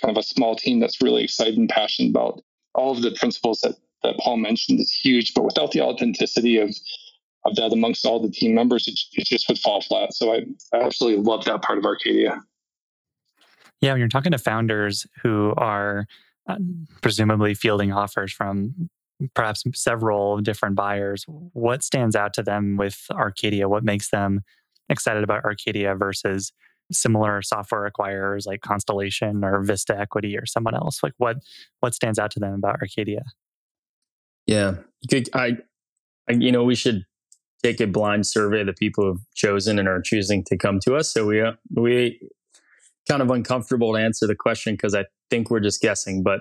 kind 0.00 0.16
of 0.16 0.20
a 0.20 0.26
small 0.26 0.56
team 0.56 0.80
that's 0.80 1.02
really 1.02 1.24
excited 1.24 1.56
and 1.56 1.68
passionate 1.68 2.10
about 2.10 2.42
all 2.74 2.92
of 2.92 3.02
the 3.02 3.12
principles 3.12 3.60
that, 3.60 3.76
that 4.02 4.18
Paul 4.18 4.36
mentioned 4.36 4.80
is 4.80 4.90
huge. 4.90 5.34
But 5.34 5.44
without 5.44 5.72
the 5.72 5.82
authenticity 5.82 6.58
of 6.58 6.74
of 7.44 7.54
that 7.56 7.72
amongst 7.72 8.04
all 8.04 8.20
the 8.20 8.30
team 8.30 8.54
members, 8.54 8.88
it, 8.88 8.98
it 9.12 9.26
just 9.26 9.48
would 9.48 9.58
fall 9.58 9.80
flat. 9.80 10.12
So 10.12 10.32
I, 10.32 10.44
I 10.72 10.80
absolutely 10.82 11.22
love 11.22 11.44
that 11.44 11.62
part 11.62 11.78
of 11.78 11.84
Arcadea. 11.84 12.40
Yeah, 13.80 13.92
when 13.92 14.00
you're 14.00 14.08
talking 14.08 14.32
to 14.32 14.38
founders 14.38 15.06
who 15.22 15.54
are 15.56 16.06
uh, 16.48 16.56
presumably 17.00 17.54
fielding 17.54 17.92
offers 17.92 18.32
from 18.32 18.90
perhaps 19.34 19.64
several 19.74 20.38
different 20.38 20.74
buyers, 20.74 21.24
what 21.28 21.84
stands 21.84 22.16
out 22.16 22.34
to 22.34 22.42
them 22.42 22.76
with 22.76 23.06
Arcadea? 23.10 23.66
What 23.66 23.84
makes 23.84 24.10
them 24.10 24.40
excited 24.88 25.22
about 25.22 25.44
Arcadea 25.44 25.98
versus 25.98 26.52
similar 26.90 27.42
software 27.42 27.90
acquirers 27.90 28.46
like 28.46 28.62
Constellation 28.62 29.44
or 29.44 29.62
Vista 29.62 29.98
Equity 29.98 30.36
or 30.36 30.46
someone 30.46 30.74
else? 30.74 31.02
Like 31.02 31.14
what 31.18 31.36
what 31.80 31.94
stands 31.94 32.18
out 32.18 32.30
to 32.32 32.40
them 32.40 32.54
about 32.54 32.80
Arcadea? 32.80 33.22
Yeah, 34.48 34.76
I, 35.34 35.58
I 36.26 36.32
you 36.32 36.50
know, 36.50 36.64
we 36.64 36.74
should 36.74 37.04
take 37.62 37.80
a 37.80 37.86
blind 37.86 38.26
survey 38.26 38.60
of 38.60 38.66
the 38.66 38.72
people 38.72 39.04
who've 39.04 39.34
chosen 39.34 39.78
and 39.78 39.86
are 39.86 40.00
choosing 40.00 40.42
to 40.44 40.56
come 40.56 40.80
to 40.80 40.96
us. 40.96 41.12
So 41.12 41.26
we 41.26 41.42
uh, 41.42 41.52
we 41.70 42.18
kind 43.06 43.20
of 43.20 43.30
uncomfortable 43.30 43.92
to 43.92 44.00
answer 44.00 44.26
the 44.26 44.34
question 44.34 44.72
because 44.72 44.94
I 44.94 45.04
think 45.28 45.50
we're 45.50 45.60
just 45.60 45.82
guessing, 45.82 46.22
but 46.22 46.40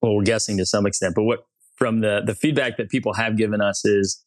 well, 0.00 0.14
we're 0.14 0.22
guessing 0.22 0.56
to 0.58 0.66
some 0.66 0.86
extent. 0.86 1.16
But 1.16 1.24
what 1.24 1.40
from 1.74 2.00
the 2.00 2.22
the 2.24 2.34
feedback 2.34 2.76
that 2.76 2.90
people 2.90 3.12
have 3.14 3.36
given 3.36 3.60
us 3.60 3.84
is 3.84 4.24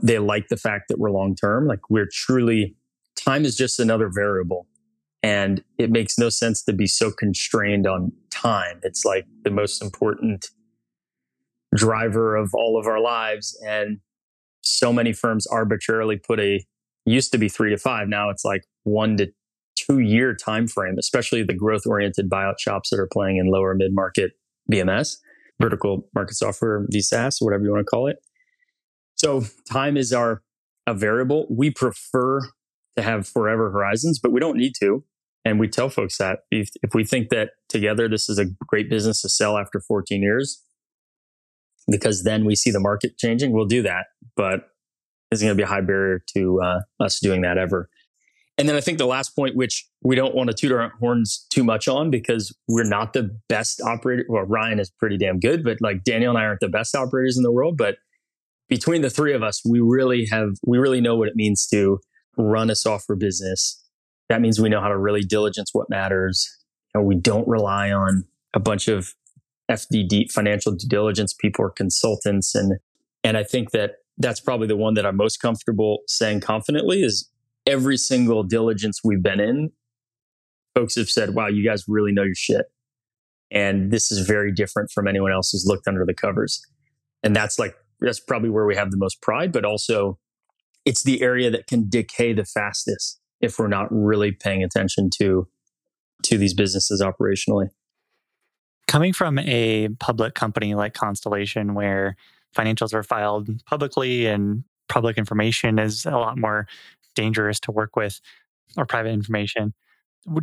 they 0.00 0.20
like 0.20 0.46
the 0.46 0.56
fact 0.56 0.84
that 0.88 1.00
we're 1.00 1.10
long 1.10 1.34
term. 1.34 1.66
Like 1.66 1.90
we're 1.90 2.08
truly 2.10 2.76
time 3.16 3.44
is 3.44 3.56
just 3.56 3.80
another 3.80 4.08
variable. 4.14 4.68
And 5.24 5.64
it 5.76 5.90
makes 5.90 6.18
no 6.18 6.28
sense 6.28 6.62
to 6.64 6.72
be 6.72 6.86
so 6.86 7.10
constrained 7.10 7.84
on 7.84 8.12
time. 8.30 8.78
It's 8.84 9.04
like 9.04 9.26
the 9.42 9.50
most 9.50 9.82
important 9.82 10.50
driver 11.74 12.36
of 12.36 12.50
all 12.54 12.78
of 12.78 12.86
our 12.86 13.00
lives. 13.00 13.58
And 13.66 13.98
so 14.62 14.92
many 14.92 15.12
firms 15.12 15.46
arbitrarily 15.46 16.16
put 16.16 16.40
a 16.40 16.64
used 17.04 17.32
to 17.32 17.38
be 17.38 17.48
three 17.48 17.70
to 17.70 17.78
five. 17.78 18.08
Now 18.08 18.30
it's 18.30 18.44
like 18.44 18.64
one 18.84 19.16
to 19.18 19.28
two 19.76 20.00
year 20.00 20.34
time 20.34 20.66
frame, 20.66 20.96
especially 20.98 21.42
the 21.42 21.54
growth 21.54 21.86
oriented 21.86 22.28
buyout 22.28 22.58
shops 22.58 22.90
that 22.90 22.98
are 22.98 23.08
playing 23.12 23.36
in 23.36 23.50
lower 23.50 23.74
mid 23.74 23.94
market 23.94 24.32
VMS, 24.70 25.16
vertical 25.60 26.08
market 26.14 26.34
software, 26.34 26.86
VSaaS, 26.92 27.36
whatever 27.40 27.64
you 27.64 27.70
want 27.70 27.80
to 27.80 27.90
call 27.90 28.08
it. 28.08 28.16
So 29.14 29.44
time 29.70 29.96
is 29.96 30.12
our 30.12 30.42
a 30.86 30.94
variable. 30.94 31.46
We 31.50 31.70
prefer 31.70 32.40
to 32.96 33.02
have 33.02 33.26
forever 33.26 33.70
horizons, 33.70 34.18
but 34.18 34.32
we 34.32 34.40
don't 34.40 34.56
need 34.56 34.72
to. 34.80 35.04
And 35.44 35.60
we 35.60 35.68
tell 35.68 35.88
folks 35.88 36.18
that 36.18 36.40
if, 36.50 36.70
if 36.82 36.94
we 36.94 37.04
think 37.04 37.28
that 37.28 37.50
together 37.68 38.08
this 38.08 38.28
is 38.28 38.38
a 38.38 38.46
great 38.66 38.90
business 38.90 39.22
to 39.22 39.28
sell 39.28 39.58
after 39.58 39.80
14 39.80 40.22
years, 40.22 40.62
because 41.88 42.24
then 42.24 42.44
we 42.44 42.54
see 42.54 42.70
the 42.70 42.80
market 42.80 43.16
changing, 43.18 43.52
we'll 43.52 43.66
do 43.66 43.82
that. 43.82 44.06
But 44.36 44.68
there's 45.30 45.42
going 45.42 45.52
to 45.52 45.56
be 45.56 45.62
a 45.62 45.66
high 45.66 45.80
barrier 45.80 46.22
to 46.34 46.60
uh, 46.62 46.80
us 47.00 47.20
doing 47.20 47.42
that 47.42 47.58
ever. 47.58 47.88
And 48.58 48.68
then 48.68 48.76
I 48.76 48.80
think 48.80 48.98
the 48.98 49.06
last 49.06 49.36
point, 49.36 49.54
which 49.54 49.86
we 50.02 50.16
don't 50.16 50.34
want 50.34 50.48
to 50.48 50.54
toot 50.54 50.72
our 50.72 50.90
horns 50.98 51.46
too 51.50 51.62
much 51.62 51.88
on 51.88 52.10
because 52.10 52.56
we're 52.68 52.88
not 52.88 53.12
the 53.12 53.38
best 53.48 53.82
operator. 53.82 54.24
Well, 54.28 54.44
Ryan 54.44 54.80
is 54.80 54.90
pretty 54.90 55.18
damn 55.18 55.38
good, 55.38 55.62
but 55.62 55.78
like 55.80 56.04
Daniel 56.04 56.30
and 56.30 56.38
I 56.38 56.46
aren't 56.46 56.60
the 56.60 56.68
best 56.68 56.94
operators 56.94 57.36
in 57.36 57.42
the 57.42 57.52
world. 57.52 57.76
But 57.76 57.96
between 58.68 59.02
the 59.02 59.10
three 59.10 59.34
of 59.34 59.42
us, 59.42 59.60
we 59.68 59.80
really 59.80 60.26
have, 60.26 60.56
we 60.66 60.78
really 60.78 61.02
know 61.02 61.16
what 61.16 61.28
it 61.28 61.36
means 61.36 61.66
to 61.68 62.00
run 62.38 62.70
a 62.70 62.74
software 62.74 63.16
business. 63.16 63.82
That 64.30 64.40
means 64.40 64.58
we 64.58 64.70
know 64.70 64.80
how 64.80 64.88
to 64.88 64.98
really 64.98 65.22
diligence 65.22 65.70
what 65.72 65.90
matters. 65.90 66.48
And 66.94 67.04
we 67.04 67.14
don't 67.14 67.46
rely 67.46 67.92
on 67.92 68.24
a 68.54 68.58
bunch 68.58 68.88
of 68.88 69.12
FDD 69.70 70.30
financial 70.30 70.72
due 70.72 70.88
diligence 70.88 71.34
people 71.34 71.64
or 71.64 71.70
consultants. 71.70 72.54
And, 72.54 72.78
and 73.24 73.36
I 73.36 73.44
think 73.44 73.70
that 73.72 73.96
that's 74.18 74.40
probably 74.40 74.66
the 74.66 74.76
one 74.76 74.94
that 74.94 75.04
I'm 75.04 75.16
most 75.16 75.38
comfortable 75.38 75.98
saying 76.06 76.40
confidently 76.40 77.02
is 77.02 77.30
every 77.66 77.96
single 77.96 78.42
diligence 78.42 79.00
we've 79.04 79.22
been 79.22 79.40
in, 79.40 79.70
folks 80.74 80.94
have 80.96 81.10
said, 81.10 81.34
wow, 81.34 81.48
you 81.48 81.64
guys 81.64 81.84
really 81.88 82.12
know 82.12 82.22
your 82.22 82.34
shit. 82.34 82.66
And 83.50 83.90
this 83.90 84.10
is 84.10 84.26
very 84.26 84.52
different 84.52 84.90
from 84.90 85.06
anyone 85.06 85.32
else 85.32 85.50
who's 85.50 85.66
looked 85.66 85.86
under 85.86 86.04
the 86.04 86.14
covers. 86.14 86.60
And 87.22 87.34
that's 87.34 87.58
like, 87.58 87.74
that's 88.00 88.20
probably 88.20 88.50
where 88.50 88.66
we 88.66 88.76
have 88.76 88.90
the 88.90 88.96
most 88.96 89.22
pride, 89.22 89.52
but 89.52 89.64
also 89.64 90.18
it's 90.84 91.02
the 91.02 91.22
area 91.22 91.50
that 91.50 91.66
can 91.66 91.88
decay 91.88 92.32
the 92.32 92.44
fastest 92.44 93.20
if 93.40 93.58
we're 93.58 93.68
not 93.68 93.88
really 93.90 94.32
paying 94.32 94.62
attention 94.62 95.10
to 95.18 95.46
to 96.22 96.38
these 96.38 96.54
businesses 96.54 97.02
operationally. 97.02 97.68
Coming 98.88 99.12
from 99.12 99.38
a 99.40 99.88
public 99.98 100.34
company 100.34 100.74
like 100.74 100.94
Constellation, 100.94 101.74
where 101.74 102.16
financials 102.56 102.94
are 102.94 103.02
filed 103.02 103.64
publicly 103.64 104.26
and 104.26 104.64
public 104.88 105.18
information 105.18 105.78
is 105.78 106.06
a 106.06 106.12
lot 106.12 106.38
more 106.38 106.66
dangerous 107.14 107.58
to 107.60 107.72
work 107.72 107.96
with 107.96 108.20
or 108.76 108.86
private 108.86 109.10
information. 109.10 109.74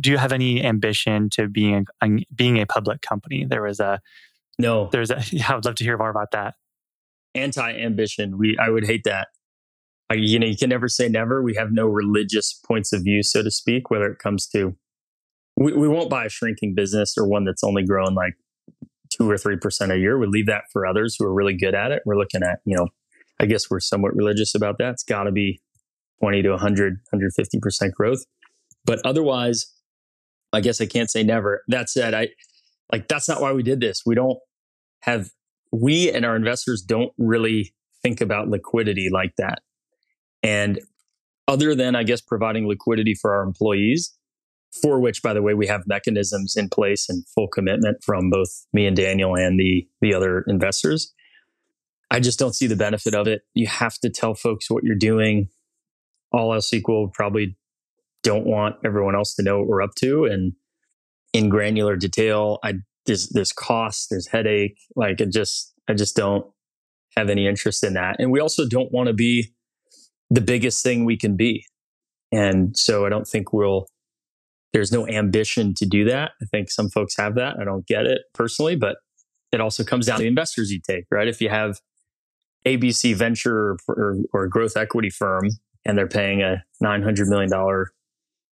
Do 0.00 0.10
you 0.10 0.18
have 0.18 0.32
any 0.32 0.62
ambition 0.64 1.28
to 1.30 1.48
being 1.48 1.86
a, 2.02 2.08
being 2.34 2.60
a 2.60 2.66
public 2.66 3.02
company? 3.02 3.44
There 3.48 3.62
was 3.62 3.80
a 3.80 4.00
no. 4.58 4.88
There's 4.92 5.10
a, 5.10 5.22
I 5.48 5.54
would 5.54 5.64
love 5.64 5.74
to 5.76 5.84
hear 5.84 5.98
more 5.98 6.10
about 6.10 6.30
that. 6.32 6.54
Anti-ambition. 7.34 8.38
We 8.38 8.56
I 8.58 8.70
would 8.70 8.86
hate 8.86 9.04
that. 9.04 9.28
I, 10.10 10.14
you 10.14 10.38
know, 10.38 10.46
you 10.46 10.56
can 10.56 10.68
never 10.68 10.88
say 10.88 11.08
never. 11.08 11.42
We 11.42 11.54
have 11.54 11.72
no 11.72 11.86
religious 11.86 12.52
points 12.52 12.92
of 12.92 13.02
view, 13.02 13.22
so 13.22 13.42
to 13.42 13.50
speak, 13.50 13.90
whether 13.90 14.06
it 14.06 14.18
comes 14.18 14.46
to. 14.48 14.76
We, 15.64 15.72
we 15.72 15.88
won't 15.88 16.10
buy 16.10 16.26
a 16.26 16.28
shrinking 16.28 16.74
business 16.74 17.14
or 17.16 17.26
one 17.26 17.44
that's 17.44 17.64
only 17.64 17.84
growing 17.84 18.14
like 18.14 18.34
two 19.10 19.30
or 19.30 19.38
three 19.38 19.56
percent 19.56 19.92
a 19.92 19.96
year. 19.96 20.18
We 20.18 20.26
leave 20.26 20.46
that 20.46 20.64
for 20.70 20.86
others 20.86 21.16
who 21.18 21.24
are 21.24 21.32
really 21.32 21.56
good 21.56 21.74
at 21.74 21.90
it. 21.90 22.02
We're 22.04 22.18
looking 22.18 22.42
at, 22.42 22.60
you 22.66 22.76
know, 22.76 22.88
I 23.40 23.46
guess 23.46 23.70
we're 23.70 23.80
somewhat 23.80 24.14
religious 24.14 24.54
about 24.54 24.76
that. 24.78 24.90
It's 24.90 25.02
got 25.02 25.24
to 25.24 25.32
be 25.32 25.62
20 26.20 26.42
to 26.42 26.50
100, 26.50 26.98
150% 27.14 27.92
growth. 27.92 28.24
But 28.84 29.00
otherwise, 29.06 29.72
I 30.52 30.60
guess 30.60 30.82
I 30.82 30.86
can't 30.86 31.10
say 31.10 31.22
never. 31.22 31.62
That 31.68 31.88
said, 31.88 32.12
I 32.12 32.28
like 32.92 33.08
that's 33.08 33.26
not 33.26 33.40
why 33.40 33.52
we 33.52 33.62
did 33.62 33.80
this. 33.80 34.02
We 34.04 34.14
don't 34.14 34.38
have 35.00 35.30
we 35.72 36.10
and 36.10 36.26
our 36.26 36.36
investors 36.36 36.82
don't 36.82 37.12
really 37.16 37.74
think 38.02 38.20
about 38.20 38.48
liquidity 38.48 39.08
like 39.10 39.32
that. 39.38 39.62
And 40.42 40.80
other 41.48 41.74
than 41.74 41.96
I 41.96 42.02
guess 42.02 42.20
providing 42.20 42.68
liquidity 42.68 43.14
for 43.14 43.34
our 43.34 43.42
employees, 43.42 44.14
for 44.82 45.00
which 45.00 45.22
by 45.22 45.32
the 45.32 45.42
way 45.42 45.54
we 45.54 45.66
have 45.66 45.86
mechanisms 45.86 46.56
in 46.56 46.68
place 46.68 47.08
and 47.08 47.24
full 47.28 47.48
commitment 47.48 48.02
from 48.02 48.30
both 48.30 48.66
me 48.72 48.86
and 48.86 48.96
Daniel 48.96 49.34
and 49.36 49.58
the 49.58 49.86
the 50.00 50.14
other 50.14 50.44
investors. 50.46 51.12
I 52.10 52.20
just 52.20 52.38
don't 52.38 52.54
see 52.54 52.66
the 52.66 52.76
benefit 52.76 53.14
of 53.14 53.26
it. 53.26 53.42
You 53.54 53.66
have 53.66 53.98
to 54.00 54.10
tell 54.10 54.34
folks 54.34 54.70
what 54.70 54.84
you're 54.84 54.96
doing. 54.96 55.48
All 56.32 56.52
else 56.52 56.72
equal, 56.72 57.08
probably 57.08 57.56
don't 58.22 58.46
want 58.46 58.76
everyone 58.84 59.14
else 59.14 59.34
to 59.36 59.42
know 59.42 59.58
what 59.58 59.68
we're 59.68 59.82
up 59.82 59.94
to. 59.96 60.24
And 60.24 60.52
in 61.32 61.48
granular 61.48 61.96
detail, 61.96 62.58
I 62.64 62.74
there's 63.06 63.28
there's 63.28 63.52
cost, 63.52 64.08
there's 64.10 64.28
headache. 64.28 64.78
Like 64.96 65.20
it 65.20 65.32
just 65.32 65.72
I 65.88 65.94
just 65.94 66.16
don't 66.16 66.46
have 67.16 67.30
any 67.30 67.46
interest 67.46 67.84
in 67.84 67.94
that. 67.94 68.16
And 68.18 68.32
we 68.32 68.40
also 68.40 68.66
don't 68.66 68.90
want 68.90 69.06
to 69.08 69.12
be 69.12 69.52
the 70.30 70.40
biggest 70.40 70.82
thing 70.82 71.04
we 71.04 71.16
can 71.16 71.36
be. 71.36 71.66
And 72.32 72.76
so 72.76 73.06
I 73.06 73.08
don't 73.08 73.26
think 73.28 73.52
we'll 73.52 73.86
there's 74.74 74.92
no 74.92 75.06
ambition 75.06 75.72
to 75.72 75.86
do 75.86 76.04
that. 76.04 76.32
I 76.42 76.46
think 76.46 76.68
some 76.68 76.90
folks 76.90 77.16
have 77.16 77.36
that. 77.36 77.56
I 77.60 77.64
don't 77.64 77.86
get 77.86 78.06
it 78.06 78.22
personally, 78.34 78.74
but 78.74 78.96
it 79.52 79.60
also 79.60 79.84
comes 79.84 80.06
down 80.06 80.18
to 80.18 80.22
the 80.22 80.28
investors 80.28 80.72
you 80.72 80.80
take, 80.84 81.04
right? 81.12 81.28
If 81.28 81.40
you 81.40 81.48
have 81.48 81.80
ABC 82.66 83.14
venture 83.14 83.76
or, 83.88 84.16
or 84.32 84.48
growth 84.48 84.76
equity 84.76 85.10
firm 85.10 85.48
and 85.84 85.96
they're 85.96 86.08
paying 86.08 86.42
a 86.42 86.64
$900 86.82 87.28
million 87.28 87.86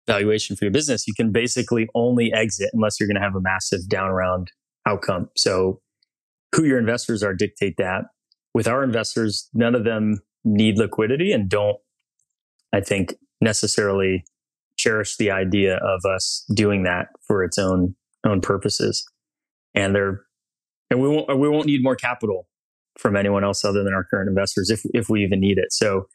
valuation 0.06 0.56
for 0.56 0.66
your 0.66 0.72
business, 0.72 1.08
you 1.08 1.16
can 1.16 1.32
basically 1.32 1.90
only 1.96 2.32
exit 2.32 2.70
unless 2.72 3.00
you're 3.00 3.08
going 3.08 3.16
to 3.16 3.22
have 3.22 3.36
a 3.36 3.42
massive 3.42 3.90
down 3.90 4.12
round 4.12 4.52
outcome. 4.88 5.28
So 5.36 5.82
who 6.56 6.66
your 6.66 6.78
investors 6.78 7.24
are 7.24 7.34
dictate 7.34 7.78
that. 7.78 8.06
With 8.54 8.68
our 8.68 8.84
investors, 8.84 9.50
none 9.56 9.74
of 9.74 9.86
them 9.86 10.20
need 10.44 10.78
liquidity 10.78 11.32
and 11.32 11.50
don't, 11.50 11.78
I 12.72 12.82
think, 12.82 13.16
necessarily 13.40 14.24
cherish 14.82 15.18
the 15.18 15.32
idea 15.32 15.78
of 15.78 16.06
us 16.06 16.46
doing 16.54 16.84
that 16.84 17.08
for 17.28 17.44
its 17.44 17.58
own 17.58 17.96
own 18.26 18.42
purposes. 18.42 19.04
And 19.74 19.96
they're 19.96 20.22
and 20.90 21.00
we 21.02 21.08
won't 21.08 21.28
we 21.38 21.50
won't 21.50 21.66
need 21.66 21.84
more 21.84 21.96
capital 21.96 22.48
from 22.98 23.16
anyone 23.16 23.44
else 23.44 23.64
other 23.64 23.84
than 23.84 23.94
our 23.94 24.04
current 24.04 24.30
investors 24.30 24.70
if 24.70 24.82
if 24.94 25.10
we 25.10 25.24
even 25.24 25.40
need 25.40 25.58
it. 25.58 25.72
So 25.72 26.08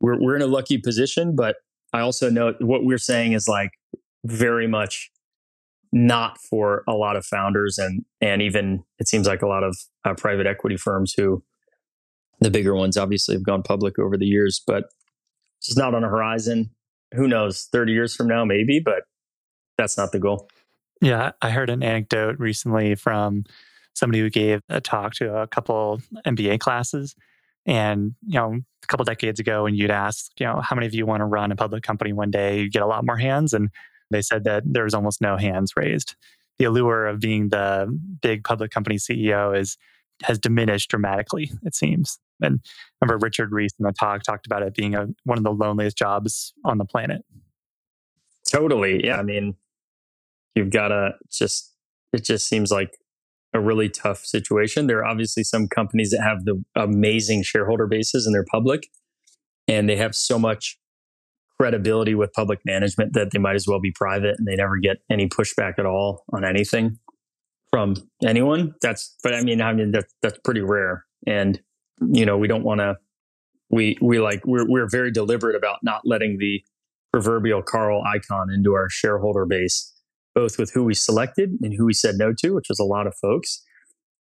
we're 0.00 0.20
we're 0.20 0.36
in 0.36 0.42
a 0.42 0.46
lucky 0.46 0.78
position, 0.78 1.34
but 1.36 1.56
I 1.92 2.00
also 2.00 2.30
know 2.30 2.54
what 2.60 2.84
we're 2.84 2.98
saying 2.98 3.32
is 3.32 3.48
like 3.48 3.70
very 4.24 4.66
much 4.66 5.10
not 5.92 6.36
for 6.50 6.82
a 6.88 6.92
lot 6.92 7.16
of 7.16 7.24
founders 7.24 7.78
and 7.78 8.04
and 8.20 8.42
even 8.42 8.82
it 8.98 9.08
seems 9.08 9.26
like 9.26 9.42
a 9.42 9.46
lot 9.46 9.62
of 9.62 9.76
uh, 10.04 10.14
private 10.14 10.46
equity 10.46 10.76
firms 10.76 11.14
who 11.16 11.42
the 12.40 12.50
bigger 12.50 12.74
ones 12.74 12.96
obviously 12.96 13.34
have 13.34 13.44
gone 13.44 13.62
public 13.62 13.98
over 13.98 14.16
the 14.16 14.26
years, 14.26 14.62
but 14.66 14.84
it's 15.58 15.68
just 15.68 15.78
not 15.78 15.94
on 15.94 16.02
the 16.02 16.08
horizon. 16.08 16.70
Who 17.16 17.28
knows? 17.28 17.68
Thirty 17.72 17.92
years 17.92 18.14
from 18.14 18.28
now, 18.28 18.44
maybe, 18.44 18.80
but 18.80 19.04
that's 19.78 19.96
not 19.96 20.12
the 20.12 20.18
goal. 20.18 20.48
Yeah, 21.00 21.32
I 21.42 21.50
heard 21.50 21.70
an 21.70 21.82
anecdote 21.82 22.38
recently 22.38 22.94
from 22.94 23.44
somebody 23.94 24.20
who 24.20 24.30
gave 24.30 24.60
a 24.68 24.80
talk 24.80 25.14
to 25.14 25.36
a 25.36 25.46
couple 25.46 26.00
MBA 26.26 26.60
classes. 26.60 27.14
And, 27.66 28.14
you 28.26 28.38
know, 28.38 28.60
a 28.82 28.86
couple 28.86 29.04
decades 29.04 29.40
ago, 29.40 29.64
when 29.64 29.74
you'd 29.74 29.90
ask, 29.90 30.30
you 30.38 30.46
know, 30.46 30.60
how 30.60 30.76
many 30.76 30.86
of 30.86 30.94
you 30.94 31.04
want 31.04 31.20
to 31.20 31.26
run 31.26 31.50
a 31.50 31.56
public 31.56 31.82
company 31.82 32.12
one 32.12 32.30
day, 32.30 32.60
you 32.60 32.70
get 32.70 32.82
a 32.82 32.86
lot 32.86 33.04
more 33.04 33.16
hands. 33.16 33.52
And 33.52 33.70
they 34.10 34.22
said 34.22 34.44
that 34.44 34.62
there 34.64 34.84
was 34.84 34.94
almost 34.94 35.20
no 35.20 35.36
hands 35.36 35.72
raised. 35.76 36.14
The 36.58 36.66
allure 36.66 37.06
of 37.06 37.20
being 37.20 37.48
the 37.48 37.88
big 38.22 38.44
public 38.44 38.70
company 38.70 38.96
CEO 38.96 39.58
is 39.58 39.76
has 40.22 40.38
diminished 40.38 40.90
dramatically, 40.90 41.50
it 41.62 41.74
seems. 41.74 42.18
And 42.40 42.60
I 42.64 43.04
remember 43.04 43.24
Richard 43.24 43.52
Reese 43.52 43.72
in 43.78 43.84
the 43.84 43.92
talk 43.92 44.22
talked 44.22 44.46
about 44.46 44.62
it 44.62 44.74
being 44.74 44.94
a, 44.94 45.06
one 45.24 45.38
of 45.38 45.44
the 45.44 45.52
loneliest 45.52 45.96
jobs 45.96 46.52
on 46.64 46.78
the 46.78 46.84
planet. 46.84 47.22
Totally. 48.48 49.04
Yeah. 49.04 49.18
I 49.18 49.22
mean, 49.22 49.54
you've 50.54 50.70
got 50.70 50.88
to 50.88 51.12
just, 51.30 51.74
it 52.12 52.24
just 52.24 52.48
seems 52.48 52.70
like 52.70 52.96
a 53.52 53.60
really 53.60 53.88
tough 53.88 54.24
situation. 54.24 54.86
There 54.86 54.98
are 54.98 55.06
obviously 55.06 55.44
some 55.44 55.68
companies 55.68 56.10
that 56.10 56.22
have 56.22 56.44
the 56.44 56.62
amazing 56.74 57.42
shareholder 57.42 57.86
bases 57.86 58.26
and 58.26 58.34
they're 58.34 58.44
public 58.50 58.88
and 59.66 59.88
they 59.88 59.96
have 59.96 60.14
so 60.14 60.38
much 60.38 60.78
credibility 61.58 62.14
with 62.14 62.32
public 62.34 62.60
management 62.64 63.14
that 63.14 63.30
they 63.32 63.38
might 63.38 63.54
as 63.54 63.66
well 63.66 63.80
be 63.80 63.90
private 63.90 64.36
and 64.38 64.46
they 64.46 64.56
never 64.56 64.76
get 64.76 64.98
any 65.10 65.26
pushback 65.26 65.78
at 65.78 65.86
all 65.86 66.22
on 66.32 66.44
anything 66.44 66.98
from 67.70 67.94
anyone. 68.24 68.74
That's 68.80 69.14
but 69.22 69.34
I 69.34 69.42
mean 69.42 69.60
I 69.60 69.72
mean 69.72 69.92
that's 69.92 70.12
that's 70.22 70.38
pretty 70.44 70.62
rare. 70.62 71.04
And 71.26 71.60
you 72.12 72.26
know, 72.26 72.36
we 72.38 72.48
don't 72.48 72.64
want 72.64 72.80
to 72.80 72.96
we 73.70 73.98
we 74.00 74.20
like 74.20 74.42
we're 74.44 74.68
we're 74.68 74.88
very 74.88 75.10
deliberate 75.10 75.56
about 75.56 75.78
not 75.82 76.02
letting 76.04 76.38
the 76.38 76.62
proverbial 77.12 77.62
Carl 77.62 78.02
Icahn 78.04 78.52
into 78.54 78.74
our 78.74 78.88
shareholder 78.88 79.46
base 79.46 79.92
both 80.34 80.58
with 80.58 80.70
who 80.74 80.84
we 80.84 80.92
selected 80.92 81.56
and 81.62 81.72
who 81.72 81.86
we 81.86 81.94
said 81.94 82.16
no 82.18 82.30
to, 82.30 82.50
which 82.50 82.66
was 82.68 82.78
a 82.78 82.84
lot 82.84 83.06
of 83.06 83.14
folks, 83.16 83.62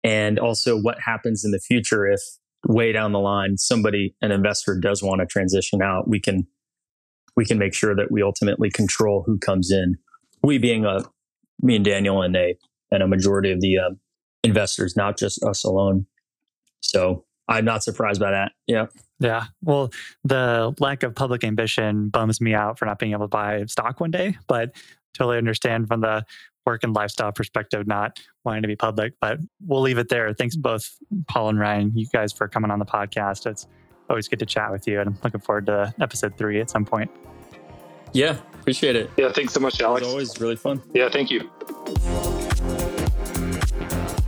and 0.03 0.41
also 0.41 0.77
what 0.77 0.99
happens 1.01 1.45
in 1.45 1.53
the 1.53 1.61
future 1.61 2.05
if 2.05 2.21
way 2.67 2.93
down 2.93 3.13
the 3.13 3.19
line 3.19 3.57
somebody 3.57 4.15
an 4.21 4.31
investor 4.31 4.79
does 4.79 5.03
want 5.03 5.19
to 5.21 5.27
transition 5.27 5.81
out 5.81 6.07
we 6.07 6.21
can 6.21 6.47
we 7.37 7.45
can 7.45 7.59
make 7.59 7.73
sure 7.73 7.95
that 7.97 8.11
we 8.11 8.23
ultimately 8.23 8.71
control 8.71 9.23
who 9.25 9.39
comes 9.39 9.71
in 9.71 9.97
we 10.43 10.59
being 10.59 10.85
a 10.85 10.99
me 11.63 11.77
and 11.77 11.87
daniel 11.87 12.21
and 12.21 12.37
a 12.37 12.55
and 12.91 13.03
a 13.03 13.09
majority 13.09 13.51
of 13.51 13.61
the 13.61 13.79
uh, 13.79 13.91
investors 14.43 14.97
not 14.97 15.19
just 15.19 15.43
us 15.45 15.65
alone 15.65 16.07
so 16.81 17.25
i'm 17.49 17.65
not 17.65 17.83
surprised 17.83 18.21
by 18.21 18.31
that 18.31 18.53
yeah 18.67 18.87
yeah 19.19 19.45
well 19.63 19.91
the 20.25 20.75
lack 20.79 21.03
of 21.03 21.15
public 21.15 21.45
ambition 21.45 22.09
bums 22.09 22.41
me 22.41 22.55
out 22.55 22.79
for 22.79 22.87
not 22.87 22.99
being 22.99 23.13
able 23.13 23.25
to 23.25 23.29
buy 23.29 23.65
stock 23.67 24.01
one 24.01 24.11
day 24.11 24.37
but 24.47 24.75
totally 25.15 25.39
understand 25.39 25.89
from 25.89 26.01
the 26.01 26.25
work 26.67 26.85
and 26.85 26.95
lifestyle 26.95 27.33
perspective, 27.33 27.87
not 27.87 28.21
wanting 28.45 28.63
to 28.63 28.69
be 28.69 28.77
public. 28.77 29.15
But 29.21 29.39
we'll 29.67 29.81
leave 29.81 29.99
it 29.99 30.09
there. 30.09 30.33
Thanks 30.35 30.57
both, 30.57 30.97
Paul 31.29 31.51
and 31.51 31.59
Ryan, 31.59 31.93
you 31.95 32.07
guys 32.07 32.33
for 32.33 32.49
coming 32.49 32.71
on 32.71 32.79
the 32.79 32.85
podcast. 32.85 33.47
It's 33.47 33.67
always 34.09 34.29
good 34.29 34.39
to 34.41 34.47
chat 34.47 34.71
with 34.71 34.87
you, 34.87 35.01
and 35.01 35.09
I'm 35.09 35.19
looking 35.23 35.41
forward 35.41 35.67
to 35.67 35.95
episode 36.01 36.37
three 36.37 36.61
at 36.61 36.71
some 36.71 36.85
point. 36.85 37.11
Yeah, 38.13 38.39
appreciate 38.55 38.97
it. 38.97 39.11
Yeah, 39.17 39.33
thanks 39.33 39.53
so 39.53 39.61
much, 39.61 39.81
Alex. 39.81 40.03
It's 40.03 40.11
always 40.11 40.41
really 40.41 40.57
fun. 40.57 40.83
Yeah, 40.93 41.09
thank 41.09 41.31
you. 41.31 41.51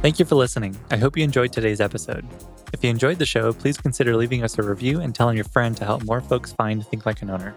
Thank 0.03 0.19
you 0.19 0.25
for 0.25 0.35
listening. 0.35 0.77
I 0.91 0.97
hope 0.97 1.17
you 1.17 1.23
enjoyed 1.23 1.53
today's 1.53 1.81
episode. 1.81 2.27
If 2.73 2.83
you 2.83 2.91
enjoyed 2.91 3.21
the 3.21 3.25
show, 3.25 3.53
please 3.53 3.79
consider 3.79 4.17
leaving 4.17 4.43
us 4.43 4.59
a 4.59 4.63
review 4.63 5.01
and 5.01 5.15
telling 5.15 5.37
your 5.37 5.45
friend 5.45 5.77
to 5.77 5.85
help 5.85 6.03
more 6.03 6.21
folks 6.21 6.53
find 6.53 6.85
Think 6.89 7.07
Like 7.07 7.23
an 7.23 7.31
Owner. 7.31 7.55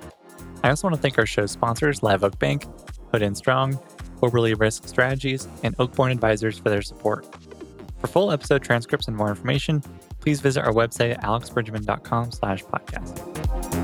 I 0.64 0.70
also 0.70 0.88
want 0.88 0.96
to 0.96 1.02
thank 1.02 1.18
our 1.18 1.26
show 1.26 1.48
sponsors, 1.48 2.04
Live 2.04 2.24
Oak 2.24 2.38
Bank, 2.38 2.68
Hood 3.12 3.24
and 3.24 3.36
Strong, 3.36 3.80
Oberle 4.22 4.60
Risk 4.60 4.88
Strategies, 4.88 5.48
and 5.64 5.76
Oakborn 5.78 6.12
Advisors 6.12 6.60
for 6.60 6.70
their 6.70 6.84
support. 6.84 7.26
For 8.00 8.06
full 8.06 8.32
episode 8.32 8.62
transcripts 8.62 9.08
and 9.08 9.18
more 9.18 9.30
information, 9.30 9.82
please 10.20 10.40
visit 10.40 10.64
our 10.64 10.74
website 10.74 11.12
at 11.12 11.24
alexbridgman.com 11.24 12.32
slash 12.32 12.64
podcast. 12.64 13.75